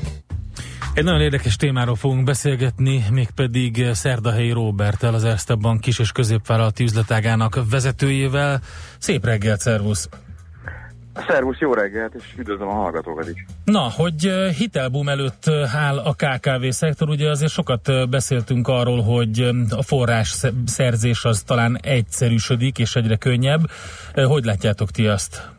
Egy 0.93 1.03
nagyon 1.03 1.21
érdekes 1.21 1.55
témáról 1.55 1.95
fogunk 1.95 2.23
beszélgetni, 2.23 3.03
mégpedig 3.11 3.85
Szerdahelyi 3.93 4.51
Róbertel, 4.51 5.13
az 5.13 5.23
Erste 5.23 5.55
Bank 5.55 5.81
kis- 5.81 5.99
és 5.99 6.11
középvállalati 6.11 6.83
üzletágának 6.83 7.59
vezetőjével. 7.69 8.61
Szép 8.97 9.25
reggelt, 9.25 9.59
szervusz! 9.59 10.09
Szervusz, 11.27 11.59
jó 11.59 11.73
reggelt, 11.73 12.13
és 12.13 12.23
üdvözlöm 12.37 12.67
a 12.67 12.73
hallgatókat 12.73 13.29
is. 13.29 13.45
Na, 13.63 13.79
hogy 13.79 14.31
hitelboom 14.57 15.09
előtt 15.09 15.49
áll 15.75 15.97
a 15.97 16.13
KKV 16.13 16.67
szektor, 16.69 17.09
ugye 17.09 17.29
azért 17.29 17.51
sokat 17.51 18.09
beszéltünk 18.09 18.67
arról, 18.67 19.01
hogy 19.01 19.49
a 19.69 19.83
forrás 19.83 20.29
sze- 20.29 20.53
szerzés 20.65 21.25
az 21.25 21.41
talán 21.41 21.77
egyszerűsödik 21.81 22.79
és 22.79 22.95
egyre 22.95 23.15
könnyebb. 23.15 23.61
Hogy 24.13 24.45
látjátok 24.45 24.91
ti 24.91 25.07
azt? 25.07 25.49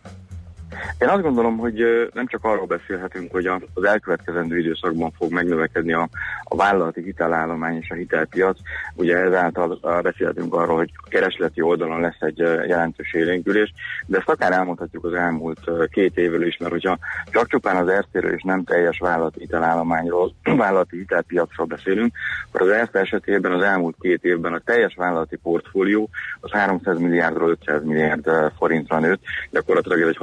Én 0.99 1.09
azt 1.09 1.23
gondolom, 1.23 1.57
hogy 1.57 2.09
nem 2.15 2.27
csak 2.27 2.45
arról 2.45 2.67
beszélhetünk, 2.67 3.33
hogy 3.33 3.47
az 3.75 3.85
elkövetkezendő 3.85 4.59
időszakban 4.59 5.11
fog 5.11 5.33
megnövekedni 5.33 5.93
a, 5.93 6.09
a 6.45 6.57
vállalati 6.57 7.03
hitelállomány 7.03 7.77
és 7.77 7.91
a 7.91 7.95
hitelpiac. 7.95 8.59
Ugye 8.95 9.17
ezáltal 9.17 9.79
beszélhetünk 10.03 10.55
arról, 10.55 10.77
hogy 10.77 10.91
a 10.95 11.09
keresleti 11.09 11.61
oldalon 11.61 12.01
lesz 12.01 12.21
egy 12.21 12.39
jelentős 12.39 13.15
élénkülés, 13.15 13.73
de 14.07 14.19
ezt 14.19 14.29
akár 14.29 14.53
elmondhatjuk 14.53 15.05
az 15.05 15.13
elmúlt 15.13 15.71
két 15.91 16.17
évről 16.17 16.47
is, 16.47 16.57
mert 16.57 16.73
hogyha 16.73 16.99
csak 17.31 17.49
csupán 17.49 17.77
az 17.77 17.89
ERSZ-ről 17.89 18.33
és 18.33 18.43
nem 18.43 18.65
teljes 18.65 18.99
vállalati 18.99 19.41
hitelállományról, 19.41 20.35
vállalati 20.57 20.97
hitelpiacról 20.97 21.67
beszélünk, 21.67 22.15
akkor 22.49 22.61
az 22.61 22.77
ERSZ 22.77 22.95
esetében 22.95 23.53
az 23.53 23.63
elmúlt 23.63 23.97
két 24.01 24.25
évben 24.25 24.53
a 24.53 24.61
teljes 24.65 24.95
vállalati 24.95 25.37
portfólió 25.37 26.09
az 26.41 26.51
300 26.51 26.99
milliárdról 26.99 27.51
500 27.51 27.85
milliárd 27.85 28.31
forintra 28.59 28.99
nőtt, 28.99 29.23
gyakorlatilag 29.51 30.01
ez 30.01 30.09
egy 30.09 30.17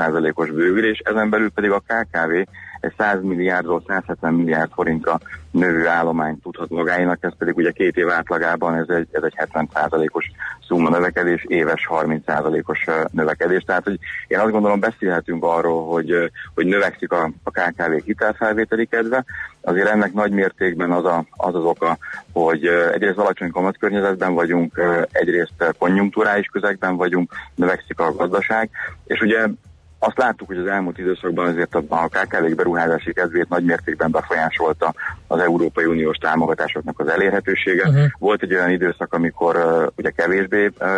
66%-os 0.00 0.50
bővülés, 0.50 0.98
ezen 0.98 1.30
belül 1.30 1.50
pedig 1.50 1.70
a 1.70 1.82
KKV 1.86 2.32
egy 2.80 2.92
100 2.98 3.22
milliárdról 3.22 3.82
170 3.86 4.34
milliárd 4.34 4.70
forintra 4.72 5.20
növő 5.50 5.86
állományt 5.86 6.42
tudhat 6.42 6.70
magáinak, 6.70 7.18
ez 7.20 7.36
pedig 7.38 7.56
ugye 7.56 7.70
két 7.70 7.96
év 7.96 8.08
átlagában 8.08 8.74
ez 8.74 8.88
egy, 8.88 9.08
ez 9.12 9.22
egy 9.22 9.34
70%-os 9.36 10.30
szumma 10.66 10.88
növekedés, 10.88 11.44
éves 11.48 11.88
30%-os 11.90 12.84
ö, 12.86 13.04
növekedés. 13.12 13.62
Tehát, 13.62 13.84
hogy 13.84 13.98
én 14.26 14.38
azt 14.38 14.50
gondolom 14.50 14.80
beszélhetünk 14.80 15.44
arról, 15.44 15.86
hogy, 15.86 16.30
hogy 16.54 16.66
növekszik 16.66 17.12
a, 17.12 17.30
a 17.42 17.50
KKV 17.50 18.04
hitelfelvételi 18.04 18.86
kedve, 18.86 19.24
azért 19.60 19.88
ennek 19.88 20.12
nagy 20.12 20.32
mértékben 20.32 20.90
az 20.90 21.04
a, 21.04 21.24
az, 21.30 21.54
az 21.54 21.64
oka, 21.64 21.98
hogy 22.32 22.66
egyrészt 22.92 23.18
alacsony 23.18 23.50
kamatkörnyezetben 23.50 24.34
vagyunk, 24.34 24.80
egyrészt 25.12 25.54
ö, 25.58 25.68
konjunktúrális 25.78 26.46
közegben 26.46 26.96
vagyunk, 26.96 27.32
növekszik 27.54 28.00
a 28.00 28.14
gazdaság, 28.14 28.70
és 29.06 29.20
ugye 29.20 29.46
azt 30.02 30.18
láttuk, 30.18 30.46
hogy 30.46 30.56
az 30.58 30.66
elmúlt 30.66 30.98
időszakban 30.98 31.46
azért 31.46 31.74
a, 31.74 32.08
KKV 32.08 32.54
beruházási 32.56 33.12
kedvét 33.12 33.48
nagy 33.48 33.64
mértékben 33.64 34.10
befolyásolta 34.10 34.94
az 35.26 35.40
Európai 35.40 35.84
Uniós 35.84 36.16
támogatásoknak 36.16 37.00
az 37.00 37.08
elérhetősége. 37.08 37.88
Mhm. 37.88 38.04
Volt 38.18 38.42
egy 38.42 38.54
olyan 38.54 38.70
időszak, 38.70 39.14
amikor 39.14 39.56
uh, 39.56 39.86
ugye 39.96 40.10
kevésbé 40.10 40.66
uh, 40.66 40.88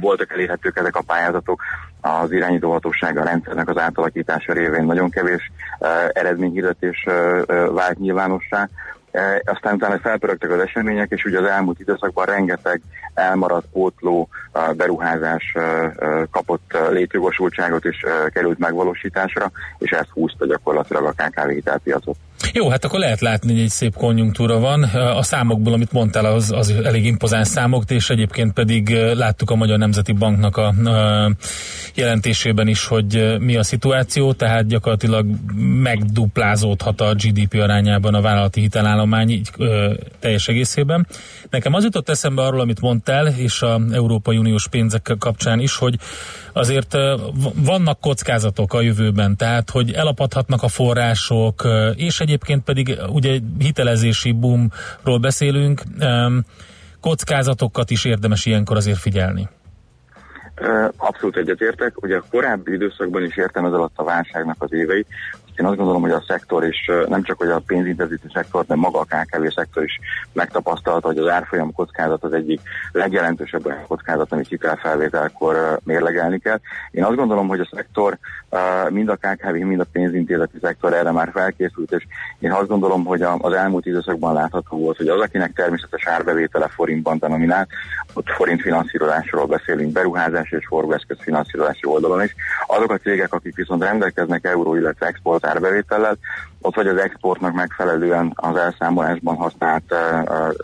voltak 0.00 0.32
elérhetők 0.32 0.78
ezek 0.78 0.96
a 0.96 1.02
pályázatok, 1.06 1.62
az 2.00 2.32
irányítóhatóság 2.32 3.18
a 3.18 3.24
rendszernek 3.24 3.68
az 3.68 3.78
átalakítása 3.78 4.52
révén 4.52 4.84
nagyon 4.84 5.10
kevés 5.10 5.50
uh, 5.78 5.88
eredményhirdetés 6.12 7.04
uh, 7.06 7.42
uh, 7.46 7.74
vált 7.74 7.98
nyilvánossá. 7.98 8.68
E, 9.16 9.42
aztán 9.44 9.74
utána 9.74 9.98
felpörögtek 9.98 10.50
az 10.50 10.60
események, 10.60 11.10
és 11.10 11.24
ugye 11.24 11.38
az 11.38 11.44
elmúlt 11.44 11.80
időszakban 11.80 12.24
rengeteg 12.24 12.80
elmaradt 13.14 13.66
pótló 13.72 14.28
beruházás 14.76 15.52
e, 15.54 15.60
e, 15.60 15.92
kapott 16.30 16.78
létjogosultságot 16.90 17.84
és 17.84 18.04
került 18.32 18.58
megvalósításra, 18.58 19.50
és 19.78 19.90
ezt 19.90 20.10
húzta 20.10 20.46
gyakorlatilag 20.46 21.04
a 21.04 21.12
KKV 21.22 21.48
hitelpiacot. 21.48 22.16
Jó, 22.52 22.68
hát 22.68 22.84
akkor 22.84 22.98
lehet 22.98 23.20
látni, 23.20 23.52
hogy 23.52 23.60
egy 23.60 23.68
szép 23.68 23.96
konjunktúra 23.96 24.58
van. 24.58 24.82
A 24.92 25.22
számokból, 25.22 25.72
amit 25.72 25.92
mondtál, 25.92 26.24
az, 26.24 26.52
az 26.52 26.70
elég 26.70 27.04
impozáns 27.04 27.48
számok, 27.48 27.84
és 27.88 28.10
egyébként 28.10 28.52
pedig 28.52 28.88
láttuk 29.14 29.50
a 29.50 29.54
Magyar 29.54 29.78
Nemzeti 29.78 30.12
Banknak 30.12 30.56
a, 30.56 30.66
a 30.66 31.30
jelentésében 31.94 32.68
is, 32.68 32.84
hogy 32.86 33.36
mi 33.38 33.56
a 33.56 33.62
szituáció, 33.62 34.32
tehát 34.32 34.66
gyakorlatilag 34.66 35.26
megduplázódhat 35.82 37.00
a 37.00 37.14
GDP 37.14 37.54
arányában 37.54 38.14
a 38.14 38.20
vállalati 38.20 38.60
hitelállomány 38.60 39.30
így 39.30 39.50
ö, 39.56 39.94
teljes 40.18 40.48
egészében. 40.48 41.06
Nekem 41.50 41.74
az 41.74 41.84
jutott 41.84 42.08
eszembe 42.08 42.42
arról, 42.42 42.60
amit 42.60 42.80
mondtál, 42.80 43.26
és 43.26 43.62
a 43.62 43.80
Európai 43.92 44.36
Uniós 44.36 44.68
pénzek 44.68 45.14
kapcsán 45.18 45.60
is, 45.60 45.76
hogy 45.76 45.96
azért 46.56 46.96
vannak 47.54 48.00
kockázatok 48.00 48.74
a 48.74 48.80
jövőben, 48.80 49.36
tehát 49.36 49.70
hogy 49.70 49.92
elapadhatnak 49.92 50.62
a 50.62 50.68
források, 50.68 51.62
és 51.94 52.20
egyébként 52.20 52.64
pedig 52.64 52.98
ugye 53.08 53.38
hitelezési 53.58 54.32
boomról 54.32 55.18
beszélünk, 55.20 55.82
kockázatokat 57.00 57.90
is 57.90 58.04
érdemes 58.04 58.46
ilyenkor 58.46 58.76
azért 58.76 58.98
figyelni. 58.98 59.48
Abszolút 60.96 61.36
egyetértek. 61.36 62.02
Ugye 62.02 62.16
a 62.16 62.24
korábbi 62.30 62.72
időszakban 62.72 63.24
is 63.24 63.36
értem 63.36 63.64
ez 63.64 63.72
alatt 63.72 63.92
a 63.94 64.04
válságnak 64.04 64.56
az 64.58 64.72
éveit. 64.72 65.06
Én 65.56 65.66
azt 65.66 65.76
gondolom, 65.76 66.02
hogy 66.02 66.10
a 66.10 66.24
szektor 66.26 66.64
is, 66.64 66.90
nem 67.08 67.22
csak 67.22 67.38
hogy 67.38 67.48
a 67.48 67.62
pénzintenzíti 67.66 68.26
szektor, 68.32 68.64
de 68.64 68.74
maga 68.74 68.98
a 68.98 69.04
KKV 69.04 69.46
szektor 69.54 69.82
is 69.82 70.00
megtapasztalta, 70.32 71.06
hogy 71.06 71.18
az 71.18 71.28
árfolyam 71.28 71.72
kockázat 71.72 72.24
az 72.24 72.32
egyik 72.32 72.60
legjelentősebb 72.92 73.66
olyan 73.66 73.86
kockázat, 73.86 74.32
amit 74.32 74.48
hitelfelvételkor 74.48 75.80
mérlegelni 75.84 76.38
kell. 76.38 76.60
Én 76.90 77.04
azt 77.04 77.16
gondolom, 77.16 77.48
hogy 77.48 77.60
a 77.60 77.68
szektor, 77.74 78.18
mind 78.90 79.08
a 79.08 79.16
KKV, 79.16 79.54
mind 79.54 79.80
a 79.80 79.86
pénzintézeti 79.92 80.58
szektor 80.62 80.92
erre 80.92 81.10
már 81.10 81.30
felkészült, 81.32 81.92
és 81.92 82.06
én 82.38 82.52
azt 82.52 82.68
gondolom, 82.68 83.04
hogy 83.04 83.22
az 83.22 83.52
elmúlt 83.52 83.86
időszakban 83.86 84.34
látható 84.34 84.78
volt, 84.78 84.96
hogy 84.96 85.08
az, 85.08 85.20
akinek 85.20 85.52
természetes 85.52 86.06
árbevétele 86.06 86.68
forintban 86.68 87.18
denominált, 87.18 87.68
ott 88.12 88.28
forint 88.28 88.60
finanszírozásról 88.60 89.46
beszélünk, 89.46 89.92
beruházás 89.92 90.50
és 90.50 90.66
forgóeszköz 90.66 91.16
finanszírozási 91.20 91.86
oldalon 91.86 92.22
is. 92.22 92.34
Azok 92.66 92.90
a 92.90 92.98
cégek, 92.98 93.32
akik 93.32 93.56
viszont 93.56 93.82
rendelkeznek 93.82 94.44
euró, 94.44 94.74
illetve 94.76 95.06
export 95.06 95.46
árbevétellel, 95.46 96.16
ott 96.60 96.74
vagy 96.74 96.86
az 96.86 96.96
exportnak 96.96 97.52
megfelelően 97.54 98.32
az 98.34 98.56
elszámolásban 98.56 99.36
használt 99.36 99.94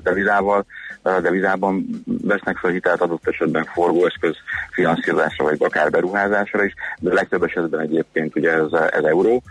devizával, 0.02 0.64
devizában 1.02 1.86
vesznek 2.04 2.56
fel 2.56 2.70
hitelt 2.70 3.00
adott 3.00 3.28
esetben 3.28 3.64
forgóeszköz 3.64 4.36
finanszírozásra, 4.70 5.44
vagy 5.44 5.56
akár 5.58 5.90
beruházásra 5.90 6.64
is, 6.64 6.74
de 6.98 7.12
legtöbb 7.12 7.42
esetben 7.42 7.80
egyébként 7.80 8.36
ugye 8.36 8.52
ez, 8.52 8.72
ez 8.90 9.04
euró. 9.04 9.42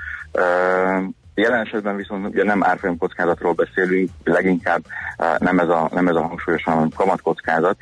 Jelen 1.35 1.59
esetben 1.59 1.95
viszont 1.95 2.27
ugye 2.27 2.43
nem 2.43 2.63
árfolyam 2.63 2.97
kockázatról 2.97 3.53
beszélünk, 3.53 4.09
leginkább 4.23 4.81
nem 5.37 5.59
ez 5.59 5.69
a, 5.69 5.89
nem 5.93 6.07
ez 6.07 6.15
a 6.15 6.27
hangsúlyos, 6.27 6.63
hanem 6.63 6.89
kamatkockázat. 6.95 7.77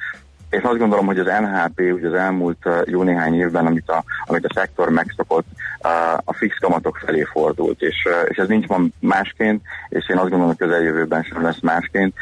És 0.49 0.61
azt 0.61 0.77
gondolom, 0.77 1.05
hogy 1.05 1.19
az 1.19 1.25
NHP 1.25 1.79
ugye 1.79 2.07
az 2.07 2.13
elmúlt 2.13 2.65
uh, 2.65 2.81
jó 2.85 3.03
néhány 3.03 3.35
évben, 3.35 3.65
amit 3.65 3.89
a, 3.89 4.03
amit 4.25 4.45
a 4.45 4.53
szektor 4.53 4.89
megszokott, 4.89 5.45
uh, 5.83 6.13
a 6.23 6.33
fix 6.33 6.57
kamatok 6.59 6.97
felé 6.97 7.23
fordult, 7.31 7.81
és, 7.81 8.05
uh, 8.05 8.29
és 8.29 8.37
ez 8.37 8.47
nincs 8.47 8.67
ma 8.67 8.77
másként, 8.99 9.61
és 9.89 10.09
én 10.09 10.17
azt 10.17 10.29
gondolom, 10.29 10.47
hogy 10.47 10.67
közeljövőben 10.67 11.23
sem 11.23 11.43
lesz 11.43 11.59
másként. 11.61 12.13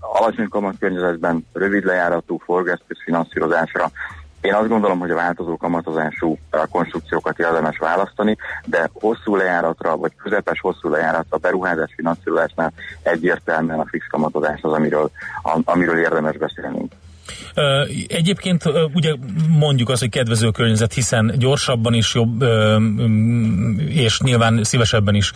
Alacsony 0.00 0.48
kamat 0.48 0.74
rövid 1.52 1.84
lejáratú 1.84 2.38
forgesztés 2.38 2.98
finanszírozásra 3.04 3.90
én 4.44 4.54
azt 4.54 4.68
gondolom, 4.68 4.98
hogy 4.98 5.10
a 5.10 5.14
változó 5.14 5.56
kamatozású 5.56 6.38
konstrukciókat 6.70 7.38
érdemes 7.38 7.78
választani, 7.78 8.36
de 8.64 8.90
hosszú 8.92 9.36
lejáratra, 9.36 9.96
vagy 9.96 10.12
közepes 10.22 10.60
hosszú 10.60 10.88
lejáratra 10.88 11.36
beruházás 11.36 11.92
finanszírozásnál 11.96 12.72
egyértelműen 13.02 13.80
a 13.80 13.86
fix 13.86 14.06
kamatozás 14.06 14.60
az, 14.62 14.72
amiről, 14.72 15.10
amiről 15.64 15.98
érdemes 15.98 16.36
beszélnünk. 16.36 16.92
Egyébként 18.06 18.64
ugye 18.94 19.14
mondjuk 19.48 19.88
azt, 19.88 20.00
hogy 20.00 20.10
kedvező 20.10 20.50
környezet, 20.50 20.92
hiszen 20.92 21.34
gyorsabban 21.38 21.94
is 21.94 22.14
jobb, 22.14 22.44
és 23.88 24.20
nyilván 24.20 24.64
szívesebben 24.64 25.14
is 25.14 25.32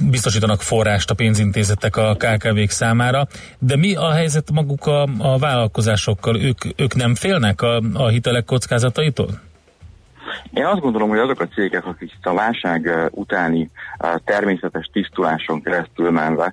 biztosítanak 0.00 0.62
forrást 0.62 1.10
a 1.10 1.14
pénzintézetek 1.14 1.96
a 1.96 2.14
KKV-k 2.14 2.70
számára, 2.70 3.26
de 3.58 3.76
mi 3.76 3.94
a 3.94 4.10
helyzet 4.10 4.50
maguk 4.50 4.86
a, 4.86 5.08
a 5.18 5.38
vállalkozásokkal? 5.38 6.40
Ők, 6.40 6.64
ők 6.76 6.94
nem 6.94 7.14
félnek 7.14 7.62
a, 7.62 7.82
a 7.92 8.08
hitelek 8.08 8.44
kockázataitól? 8.44 9.40
Én 10.52 10.64
azt 10.64 10.80
gondolom, 10.80 11.08
hogy 11.08 11.18
azok 11.18 11.40
a 11.40 11.48
cégek, 11.48 11.86
akik 11.86 12.12
a 12.22 12.34
válság 12.34 13.08
utáni 13.10 13.70
természetes 14.24 14.90
tisztuláson 14.92 15.62
keresztül 15.62 16.10
menve 16.10 16.52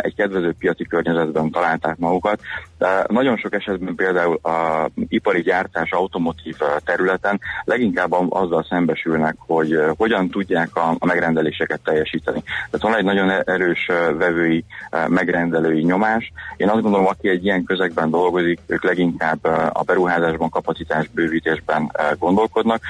egy 0.00 0.14
kedvező 0.14 0.54
piaci 0.58 0.84
környezetben 0.84 1.50
találták 1.50 1.96
magukat, 1.96 2.40
de 2.78 3.04
nagyon 3.08 3.36
sok 3.36 3.54
esetben 3.54 3.94
például 3.94 4.38
a 4.42 4.88
ipari 5.08 5.42
gyártás 5.42 5.90
automotív 5.90 6.56
területen 6.84 7.40
leginkább 7.64 8.12
azzal 8.28 8.66
szembesülnek, 8.68 9.34
hogy 9.38 9.78
hogyan 9.96 10.28
tudják 10.28 10.76
a, 10.76 10.94
a 10.98 11.06
megrendeléseket 11.06 11.80
teljesíteni. 11.84 12.42
Tehát 12.42 12.80
van 12.80 12.96
egy 12.96 13.04
nagyon 13.04 13.30
erős 13.44 13.86
vevői, 14.18 14.64
megrendelői 15.08 15.82
nyomás. 15.82 16.32
Én 16.56 16.68
azt 16.68 16.82
gondolom, 16.82 17.06
aki 17.06 17.28
egy 17.28 17.44
ilyen 17.44 17.64
közegben 17.64 18.10
dolgozik, 18.10 18.60
ők 18.66 18.84
leginkább 18.84 19.44
a 19.72 19.82
beruházásban, 19.86 20.50
kapacitás 20.50 21.08
bővítésben 21.08 21.92
gondolkodnak. 22.18 22.82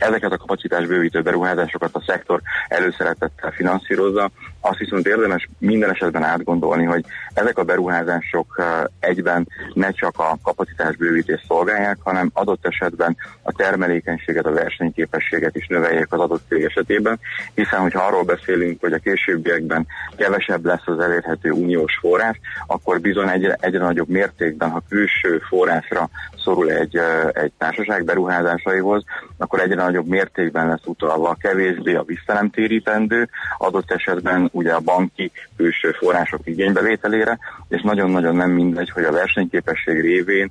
Ezeket 0.00 0.32
a 0.32 0.36
kapacitás 0.36 0.86
bővítő 0.86 1.22
beruházásokat 1.22 1.90
a 1.92 2.02
szektor 2.06 2.40
előszeretettel 2.68 3.50
finanszírozza. 3.50 4.30
Azt 4.60 4.78
viszont 4.78 5.06
érdemes 5.06 5.48
minden 5.58 5.90
esetben 5.90 6.22
átgondolni, 6.22 6.84
hogy 6.84 7.04
ezek 7.34 7.58
a 7.58 7.64
beruházások 7.64 8.62
egyben 9.00 9.48
ne 9.74 9.90
csak 9.90 10.18
a 10.18 10.38
kapacitás 10.42 10.96
bővítést 10.96 11.44
szolgálják, 11.46 11.96
hanem 12.02 12.30
adott 12.32 12.66
esetben 12.66 13.16
a 13.42 13.52
termelékenységet, 13.52 14.46
a 14.46 14.52
versenyképességet 14.52 15.56
is 15.56 15.66
növeljék 15.66 16.12
az 16.12 16.20
adott 16.20 16.42
cég 16.48 16.64
esetében, 16.64 17.18
hiszen 17.54 17.80
hogyha 17.80 18.02
arról 18.02 18.22
beszélünk, 18.22 18.80
hogy 18.80 18.92
a 18.92 18.98
későbbiekben 18.98 19.86
kevesebb 20.16 20.64
lesz 20.64 20.86
az 20.86 20.98
elérhető 20.98 21.50
uniós 21.50 21.98
forrás, 22.00 22.40
akkor 22.66 23.00
bizony 23.00 23.28
egyre, 23.28 23.56
egyre 23.60 23.78
nagyobb 23.78 24.08
mértékben, 24.08 24.70
ha 24.70 24.82
külső 24.88 25.38
forrásra 25.48 26.08
szorul 26.44 26.70
egy, 26.70 27.00
egy 27.32 27.52
társaság 27.58 28.04
beruházásaihoz, 28.04 29.04
akkor 29.38 29.60
egyre 29.60 29.74
nagyobb 29.90 30.06
mértékben 30.06 30.68
lesz 30.68 30.84
utalva 30.84 31.36
kevésbé 31.40 31.94
a 31.94 32.02
visszanemtérítendő, 32.02 33.28
adott 33.58 33.90
esetben 33.90 34.48
ugye 34.52 34.72
a 34.72 34.80
banki 34.80 35.32
külső 35.56 35.90
források 35.90 36.40
igénybevételére, 36.44 37.38
és 37.68 37.82
nagyon-nagyon 37.82 38.36
nem 38.36 38.50
mindegy, 38.50 38.90
hogy 38.90 39.04
a 39.04 39.12
versenyképesség 39.12 40.00
révén 40.00 40.50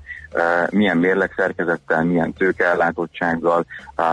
milyen 0.69 0.97
mérlegszerkezettel, 0.97 2.03
milyen 2.03 2.33
tőkeellátottsággal, 2.33 3.65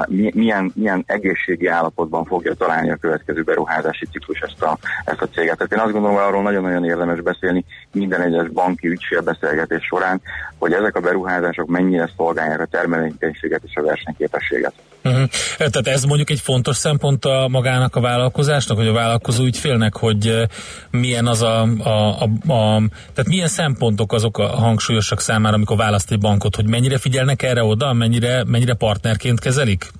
milyen, 0.09 0.73
milyen 0.75 1.05
egészségi 1.07 1.67
állapotban 1.67 2.25
fogja 2.25 2.55
találni 2.55 2.91
a 2.91 2.97
következő 2.97 3.43
beruházási 3.43 4.07
ciklus 4.07 4.41
ezt 4.41 4.63
a, 4.63 4.79
ezt 5.05 5.23
a 5.23 5.29
céget. 5.29 5.57
Tehát 5.57 5.73
én 5.73 5.79
azt 5.79 5.93
gondolom, 5.93 6.17
hogy 6.17 6.25
arról 6.25 6.43
nagyon-nagyon 6.43 6.85
érdemes 6.85 7.21
beszélni 7.21 7.65
minden 7.93 8.21
egyes 8.21 8.49
banki 8.49 8.89
ügyfélbeszélgetés 8.89 9.85
során, 9.85 10.21
hogy 10.59 10.73
ezek 10.73 10.97
a 10.97 11.01
beruházások 11.01 11.69
mennyire 11.69 12.11
szolgálják 12.17 12.61
a 12.61 12.67
termelékenységet 12.67 13.63
és 13.65 13.75
a 13.75 13.83
versenyképességet. 13.83 14.75
Uh-huh. 15.07 15.29
Tehát 15.57 15.87
ez 15.87 16.05
mondjuk 16.05 16.31
egy 16.31 16.41
fontos 16.41 16.77
szempont 16.77 17.25
a 17.25 17.49
magának 17.51 17.97
a 17.97 18.01
vállalkozásnak, 18.01 18.77
hogy 18.77 18.87
a 18.87 18.93
vállalkozó 18.93 19.45
ügyfélnek, 19.45 19.97
hogy 19.97 20.47
milyen 20.91 21.27
az 21.27 21.43
a, 21.43 21.63
a, 21.63 21.89
a, 21.89 22.53
a 22.53 22.83
tehát 23.15 23.29
milyen 23.29 23.49
szempontok 23.49 24.13
azok 24.13 24.39
a 24.39 24.47
hangsúlyosak 24.47 25.21
számára, 25.21 25.55
amikor 25.55 25.77
választ 25.77 26.13
egy 26.13 26.19
bankot, 26.19 26.57
hogy 26.57 26.67
mennyire 26.67 26.99
figyelnek 26.99 27.43
erre 27.43 27.65
oda, 27.65 27.93
mennyire, 27.93 28.45
mennyire 28.45 28.75
partnerként 28.75 29.41
kezelik? 29.41 29.91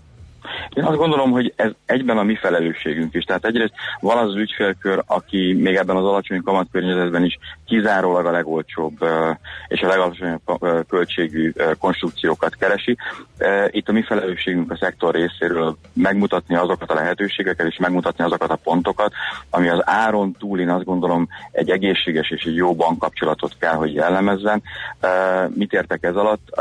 Én 0.75 0.85
azt 0.85 0.97
gondolom, 0.97 1.31
hogy 1.31 1.53
ez 1.57 1.71
egyben 1.87 2.19
a 2.19 2.23
mi 2.23 2.37
felelősségünk 2.37 3.15
is. 3.15 3.25
Tehát 3.25 3.45
egyrészt 3.45 3.75
van 4.01 4.19
az, 4.19 4.29
az 4.29 4.37
ügyfélkör, 4.37 5.03
aki 5.07 5.53
még 5.53 5.75
ebben 5.75 5.97
az 5.97 6.05
alacsony 6.05 6.43
kamatkörnyezetben 6.43 7.25
is 7.25 7.39
kizárólag 7.67 8.27
a 8.27 8.31
legolcsóbb 8.31 9.05
és 9.69 9.81
a 9.81 9.87
legalacsonyabb 9.87 10.41
költségű 10.89 11.53
konstrukciókat 11.79 12.55
keresi. 12.55 12.97
Itt 13.71 13.89
a 13.89 13.93
mi 13.93 14.03
felelősségünk 14.03 14.71
a 14.71 14.77
szektor 14.77 15.15
részéről 15.15 15.77
megmutatni 15.93 16.55
azokat 16.55 16.91
a 16.91 16.95
lehetőségeket 16.95 17.67
és 17.67 17.77
megmutatni 17.79 18.25
azokat 18.25 18.51
a 18.51 18.59
pontokat, 18.63 19.13
ami 19.51 19.69
az 19.69 19.81
áron 19.85 20.33
túl 20.39 20.61
én 20.61 20.71
azt 20.71 20.85
gondolom 20.85 21.29
egy 21.53 21.71
egészséges 21.71 22.31
és 22.31 22.45
egy 22.45 22.55
jó 22.55 22.75
bankkapcsolatot 22.75 23.57
kell, 23.59 23.75
hogy 23.75 23.95
jellemezzen. 23.95 24.63
Mit 25.55 25.73
értek 25.73 26.05
ez 26.05 26.15
alatt? 26.15 26.61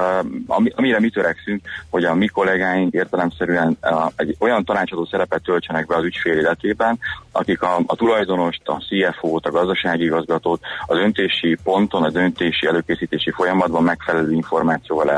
Amire 0.75 0.99
mi 0.99 1.09
törekszünk, 1.09 1.61
hogy 1.89 2.03
a 2.03 2.13
mi 2.13 2.27
kollégáink 2.27 2.93
értelemszerűen 2.93 3.77
egy 4.15 4.35
olyan 4.39 4.65
tanácsadó 4.65 5.05
szerepet 5.05 5.43
töltsenek 5.43 5.85
be 5.85 5.95
az 5.95 6.03
ügyfél 6.03 6.37
életében, 6.37 6.99
akik 7.31 7.61
a, 7.61 7.79
a 7.85 7.95
tulajdonost, 7.95 8.61
a 8.65 8.81
CFO-t, 8.81 9.45
a 9.45 9.51
gazdasági 9.51 10.03
igazgatót 10.03 10.61
az 10.85 10.97
öntési 10.97 11.57
ponton, 11.63 12.03
az 12.03 12.15
öntési 12.15 12.67
előkészítési 12.67 13.31
folyamatban 13.31 13.83
megfelelő 13.83 14.31
információval 14.31 15.11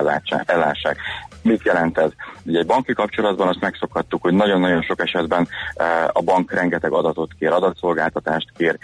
ellássák. 0.45 0.97
Mit 1.41 1.63
jelent 1.63 1.97
ez? 1.97 2.09
Ugye 2.43 2.59
egy 2.59 2.65
banki 2.65 2.93
kapcsolatban 2.93 3.47
azt 3.47 3.59
megszokhattuk, 3.59 4.21
hogy 4.21 4.33
nagyon-nagyon 4.33 4.81
sok 4.81 5.01
esetben 5.01 5.47
a 6.11 6.21
bank 6.21 6.51
rengeteg 6.51 6.91
adatot 6.91 7.31
kér, 7.39 7.51
adatszolgáltatást 7.51 8.51
kér, 8.57 8.77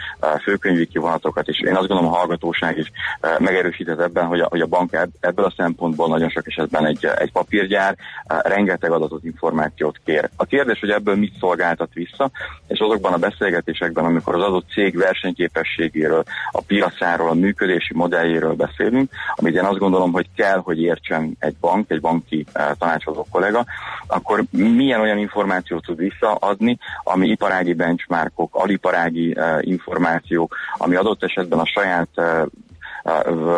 főkönyvi 0.44 0.88
kivonatokat, 0.88 1.48
és 1.48 1.60
én 1.60 1.76
azt 1.76 1.88
gondolom 1.88 2.14
a 2.14 2.18
hallgatóság 2.18 2.78
is 2.78 2.91
megerősített 3.40 3.99
ebben, 3.99 4.26
hogy 4.26 4.40
a, 4.40 4.48
hogy 4.49 4.62
a 4.62 4.66
bank 4.66 4.98
ebből 5.20 5.45
a 5.45 5.53
szempontból 5.58 6.08
nagyon 6.08 6.30
sok 6.30 6.48
esetben 6.48 6.86
egy, 6.86 7.06
egy 7.06 7.32
papírgyár, 7.32 7.95
rengeteg 8.28 8.91
adatot, 8.91 9.24
információt 9.24 9.73
kér. 10.06 10.30
A 10.36 10.45
kérdés, 10.45 10.80
hogy 10.80 10.90
ebből 10.90 11.16
mit 11.16 11.38
szolgáltat 11.40 11.94
vissza, 11.94 12.32
és 12.68 12.80
azokban 12.80 13.14
a 13.14 13.18
beszélgetésekben, 13.18 14.06
amikor 14.06 14.36
az 14.36 14.41
adott 14.41 14.70
cég 14.70 14.98
versenyképességéről, 14.98 16.24
a 16.52 16.62
piacáról, 16.62 17.30
a 17.30 17.34
működési 17.34 17.94
modelljéről 17.94 18.54
beszélünk, 18.54 19.12
amit 19.36 19.56
én 19.56 19.64
azt 19.64 19.80
gondolom, 19.80 20.12
hogy 20.12 20.28
kell, 20.36 20.58
hogy 20.58 20.82
értsen 20.82 21.36
egy 21.40 21.56
bank, 21.60 21.91
egy 21.91 22.02
banki 22.02 22.45
tanácsadó 22.78 23.28
kollega, 23.30 23.66
akkor 24.08 24.44
milyen 24.52 25.00
olyan 25.00 25.18
információt 25.18 25.86
tud 25.86 25.98
visszaadni, 25.98 26.78
ami 27.04 27.28
iparági 27.28 27.74
benchmarkok, 27.74 28.56
aliparági 28.56 29.38
információk, 29.60 30.56
ami 30.78 30.95
adott 30.95 31.24
esetben 31.24 31.60
a 31.60 31.66
saját 31.66 32.10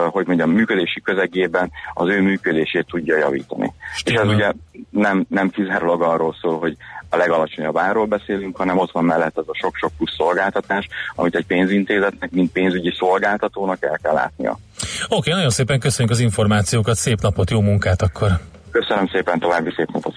hogy 0.10 0.28
mondjam, 0.28 0.52
működési 0.52 1.02
közegében 1.02 1.72
az 1.94 2.10
ő 2.10 2.22
működését 2.22 2.86
tudja 2.86 3.18
javítani. 3.18 3.74
Stimmen. 3.96 4.24
És 4.24 4.30
ez 4.30 4.36
ugye 4.36 4.52
nem, 4.90 5.26
nem 5.30 5.50
kizárólag 5.50 6.02
arról 6.02 6.36
szól, 6.42 6.60
hogy 6.60 6.78
a 7.10 7.18
legalacsonyabb 7.18 7.78
árról 7.78 8.06
beszélünk, 8.06 8.58
hanem 8.58 8.78
ott 8.78 8.92
van 8.92 9.04
mellett 9.04 9.38
az 9.38 9.44
a 9.48 9.56
sok-sok 9.62 9.92
plusz 9.98 10.16
szolgáltatás, 10.18 10.88
amit 11.16 11.36
egy 11.36 11.46
pénzintézetnek, 11.46 12.32
mint 12.32 12.52
pénzügyi 12.52 12.94
szolgáltatónak 12.98 13.84
el 13.84 14.00
kell 14.02 14.14
látnia. 14.14 14.52
Oké, 14.52 15.16
okay, 15.16 15.34
nagyon 15.34 15.50
szépen 15.50 15.80
köszönjük 15.80 16.14
az 16.14 16.20
információkat, 16.20 16.96
szép 16.96 17.22
napot, 17.22 17.50
jó 17.50 17.62
munkát 17.62 18.02
akkor! 18.02 18.30
Köszönöm 18.72 19.08
szépen, 19.08 19.40
további 19.40 19.74
szép 19.76 19.92
napot! 19.92 20.16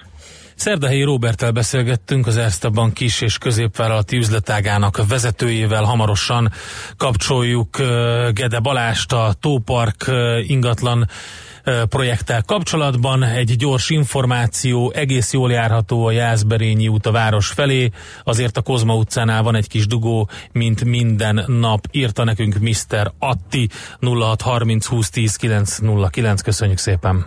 Szerdahelyi 0.59 1.03
Roberttel 1.03 1.51
beszélgettünk, 1.51 2.27
az 2.27 2.37
Erste 2.37 2.69
Bank 2.69 2.93
kis 2.93 3.21
és 3.21 3.37
középvállalati 3.37 4.17
üzletágának 4.17 5.07
vezetőjével. 5.07 5.83
Hamarosan 5.83 6.51
kapcsoljuk 6.97 7.77
Gede 8.33 8.59
Balást, 8.59 9.13
a 9.13 9.33
Tópark 9.39 10.11
ingatlan 10.47 11.07
projekttel 11.89 12.41
kapcsolatban. 12.41 13.23
Egy 13.23 13.55
gyors 13.55 13.89
információ, 13.89 14.91
egész 14.95 15.33
jól 15.33 15.51
járható 15.51 16.05
a 16.05 16.11
Jászberényi 16.11 16.87
út 16.87 17.05
a 17.05 17.11
város 17.11 17.47
felé, 17.47 17.89
azért 18.23 18.57
a 18.57 18.61
Kozma 18.61 18.95
utcánál 18.95 19.43
van 19.43 19.55
egy 19.55 19.67
kis 19.67 19.87
dugó, 19.87 20.29
mint 20.51 20.83
minden 20.85 21.43
nap 21.47 21.85
írta 21.91 22.23
nekünk 22.23 22.59
Mr. 22.59 23.11
Atti 23.19 23.69
0630 23.99 24.85
20 24.85 25.09
10 25.09 25.35
909. 25.35 26.41
Köszönjük 26.41 26.77
szépen! 26.77 27.25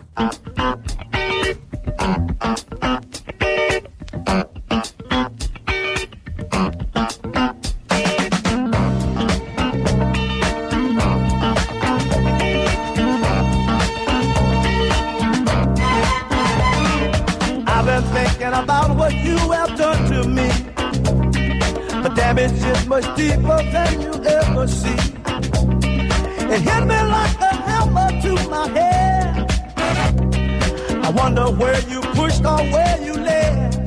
Wonder 31.23 31.51
where 31.53 31.81
you 31.89 32.01
pushed 32.17 32.45
or 32.45 32.59
where 32.73 33.03
you 33.03 33.15
led. 33.15 33.82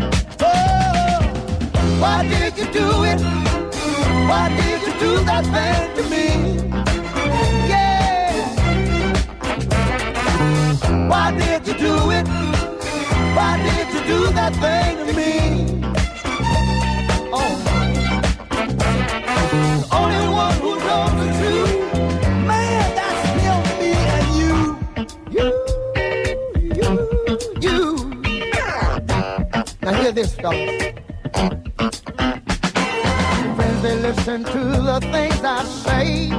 Why 1.99 2.27
did 2.27 2.57
you 2.57 2.65
do 2.73 3.03
it? 3.05 3.21
Why 4.29 4.49
did 4.49 4.81
you 4.81 4.93
do 4.99 5.23
that 5.23 5.45
thing 5.53 5.95
to 5.95 6.03
me? 6.09 6.25
Yeah. 7.69 8.33
Why 11.09 11.31
did 11.31 11.67
you 11.67 11.73
do 11.73 12.11
it? 12.11 12.27
Why 13.35 13.57
did 13.63 13.87
you 13.93 14.01
do 14.07 14.19
that 14.33 14.53
thing 14.63 14.97
to 15.07 15.13
me? 15.13 15.31
Oh. 17.31 17.53
Only 19.91 20.27
one 20.33 20.55
who 20.59 20.71
knows 20.85 21.13
the 21.19 21.27
truth. 21.39 21.73
Man, 22.45 22.87
that's 22.95 23.19
still 23.29 23.61
me 23.79 23.91
and 24.15 24.27
you. 24.39 24.55
You, 25.31 25.47
you, 26.79 26.89
you. 27.61 27.79
Now 29.81 29.93
hear 29.93 30.11
this, 30.11 30.35
fellas. 30.35 30.94
Listen 34.37 34.53
to 34.53 34.81
the 34.81 34.99
things 35.11 35.41
I 35.43 35.63
say. 35.63 36.29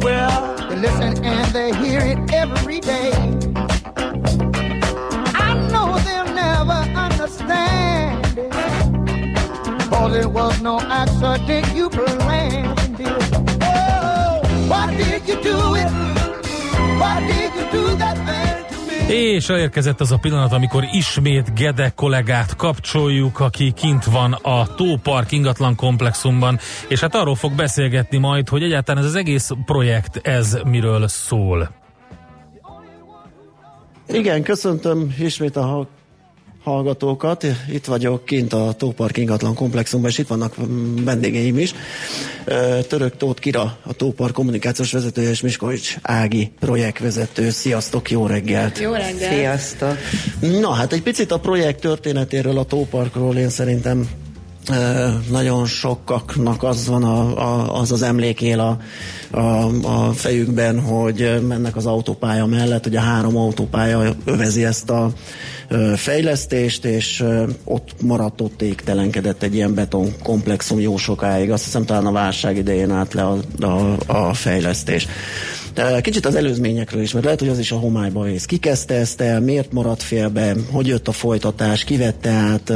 Well, 0.00 0.56
they 0.68 0.76
listen 0.76 1.24
and 1.24 1.52
they 1.54 1.74
hear 1.74 2.00
it 2.00 2.32
every 2.32 2.80
day. 2.80 3.12
I 5.34 5.54
know 5.72 5.98
they'll 6.04 6.34
never 6.34 6.80
understand 6.98 8.38
it. 8.38 8.52
Cause 9.90 10.16
it 10.16 10.26
was 10.26 10.60
no 10.60 10.80
accident 10.80 11.74
you 11.74 11.88
planned 11.88 13.00
it. 13.00 13.22
Oh, 13.62 14.40
why 14.68 14.94
did 14.94 15.26
you 15.26 15.40
do 15.42 15.74
it? 15.76 15.90
Why 17.00 17.20
did 17.26 17.54
you 17.54 17.70
do 17.70 17.96
that 17.96 18.16
thing? 18.26 18.47
És 19.08 19.48
elérkezett 19.48 20.00
az 20.00 20.12
a 20.12 20.16
pillanat, 20.16 20.52
amikor 20.52 20.84
ismét 20.92 21.54
Gede 21.54 21.92
kollégát 21.94 22.56
kapcsoljuk, 22.56 23.40
aki 23.40 23.72
kint 23.72 24.04
van 24.04 24.32
a 24.32 24.74
Tópark 24.74 25.32
ingatlan 25.32 25.74
komplexumban, 25.74 26.58
és 26.88 27.00
hát 27.00 27.14
arról 27.14 27.34
fog 27.34 27.52
beszélgetni 27.52 28.18
majd, 28.18 28.48
hogy 28.48 28.62
egyáltalán 28.62 29.02
ez 29.02 29.08
az 29.08 29.14
egész 29.14 29.50
projekt, 29.64 30.16
ez 30.26 30.58
miről 30.64 31.08
szól. 31.08 31.70
Igen, 34.08 34.42
köszöntöm 34.42 35.14
ismét 35.18 35.56
a 35.56 35.88
hallgatókat. 36.68 37.46
Itt 37.72 37.84
vagyok 37.84 38.24
kint 38.24 38.52
a 38.52 38.74
Tópark 38.78 39.16
ingatlan 39.16 39.54
komplexumban, 39.54 40.10
és 40.10 40.18
itt 40.18 40.26
vannak 40.26 40.60
mm, 40.60 41.04
vendégeim 41.04 41.58
is. 41.58 41.74
Török 42.88 43.16
Tóth 43.16 43.40
Kira, 43.40 43.78
a 43.82 43.92
Tópark 43.92 44.32
kommunikációs 44.32 44.92
vezetője, 44.92 45.30
és 45.30 45.40
Miskovics 45.40 45.96
Ági 46.02 46.52
projektvezető. 46.58 47.50
Sziasztok, 47.50 48.10
jó 48.10 48.26
reggelt! 48.26 48.78
Jó 48.78 48.92
reggelt! 48.92 49.32
Sziasztok! 49.32 49.96
Na 50.60 50.70
hát 50.70 50.92
egy 50.92 51.02
picit 51.02 51.30
a 51.30 51.38
projekt 51.38 51.80
történetéről, 51.80 52.58
a 52.58 52.64
Tóparkról 52.64 53.36
én 53.36 53.48
szerintem 53.48 54.08
nagyon 55.30 55.66
sokaknak 55.66 56.62
az 56.62 56.86
van 56.86 57.04
a, 57.04 57.36
a, 57.38 57.80
az 57.80 57.92
az 57.92 58.02
emlék 58.02 58.40
él 58.40 58.60
a, 58.60 58.78
a, 59.38 59.68
a 59.82 60.12
fejükben, 60.12 60.80
hogy 60.80 61.40
mennek 61.48 61.76
az 61.76 61.86
autópálya 61.86 62.46
mellett, 62.46 62.82
hogy 62.84 62.96
a 62.96 63.00
három 63.00 63.36
autópálya 63.36 64.14
övezi 64.24 64.64
ezt 64.64 64.90
a 64.90 65.10
fejlesztést, 65.96 66.84
és 66.84 67.24
ott 67.64 67.94
maradt, 68.02 68.40
ott 68.40 68.62
égtelenkedett 68.62 69.42
egy 69.42 69.54
ilyen 69.54 69.74
beton 69.74 70.12
komplexum 70.22 70.80
jó 70.80 70.96
sokáig. 70.96 71.50
Azt 71.50 71.64
hiszem 71.64 71.84
talán 71.84 72.06
a 72.06 72.12
válság 72.12 72.56
idején 72.56 72.90
állt 72.90 73.14
le 73.14 73.22
a, 73.22 73.38
a, 73.66 73.96
a 74.06 74.34
fejlesztés. 74.34 75.06
De 75.78 76.00
Kicsit 76.00 76.26
az 76.26 76.34
előzményekről 76.34 77.02
is, 77.02 77.12
mert 77.12 77.24
lehet, 77.24 77.40
hogy 77.40 77.48
az 77.48 77.58
is 77.58 77.72
a 77.72 77.76
homályba 77.76 78.22
vész. 78.22 78.44
Ki 78.44 78.56
kezdte 78.56 78.94
ezt 78.94 79.20
el, 79.20 79.40
miért 79.40 79.72
maradt 79.72 80.02
félbe, 80.02 80.54
hogy 80.70 80.86
jött 80.86 81.08
a 81.08 81.12
folytatás, 81.12 81.84
ki 81.84 81.96
vette 81.96 82.30
át, 82.30 82.72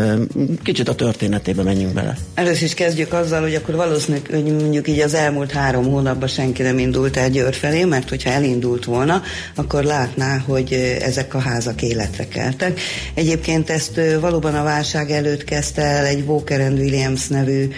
kicsit 0.62 0.88
a 0.88 0.94
történetébe 0.94 1.62
menjünk 1.62 1.92
bele. 1.92 2.16
Először 2.34 2.62
is 2.62 2.74
kezdjük 2.74 3.12
azzal, 3.12 3.40
hogy 3.40 3.54
akkor 3.54 3.74
valószínűleg 3.74 4.44
mondjuk 4.60 4.88
így 4.88 5.00
az 5.00 5.14
elmúlt 5.14 5.50
három 5.50 5.84
hónapban 5.84 6.28
senki 6.28 6.62
nem 6.62 6.78
indult 6.78 7.16
el 7.16 7.30
Győr 7.30 7.54
felé, 7.54 7.84
mert 7.84 8.08
hogyha 8.08 8.30
elindult 8.30 8.84
volna, 8.84 9.22
akkor 9.54 9.84
látná, 9.84 10.38
hogy 10.46 10.72
ezek 11.00 11.34
a 11.34 11.38
házak 11.38 11.82
életre 11.82 12.28
keltek. 12.28 12.80
Egyébként 13.14 13.70
ezt 13.70 14.00
valóban 14.20 14.54
a 14.54 14.62
válság 14.62 15.10
előtt 15.10 15.44
kezdte 15.44 15.82
el 15.82 16.04
egy 16.04 16.24
Walker 16.26 16.60
and 16.60 16.78
Williams 16.78 17.28
nevű 17.28 17.68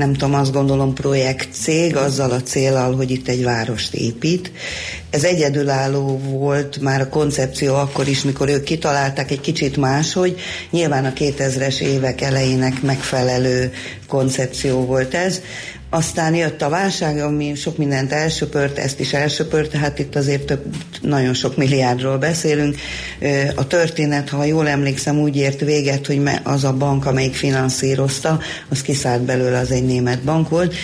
nem 0.00 0.12
tudom, 0.12 0.34
azt 0.34 0.52
gondolom 0.52 0.94
projekt 0.94 1.48
cég, 1.52 1.96
azzal 1.96 2.30
a 2.30 2.42
célral, 2.42 2.94
hogy 2.96 3.10
itt 3.10 3.28
egy 3.28 3.44
várost 3.44 3.94
épít. 3.94 4.52
Ez 5.10 5.24
egyedülálló 5.24 6.18
volt 6.18 6.80
már 6.80 7.00
a 7.00 7.08
koncepció 7.08 7.74
akkor 7.74 8.08
is, 8.08 8.22
mikor 8.22 8.48
ők 8.48 8.62
kitalálták 8.62 9.30
egy 9.30 9.40
kicsit 9.40 9.76
máshogy. 9.76 10.40
Nyilván 10.70 11.04
a 11.04 11.12
2000-es 11.12 11.80
évek 11.80 12.20
elejének 12.20 12.82
megfelelő 12.82 13.72
koncepció 14.08 14.84
volt 14.84 15.14
ez. 15.14 15.40
Aztán 15.92 16.34
jött 16.34 16.62
a 16.62 16.68
válság, 16.68 17.18
ami 17.18 17.54
sok 17.54 17.76
mindent 17.76 18.12
elsöpört, 18.12 18.78
ezt 18.78 19.00
is 19.00 19.12
elsöpört, 19.12 19.70
tehát 19.70 19.98
itt 19.98 20.16
azért 20.16 20.42
több, 20.42 20.64
nagyon 21.00 21.34
sok 21.34 21.56
milliárdról 21.56 22.18
beszélünk. 22.18 22.76
A 23.54 23.66
történet, 23.66 24.28
ha 24.28 24.44
jól 24.44 24.68
emlékszem, 24.68 25.18
úgy 25.18 25.36
ért 25.36 25.60
véget, 25.60 26.06
hogy 26.06 26.22
az 26.42 26.64
a 26.64 26.72
bank, 26.72 27.06
amelyik 27.06 27.34
finanszírozta, 27.34 28.40
az 28.68 28.82
kiszállt 28.82 29.22
belőle, 29.22 29.58
az 29.58 29.70
egy 29.70 29.84
német 29.84 30.22
bank 30.22 30.48
volt, 30.48 30.74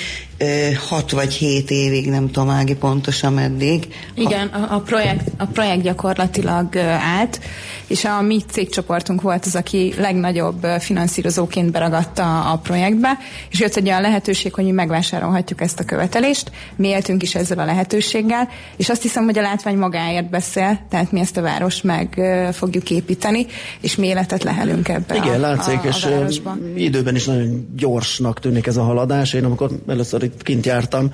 hat 0.88 1.10
vagy 1.10 1.32
hét 1.32 1.70
évig, 1.70 2.08
nem 2.08 2.30
tudom 2.30 2.48
Ági 2.48 2.74
pontosan 2.74 3.32
meddig. 3.32 3.94
Igen, 4.14 4.46
a, 4.46 4.74
a, 4.74 4.80
projekt, 4.80 5.30
a 5.36 5.44
projekt 5.44 5.82
gyakorlatilag 5.82 6.76
állt, 7.16 7.40
és 7.86 8.04
a 8.04 8.22
mi 8.22 8.40
cégcsoportunk 8.50 9.22
volt 9.22 9.44
az, 9.44 9.54
aki 9.54 9.94
legnagyobb 9.98 10.66
finanszírozóként 10.78 11.70
beragadta 11.70 12.40
a 12.52 12.58
projektbe, 12.58 13.18
és 13.50 13.60
jött 13.60 13.76
egy 13.76 13.86
olyan 13.86 14.00
lehetőség, 14.00 14.54
hogy 14.54 14.64
mi 14.64 14.70
megvásárolhatjuk 14.70 15.60
ezt 15.60 15.80
a 15.80 15.84
követelést, 15.84 16.50
mi 16.76 16.88
éltünk 16.88 17.22
is 17.22 17.34
ezzel 17.34 17.58
a 17.58 17.64
lehetőséggel, 17.64 18.48
és 18.76 18.88
azt 18.88 19.02
hiszem, 19.02 19.24
hogy 19.24 19.38
a 19.38 19.42
látvány 19.42 19.76
magáért 19.76 20.30
beszél, 20.30 20.80
tehát 20.88 21.12
mi 21.12 21.20
ezt 21.20 21.36
a 21.36 21.42
várost 21.42 21.84
meg 21.84 22.20
fogjuk 22.52 22.90
építeni, 22.90 23.46
és 23.80 23.96
mi 23.96 24.06
életet 24.06 24.42
lehelünk 24.42 24.88
ebbe 24.88 25.16
Igen, 25.16 25.34
a, 25.34 25.38
látszik, 25.38 25.78
a, 25.78 25.82
a 25.82 25.86
és 25.86 26.04
városba. 26.04 26.56
időben 26.74 27.14
is 27.14 27.24
nagyon 27.24 27.68
gyorsnak 27.76 28.40
tűnik 28.40 28.66
ez 28.66 28.76
a 28.76 28.82
haladás. 28.82 29.32
Én 29.32 29.44
amikor 29.44 29.70
először 29.86 30.22
itt 30.26 30.42
kint 30.42 30.66
jártam, 30.66 31.12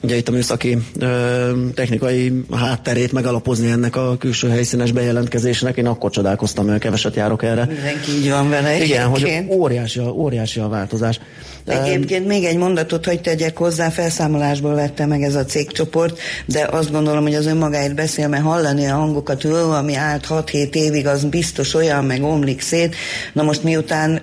ugye 0.00 0.16
itt 0.16 0.28
a 0.28 0.32
műszaki 0.32 0.78
technikai 1.74 2.32
hátterét 2.52 3.12
megalapozni 3.12 3.70
ennek 3.70 3.96
a 3.96 4.16
külső 4.18 4.48
helyszínes 4.48 4.92
bejelentkezésnek, 4.92 5.76
én 5.76 5.86
akkor 5.86 6.10
csodálkoztam, 6.10 6.66
mert 6.66 6.80
keveset 6.80 7.16
járok 7.16 7.42
erre. 7.42 7.64
Mindenki 7.64 8.10
így 8.10 8.30
van 8.30 8.48
vele 8.48 8.84
Igen, 8.84 9.08
hogy 9.08 9.22
egyébként. 9.22 9.52
óriási 9.52 9.98
a, 9.98 10.10
óriási 10.10 10.60
a 10.60 10.68
változás. 10.68 11.20
Egyébként 11.66 12.26
még 12.26 12.44
egy 12.44 12.56
mondatot, 12.56 13.04
hogy 13.04 13.20
tegyek 13.20 13.56
hozzá, 13.56 13.88
felszámolásból 13.88 14.74
vette 14.74 15.06
meg 15.06 15.22
ez 15.22 15.34
a 15.34 15.44
cégcsoport, 15.44 16.18
de 16.46 16.68
azt 16.70 16.90
gondolom, 16.90 17.22
hogy 17.22 17.34
az 17.34 17.46
önmagáért 17.46 17.94
beszél, 17.94 18.28
mert 18.28 18.42
hallani 18.42 18.86
a 18.86 18.94
hangokat, 18.94 19.44
ó, 19.44 19.70
ami 19.70 19.94
állt 19.94 20.26
6-7 20.28 20.74
évig, 20.74 21.06
az 21.06 21.24
biztos 21.24 21.74
olyan, 21.74 22.04
meg 22.04 22.22
omlik 22.22 22.60
szét. 22.60 22.94
Na 23.32 23.42
most 23.42 23.62
miután 23.62 24.20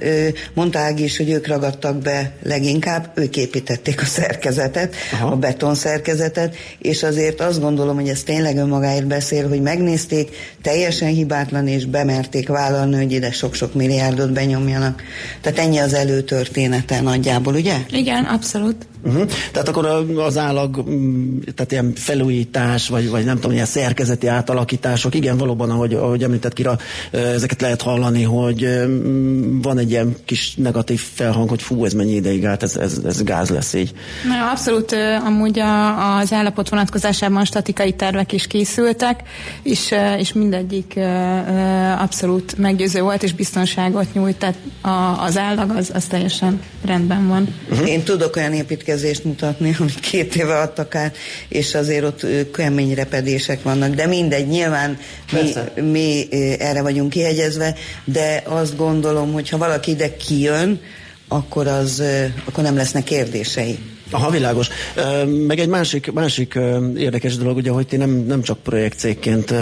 mondta 0.53 0.79
Ági 0.79 1.03
is, 1.03 1.17
hogy 1.17 1.29
ők 1.29 1.47
ragadtak 1.47 1.97
be 1.97 2.31
leginkább, 2.43 3.11
ők 3.15 3.37
építették 3.37 4.01
a 4.01 4.05
szerkezetet, 4.05 4.95
Aha. 5.13 5.31
a 5.31 5.35
beton 5.35 5.75
szerkezetet, 5.75 6.55
és 6.79 7.03
azért 7.03 7.41
azt 7.41 7.61
gondolom, 7.61 7.95
hogy 7.95 8.09
ez 8.09 8.23
tényleg 8.23 8.57
önmagáért 8.57 9.07
beszél, 9.07 9.47
hogy 9.47 9.61
megnézték, 9.61 10.35
teljesen 10.61 11.09
hibátlan, 11.09 11.67
és 11.67 11.85
bemerték 11.85 12.47
vállalni, 12.47 12.95
hogy 12.95 13.11
ide 13.11 13.31
sok-sok 13.31 13.73
milliárdot 13.73 14.31
benyomjanak. 14.31 15.03
Tehát 15.41 15.59
ennyi 15.59 15.77
az 15.77 15.93
előtörténete 15.93 17.01
nagyjából, 17.01 17.29
ugye? 17.55 17.77
Igen, 17.89 18.23
abszolút. 18.23 18.85
Uh-huh. 19.03 19.29
Tehát 19.51 19.67
akkor 19.67 19.85
az 20.17 20.37
állag, 20.37 20.89
mm, 20.89 21.39
tehát 21.55 21.71
ilyen 21.71 21.93
felújítás, 21.95 22.87
vagy, 22.87 23.09
vagy 23.09 23.25
nem 23.25 23.35
tudom, 23.35 23.51
ilyen 23.51 23.65
szerkezeti 23.65 24.27
átalakítások, 24.27 25.15
igen, 25.15 25.37
valóban, 25.37 25.69
ahogy, 25.69 25.93
ahogy 25.93 26.23
említett 26.23 26.53
Kira, 26.53 26.77
ezeket 27.11 27.61
lehet 27.61 27.81
hallani, 27.81 28.23
hogy 28.23 28.67
mm, 28.85 29.61
van 29.61 29.77
egy 29.77 29.89
ilyen 29.89 30.15
kis 30.25 30.55
negatív 30.55 31.01
felhang, 31.13 31.49
hogy 31.49 31.61
fú, 31.61 31.85
ez 31.85 31.93
mennyi 31.93 32.13
ideig 32.13 32.45
állt, 32.45 32.63
ez, 32.63 32.75
ez, 32.75 32.99
ez 33.05 33.23
gáz 33.23 33.49
lesz 33.49 33.73
így. 33.73 33.93
Na, 34.27 34.49
abszolút 34.51 34.95
amúgy 35.25 35.59
a, 35.59 36.17
az 36.17 36.33
állapot 36.33 36.69
vonatkozásában 36.69 37.45
statikai 37.45 37.93
tervek 37.93 38.31
is 38.31 38.47
készültek, 38.47 39.19
és, 39.63 39.93
és 40.17 40.33
mindegyik 40.33 40.99
abszolút 41.97 42.57
meggyőző 42.57 43.01
volt, 43.01 43.23
és 43.23 43.33
biztonságot 43.33 44.13
nyújt, 44.13 44.37
tehát 44.37 44.57
az 45.25 45.37
állag 45.37 45.69
az, 45.69 45.91
az 45.93 46.05
teljesen 46.05 46.61
rendben 46.85 47.27
van. 47.27 47.55
Uh-huh. 47.69 47.89
Én 47.89 48.03
tudok 48.03 48.35
olyan 48.35 48.53
építkezést 48.91 49.23
mutatni, 49.23 49.75
amit 49.79 49.99
két 49.99 50.35
éve 50.35 50.59
adtak 50.59 50.95
át, 50.95 51.17
és 51.49 51.75
azért 51.75 52.03
ott 52.03 52.51
kemény 52.51 52.93
repedések 52.93 53.61
vannak, 53.61 53.93
de 53.93 54.05
mindegy, 54.05 54.47
nyilván 54.47 54.97
mi, 55.31 55.53
mi 55.81 56.27
ö, 56.31 56.35
erre 56.59 56.81
vagyunk 56.81 57.09
kihegyezve, 57.09 57.75
de 58.05 58.43
azt 58.45 58.77
gondolom, 58.77 59.33
hogy 59.33 59.49
ha 59.49 59.57
valaki 59.57 59.91
ide 59.91 60.15
kijön, 60.15 60.79
akkor, 61.27 61.67
az, 61.67 62.03
akkor 62.45 62.63
nem 62.63 62.75
lesznek 62.75 63.03
kérdései. 63.03 63.79
Aha, 64.11 64.29
világos. 64.29 64.67
Meg 65.47 65.59
egy 65.59 65.67
másik, 65.67 66.11
másik 66.11 66.59
érdekes 66.97 67.37
dolog, 67.37 67.57
ugye, 67.57 67.71
hogy 67.71 67.87
ti 67.87 67.97
nem, 67.97 68.09
nem 68.09 68.41
csak 68.41 68.59
projektcégként 68.59 69.53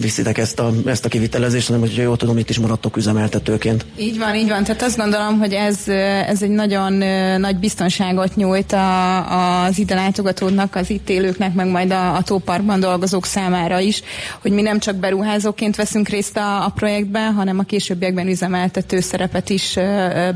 viszitek 0.00 0.38
ezt 0.38 0.58
a, 0.60 0.72
ezt 0.86 1.04
a 1.04 1.08
kivitelezést, 1.08 1.66
hanem, 1.66 1.80
hogy 1.80 1.94
jól 1.94 2.16
tudom, 2.16 2.38
itt 2.38 2.50
is 2.50 2.58
maradtok 2.58 2.96
üzemeltetőként. 2.96 3.84
Így 3.98 4.18
van, 4.18 4.34
így 4.34 4.48
van. 4.48 4.64
Tehát 4.64 4.82
azt 4.82 4.96
gondolom, 4.96 5.38
hogy 5.38 5.52
ez, 5.52 5.88
ez 6.28 6.42
egy 6.42 6.50
nagyon 6.50 6.92
nagy 7.40 7.56
biztonságot 7.56 8.36
nyújt 8.36 8.72
a, 8.72 9.64
az 9.64 9.78
ide 9.78 9.94
látogatóknak, 9.94 10.74
az 10.74 10.90
itt 10.90 11.08
élőknek, 11.08 11.54
meg 11.54 11.66
majd 11.66 11.90
a, 11.90 12.14
a 12.14 12.22
tóparkban 12.22 12.80
dolgozók 12.80 13.26
számára 13.26 13.78
is, 13.80 14.02
hogy 14.42 14.52
mi 14.52 14.62
nem 14.62 14.78
csak 14.78 14.96
beruházóként 14.96 15.76
veszünk 15.76 16.08
részt 16.08 16.36
a, 16.36 16.64
a 16.64 16.72
projektben, 16.74 17.32
hanem 17.32 17.58
a 17.58 17.62
későbbiekben 17.62 18.28
üzemeltető 18.28 19.00
szerepet 19.00 19.50
is 19.50 19.74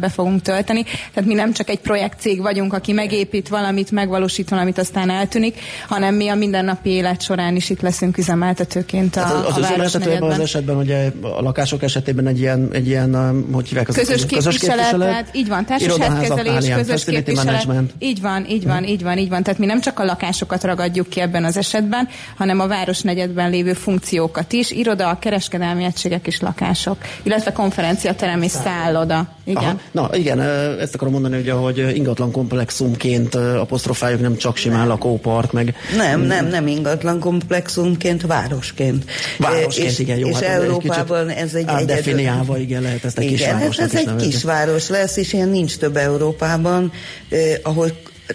be 0.00 0.08
fogunk 0.08 0.42
tölteni. 0.42 0.82
Tehát 0.82 1.28
mi 1.28 1.34
nem 1.34 1.52
csak 1.52 1.68
egy 1.68 1.80
projektcég 1.80 2.40
vagyunk, 2.40 2.72
aki 2.72 2.92
megépít 2.92 3.38
valamit, 3.47 3.90
megvalósít 3.90 4.48
valamit, 4.48 4.78
aztán 4.78 5.10
eltűnik, 5.10 5.59
hanem 5.89 6.15
mi 6.15 6.28
a 6.28 6.35
mindennapi 6.35 6.90
élet 6.90 7.23
során 7.23 7.56
is 7.56 7.70
itt 7.70 7.81
leszünk 7.81 8.19
üzemeltetőként 8.19 9.16
a, 9.16 9.20
Hát 9.20 9.35
az, 9.35 9.44
az 9.47 9.56
a 9.56 9.59
üzemeltető 9.59 10.10
ebben 10.10 10.31
az 10.31 10.40
esetben, 10.40 10.77
ugye 10.77 11.12
a 11.20 11.43
lakások 11.43 11.82
esetében 11.82 12.27
egy 12.27 12.39
ilyen, 12.39 12.69
egy 12.73 12.86
ilyen 12.86 13.15
ö, 13.15 13.52
hogy 13.52 13.69
hívják 13.69 13.89
az 13.89 13.94
Közös 13.94 14.27
képviselet, 14.27 14.97
tehát 14.98 15.28
így 15.32 15.48
van, 15.48 15.66
irodaházaknál, 15.78 16.77
közös 16.77 17.05
képviselet. 17.05 17.44
management. 17.44 17.93
Így 17.98 18.20
van, 18.20 18.47
így 18.48 18.66
van, 18.66 18.85
így 18.85 19.02
van, 19.02 19.19
így 19.19 19.28
van. 19.28 19.43
Tehát 19.43 19.59
mi 19.59 19.66
nem 19.66 19.81
csak 19.81 19.98
a 19.98 20.05
lakásokat 20.05 20.65
ragadjuk 20.65 21.09
ki 21.09 21.20
ebben 21.20 21.44
az 21.44 21.56
esetben, 21.56 22.09
hanem 22.36 22.60
a 22.60 22.66
városnegyedben 22.66 23.51
lévő 23.51 23.73
funkciókat 23.73 24.52
is, 24.52 24.70
iroda, 24.70 25.19
kereskedelmi 25.20 25.85
egységek 25.85 26.27
és 26.27 26.40
lakások, 26.40 26.97
illetve 27.23 27.52
konferenciaterem 27.52 28.43
és 28.43 28.51
szálloda. 28.51 29.28
Igen. 29.44 29.62
Aha. 29.62 29.78
Na 29.90 30.10
igen, 30.12 30.40
ezt 30.81 30.94
akarom 30.94 31.12
mondani, 31.12 31.48
hogy 31.48 31.97
ingatlan 31.97 32.32
komplexumként 32.32 33.27
ö, 33.34 33.59
apostrofáljuk 33.59 34.20
nem 34.20 34.36
csak 34.36 34.56
simán 34.56 34.86
lakópark, 34.86 35.52
meg 35.52 35.74
Nem, 35.96 36.20
nem, 36.20 36.46
nem 36.46 36.66
ingatlan 36.66 37.20
komplexumként, 37.20 38.26
városként. 38.26 39.05
Városként, 39.38 39.88
és, 39.90 39.98
igen, 39.98 40.18
jó, 40.18 40.28
És 40.28 40.34
hát 40.34 40.42
ez 40.42 40.62
Európában 40.62 41.28
ez 41.28 41.55
egy 41.55 41.64
átdefiniálva, 41.66 42.59
igen, 42.59 42.82
lehet 42.82 43.05
ezt 43.05 43.18
egy 43.18 43.24
igen, 43.24 43.36
kisvárosnak 43.36 43.86
ez 43.86 43.92
is 43.92 43.98
egy 43.98 44.06
nevezni. 44.06 44.28
kisváros 44.28 44.88
lesz, 44.88 45.16
és 45.16 45.32
ilyen 45.32 45.48
nincs 45.48 45.76
több 45.76 45.96
Európában, 45.96 46.92
eh, 47.28 47.55
ahol 47.62 47.90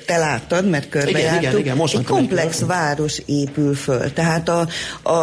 te 0.06 0.18
láttad, 0.18 0.70
mert 0.70 0.90
körbejártuk, 0.90 1.42
igen, 1.42 1.60
igen, 1.60 1.76
most 1.76 1.94
egy 1.94 2.00
egy 2.00 2.06
komplex 2.06 2.58
körbe. 2.58 2.74
város 2.74 3.22
épül 3.26 3.76
föl. 3.76 4.14
Tehát 4.14 4.50
a, 4.50 4.68
a, 5.02 5.14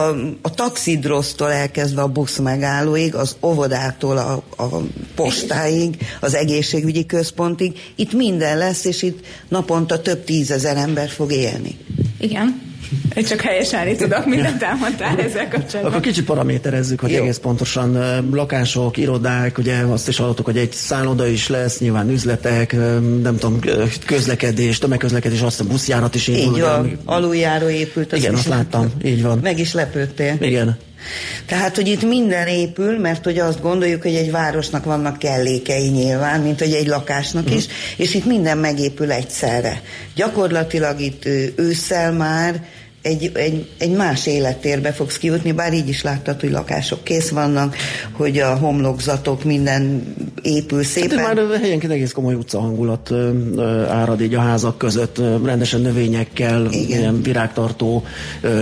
a 0.43 0.55
taxidrosztól 0.55 1.53
elkezdve 1.53 2.03
a 2.03 2.09
busz 2.09 2.39
megállóig, 2.39 3.15
az 3.15 3.37
óvodától 3.43 4.19
a, 4.19 4.43
a 4.63 4.67
postáig, 5.15 5.97
az 6.21 6.35
egészségügyi 6.35 7.07
központig, 7.07 7.79
itt 7.95 8.13
minden 8.13 8.59
lesz, 8.59 8.85
és 8.85 9.03
itt 9.03 9.27
naponta 9.49 10.03
több 10.03 10.25
tízezer 10.25 10.77
ember 10.77 11.09
fog 11.09 11.33
élni. 11.33 11.79
Igen. 12.19 12.70
Én 13.15 13.25
csak 13.25 13.41
helyesen 13.41 13.97
tudok, 13.97 14.27
mindent 14.27 14.63
elmondtál 14.63 15.19
ezzel 15.19 15.49
kapcsolatban. 15.49 15.85
Akkor 15.85 16.01
kicsit 16.01 16.25
paraméterezzük, 16.25 17.01
hogy 17.01 17.11
Jó. 17.11 17.23
egész 17.23 17.39
pontosan 17.39 17.99
lakások, 18.33 18.97
irodák, 18.97 19.59
ugye 19.59 19.75
azt 19.77 20.09
is 20.09 20.17
hallottuk, 20.17 20.45
hogy 20.45 20.57
egy 20.59 20.73
szálloda 20.73 21.27
is 21.27 21.49
lesz, 21.49 21.79
nyilván 21.79 22.11
üzletek, 22.11 22.73
nem 23.23 23.37
tudom, 23.39 23.59
közlekedés, 24.07 24.79
tömegközlekedés, 24.79 25.41
azt 25.41 25.61
a 25.61 25.65
buszjárat 25.65 26.15
is 26.15 26.29
indul. 26.29 26.43
Így 26.43 26.49
ugye, 26.51 26.63
van, 26.63 26.79
ami- 26.79 26.97
aluljáró 27.05 27.69
épült. 27.69 28.17
Igen, 28.17 28.35
azt 28.35 28.49
láttam, 28.49 28.91
így 29.05 29.23
van. 29.23 29.39
Meg 29.43 29.59
is 29.59 29.73
lepődtél. 29.73 30.37
Igen. 30.41 30.77
Tehát, 31.47 31.77
hogy 31.77 31.89
itt 31.89 32.03
minden 32.09 32.47
épül, 32.47 32.99
mert 32.99 33.25
hogy 33.25 33.39
azt 33.39 33.61
gondoljuk, 33.63 34.03
hogy 34.03 34.15
egy 34.15 34.31
városnak 34.31 34.85
vannak 34.85 35.19
kellékei 35.19 35.89
nyilván, 35.89 36.41
mint 36.41 36.59
hogy 36.59 36.73
egy 36.73 36.87
lakásnak 36.87 37.45
Mhm. 37.45 37.55
is, 37.57 37.65
és 37.97 38.15
itt 38.15 38.25
minden 38.27 38.59
megépül 38.59 39.13
egyszerre. 39.13 39.83
Gyakorlatilag 40.15 41.01
itt 41.01 41.25
ősszel 41.57 42.13
már 42.13 42.65
egy, 43.03 43.31
egy, 43.35 43.69
egy 43.79 43.91
más 43.91 44.27
élettérbe 44.27 44.93
fogsz 44.93 45.19
kijutni, 45.19 45.53
bár 45.53 45.73
így 45.73 45.89
is 45.89 46.03
láttad, 46.03 46.41
hogy 46.41 46.51
lakások 46.51 47.05
kész 47.05 47.29
vannak, 47.29 47.77
hogy 48.13 48.39
a 48.39 48.55
homlokzatok 48.55 49.45
minden 49.45 50.15
épül 50.43 50.85
szépen. 50.85 51.19
Hát 51.19 51.39
ez 51.39 51.49
már 51.49 51.61
helyenként 51.61 51.93
egész 51.93 52.13
komoly 52.13 52.35
utcahangulat 52.35 53.13
árad 53.89 54.21
így 54.21 54.35
a 54.35 54.41
házak 54.41 54.79
között, 54.79 55.19
rendesen 55.45 55.81
növényekkel, 55.81 56.67
Igen. 56.71 56.99
ilyen 56.99 57.23
virágtartó, 57.23 58.05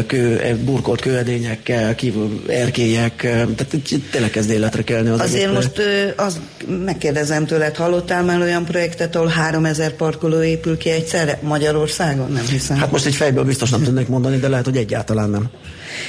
kő, 0.06 0.56
burkolt 0.65 1.01
kőedényekkel, 1.01 1.94
kívül 1.94 2.43
erkélyek, 2.48 3.16
tehát 3.20 3.77
tényleg 4.10 4.31
kezd 4.31 4.51
életre 4.51 4.82
kelni 4.82 5.09
az 5.09 5.20
Azért 5.20 5.43
egész 5.43 5.55
most 5.55 5.81
azt 6.16 6.40
megkérdezem 6.85 7.47
tőled, 7.47 7.77
hallottál 7.77 8.23
már 8.23 8.40
olyan 8.40 8.65
projektet, 8.65 9.16
ahol 9.16 9.28
3000 9.28 9.93
parkoló 9.93 10.43
épül 10.43 10.77
ki 10.77 10.90
egyszerre 10.90 11.39
Magyarországon? 11.43 12.32
Nem 12.32 12.44
hiszem. 12.44 12.77
Hát 12.77 12.90
most 12.90 13.06
egy 13.06 13.15
fejből 13.15 13.44
biztos 13.44 13.70
nem 13.70 13.82
tudnék 13.82 14.09
mondani, 14.09 14.27
de 14.36 14.48
lehet, 14.48 14.64
hogy 14.64 14.76
egyáltalán 14.76 15.30
nem. 15.30 15.50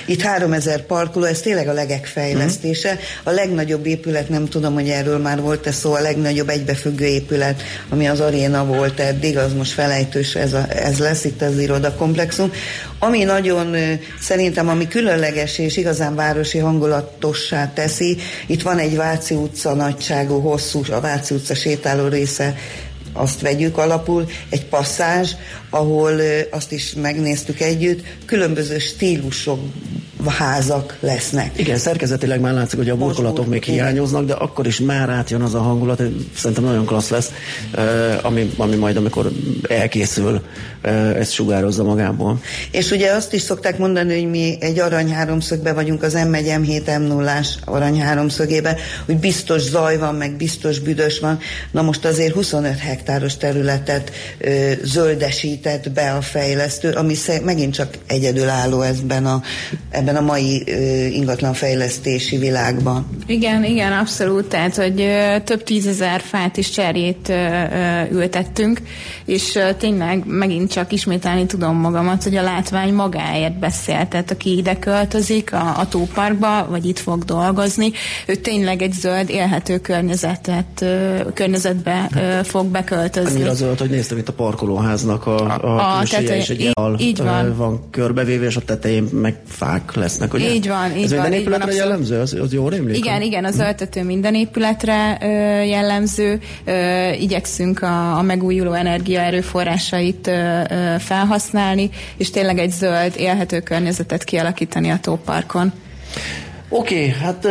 Itt 0.05 0.21
3000 0.21 0.81
parkoló, 0.85 1.25
ez 1.25 1.39
tényleg 1.39 1.67
a 1.67 1.73
legek 1.73 2.05
fejlesztése. 2.05 2.99
A 3.23 3.29
legnagyobb 3.29 3.85
épület, 3.85 4.29
nem 4.29 4.47
tudom, 4.47 4.73
hogy 4.73 4.89
erről 4.89 5.17
már 5.17 5.41
volt-e 5.41 5.71
szó, 5.71 5.93
a 5.93 5.99
legnagyobb 5.99 6.49
egybefüggő 6.49 7.05
épület, 7.05 7.61
ami 7.89 8.07
az 8.07 8.19
aréna 8.19 8.65
volt 8.65 8.99
eddig, 8.99 9.37
az 9.37 9.53
most 9.53 9.71
felejtős, 9.71 10.35
ez, 10.35 10.53
a, 10.53 10.65
ez 10.69 10.97
lesz 10.97 11.23
itt 11.23 11.41
az 11.41 11.57
irodakomplexum. 11.57 12.51
Ami 12.99 13.23
nagyon 13.23 13.75
szerintem, 14.19 14.67
ami 14.67 14.87
különleges 14.87 15.57
és 15.57 15.77
igazán 15.77 16.15
városi 16.15 16.57
hangulatossá 16.57 17.71
teszi, 17.73 18.17
itt 18.47 18.61
van 18.61 18.77
egy 18.77 18.95
Váci 18.95 19.35
utca 19.35 19.73
nagyságú, 19.73 20.39
hosszú, 20.39 20.81
a 20.91 20.99
Váci 20.99 21.33
utca 21.33 21.55
sétáló 21.55 22.07
része 22.07 22.55
azt 23.13 23.41
vegyük 23.41 23.77
alapul, 23.77 24.25
egy 24.49 24.65
passzázs, 24.65 25.31
ahol 25.69 26.13
azt 26.51 26.71
is 26.71 26.93
megnéztük 26.93 27.59
együtt, 27.59 28.03
különböző 28.25 28.77
stílusok 28.77 29.59
házak 30.25 30.97
lesznek. 30.99 31.59
Igen, 31.59 31.77
szerkezetileg 31.77 32.39
már 32.39 32.53
látszik, 32.53 32.77
hogy 32.77 32.89
a 32.89 32.95
burkolatok 32.95 33.47
még 33.47 33.63
hiányoznak, 33.63 34.25
de 34.25 34.33
akkor 34.33 34.67
is 34.67 34.79
már 34.79 35.09
átjön 35.09 35.41
az 35.41 35.53
a 35.53 35.61
hangulat, 35.61 36.01
szerintem 36.35 36.63
nagyon 36.63 36.85
klassz 36.85 37.09
lesz, 37.09 37.31
ami, 38.21 38.51
ami 38.57 38.75
majd 38.75 38.97
amikor 38.97 39.31
elkészül, 39.69 40.41
ezt 41.19 41.31
sugározza 41.31 41.83
magából. 41.83 42.41
És 42.71 42.91
ugye 42.91 43.11
azt 43.11 43.33
is 43.33 43.41
szokták 43.41 43.77
mondani, 43.77 44.13
hogy 44.13 44.29
mi 44.29 44.57
egy 44.59 44.79
arany 44.79 45.13
háromszögbe 45.13 45.73
vagyunk, 45.73 46.03
az 46.03 46.13
M1, 46.17 46.59
M7, 46.61 46.81
M0-ás 46.85 47.47
arany 47.65 48.01
háromszögébe, 48.01 48.77
hogy 49.05 49.17
biztos 49.17 49.61
zaj 49.61 49.97
van, 49.97 50.15
meg 50.15 50.31
biztos 50.31 50.79
büdös 50.79 51.19
van. 51.19 51.39
Na 51.71 51.81
most 51.81 52.05
azért 52.05 52.33
25 52.33 52.77
hektáros 52.79 53.37
területet 53.37 54.11
ö, 54.37 54.71
zöldesített 54.83 55.91
be 55.91 56.11
a 56.11 56.21
fejlesztő, 56.21 56.91
ami 56.91 57.15
megint 57.43 57.73
csak 57.73 57.97
egyedülálló 58.07 58.81
ebben 58.81 59.25
a, 59.25 59.41
ebben 59.89 60.15
a 60.15 60.21
mai 60.21 60.63
ö, 60.65 60.73
ingatlanfejlesztési 61.05 62.37
világban. 62.37 63.07
Igen, 63.27 63.63
igen, 63.63 63.91
abszolút. 63.91 64.45
Tehát, 64.45 64.75
hogy 64.75 65.01
ö, 65.01 65.35
több 65.43 65.63
tízezer 65.63 66.21
fát 66.21 66.57
is 66.57 66.69
cserjét 66.69 67.29
ö, 67.29 67.33
ö, 67.33 68.01
ültettünk, 68.11 68.81
és 69.25 69.55
ö, 69.55 69.69
tényleg 69.77 70.23
megint 70.25 70.68
csak 70.69 70.91
ismételni 70.93 71.45
tudom 71.45 71.75
magamat, 71.75 72.23
hogy 72.23 72.35
a 72.35 72.41
látvány 72.41 72.93
magáért 72.93 73.59
beszél. 73.59 74.07
Tehát 74.07 74.31
aki 74.31 74.57
ide 74.57 74.79
költözik 74.79 75.53
a, 75.53 75.77
a 75.79 75.87
tóparkba, 75.87 76.67
vagy 76.69 76.85
itt 76.85 76.99
fog 76.99 77.23
dolgozni, 77.23 77.91
ő 78.27 78.35
tényleg 78.35 78.81
egy 78.81 78.91
zöld, 78.93 79.29
élhető 79.29 79.77
környezetet, 79.79 80.85
környezetbe 81.33 82.09
ö, 82.15 82.43
fog 82.43 82.65
beköltözni. 82.65 83.35
Annyira 83.35 83.53
zöld, 83.53 83.79
hogy 83.79 83.89
néztem 83.89 84.17
itt 84.17 84.27
a 84.27 84.33
parkolóháznak 84.33 85.25
a, 85.27 85.35
A- 85.45 85.99
a, 85.99 86.03
tetején, 86.09 86.39
és 86.41 86.49
egy 86.49 86.59
így- 86.59 86.71
jal 86.75 86.95
így 86.99 87.17
van. 87.23 87.55
van 87.57 87.89
körbevéve, 87.91 88.45
és 88.45 88.55
a 88.55 88.61
tetején 88.61 89.03
meg 89.03 89.35
fák 89.47 89.95
lesznek, 89.95 90.33
ugye? 90.33 90.53
Így 90.53 90.67
van, 90.67 90.97
így 90.97 91.03
Ez 91.03 91.09
van, 91.13 91.19
minden 91.21 91.29
van, 91.29 91.33
épületre 91.39 91.63
abszolút. 91.65 91.77
jellemző? 91.87 92.19
Az, 92.19 92.33
az 92.41 92.53
jól 92.53 92.69
rémlik? 92.69 92.97
Igen, 92.97 93.21
igen, 93.21 93.45
az 93.45 93.59
öltető 93.59 94.03
minden 94.03 94.35
épületre 94.35 95.17
ö, 95.21 95.27
jellemző. 95.63 96.39
Ö, 96.65 97.09
igyekszünk 97.11 97.81
a, 97.81 98.17
a 98.17 98.21
megújuló 98.21 98.73
energia 98.73 99.19
erőforrásait 99.19 100.27
ö, 100.27 100.31
ö, 100.31 100.58
felhasználni, 100.99 101.89
és 102.17 102.29
tényleg 102.29 102.57
egy 102.57 102.71
zöld, 102.71 103.13
élhető 103.17 103.59
környezetet 103.59 104.23
kialakítani 104.23 104.89
a 104.89 104.99
tóparkon. 105.01 105.73
Oké, 106.71 106.95
okay, 106.95 107.09
hát 107.09 107.47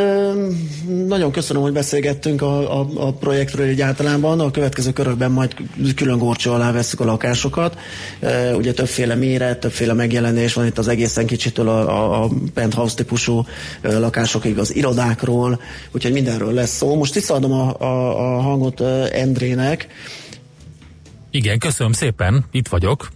nagyon 1.07 1.33
köszönöm, 1.33 1.63
hogy 1.63 1.73
beszélgettünk 1.73 2.43
a, 2.43 2.81
a, 2.81 2.89
a 2.95 3.13
projektről 3.13 3.67
egy 3.67 3.81
általában. 3.81 4.41
A 4.41 4.51
következő 4.51 4.93
körökben 4.93 5.31
majd 5.31 5.55
külön 5.97 6.19
górcső 6.19 6.51
alá 6.51 6.73
veszük 6.73 7.01
a 7.01 7.05
lakásokat. 7.05 7.79
Ugye 8.55 8.73
többféle 8.73 9.15
méret, 9.15 9.61
többféle 9.61 9.93
megjelenés 9.93 10.55
van 10.55 10.67
itt 10.67 10.79
az 10.79 10.89
egészen 10.89 11.27
kicsitől 11.27 11.69
a, 11.69 11.89
a, 11.89 12.25
a 12.25 12.29
penthouse 12.55 12.95
típusú 12.95 13.47
lakásokig 13.83 14.59
az 14.59 14.75
irodákról, 14.75 15.61
úgyhogy 15.93 16.13
mindenről 16.13 16.53
lesz 16.53 16.77
szó. 16.77 16.97
Most 16.97 17.15
visszaadom 17.15 17.53
a, 17.53 17.81
a, 17.81 18.37
a 18.37 18.41
hangot 18.41 18.81
Endrének. 19.13 19.87
Igen, 21.31 21.59
köszönöm 21.59 21.93
szépen, 21.93 22.45
itt 22.51 22.69
vagyok. 22.69 23.09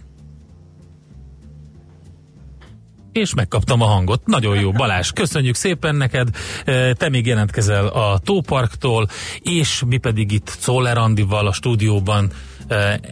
És 3.11 3.33
megkaptam 3.33 3.81
a 3.81 3.85
hangot. 3.85 4.25
Nagyon 4.25 4.59
jó, 4.59 4.71
Balázs, 4.71 5.11
köszönjük 5.11 5.55
szépen 5.55 5.95
neked. 5.95 6.29
E, 6.65 6.93
Te 6.93 7.09
még 7.09 7.25
jelentkezel 7.25 7.87
a 7.87 8.19
Tóparktól, 8.19 9.07
és 9.41 9.83
mi 9.87 9.97
pedig 9.97 10.31
itt 10.31 10.57
Czoller 10.59 10.97
Andival 10.97 11.47
a 11.47 11.53
stúdióban 11.53 12.31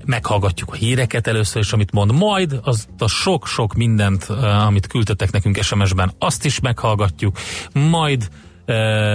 meghallgatjuk 0.05 0.69
a 0.71 0.75
híreket 0.75 1.27
először 1.27 1.61
is, 1.61 1.73
amit 1.73 1.91
mond, 1.91 2.11
majd 2.11 2.59
az 2.63 2.87
a 2.97 3.07
sok-sok 3.07 3.73
mindent, 3.73 4.23
amit 4.65 4.87
küldtetek 4.87 5.31
nekünk 5.31 5.61
SMS-ben, 5.61 6.11
azt 6.19 6.45
is 6.45 6.59
meghallgatjuk, 6.59 7.37
majd 7.73 8.29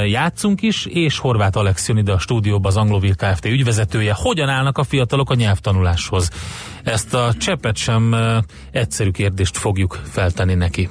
játszunk 0.06 0.62
is, 0.62 0.86
és 0.86 1.18
Horváth 1.18 1.58
Alex 1.58 1.88
jön 1.88 1.96
ide 1.96 2.12
a 2.12 2.18
stúdióba, 2.18 2.68
az 2.68 2.76
Anglovil 2.76 3.14
Kft. 3.14 3.44
ügyvezetője. 3.44 4.12
Hogyan 4.16 4.48
állnak 4.48 4.78
a 4.78 4.84
fiatalok 4.84 5.30
a 5.30 5.34
nyelvtanuláshoz? 5.34 6.30
Ezt 6.82 7.14
a 7.14 7.34
cseppet 7.38 7.76
sem 7.76 8.16
egyszerű 8.70 9.10
kérdést 9.10 9.56
fogjuk 9.56 10.00
feltenni 10.04 10.54
neki. 10.54 10.88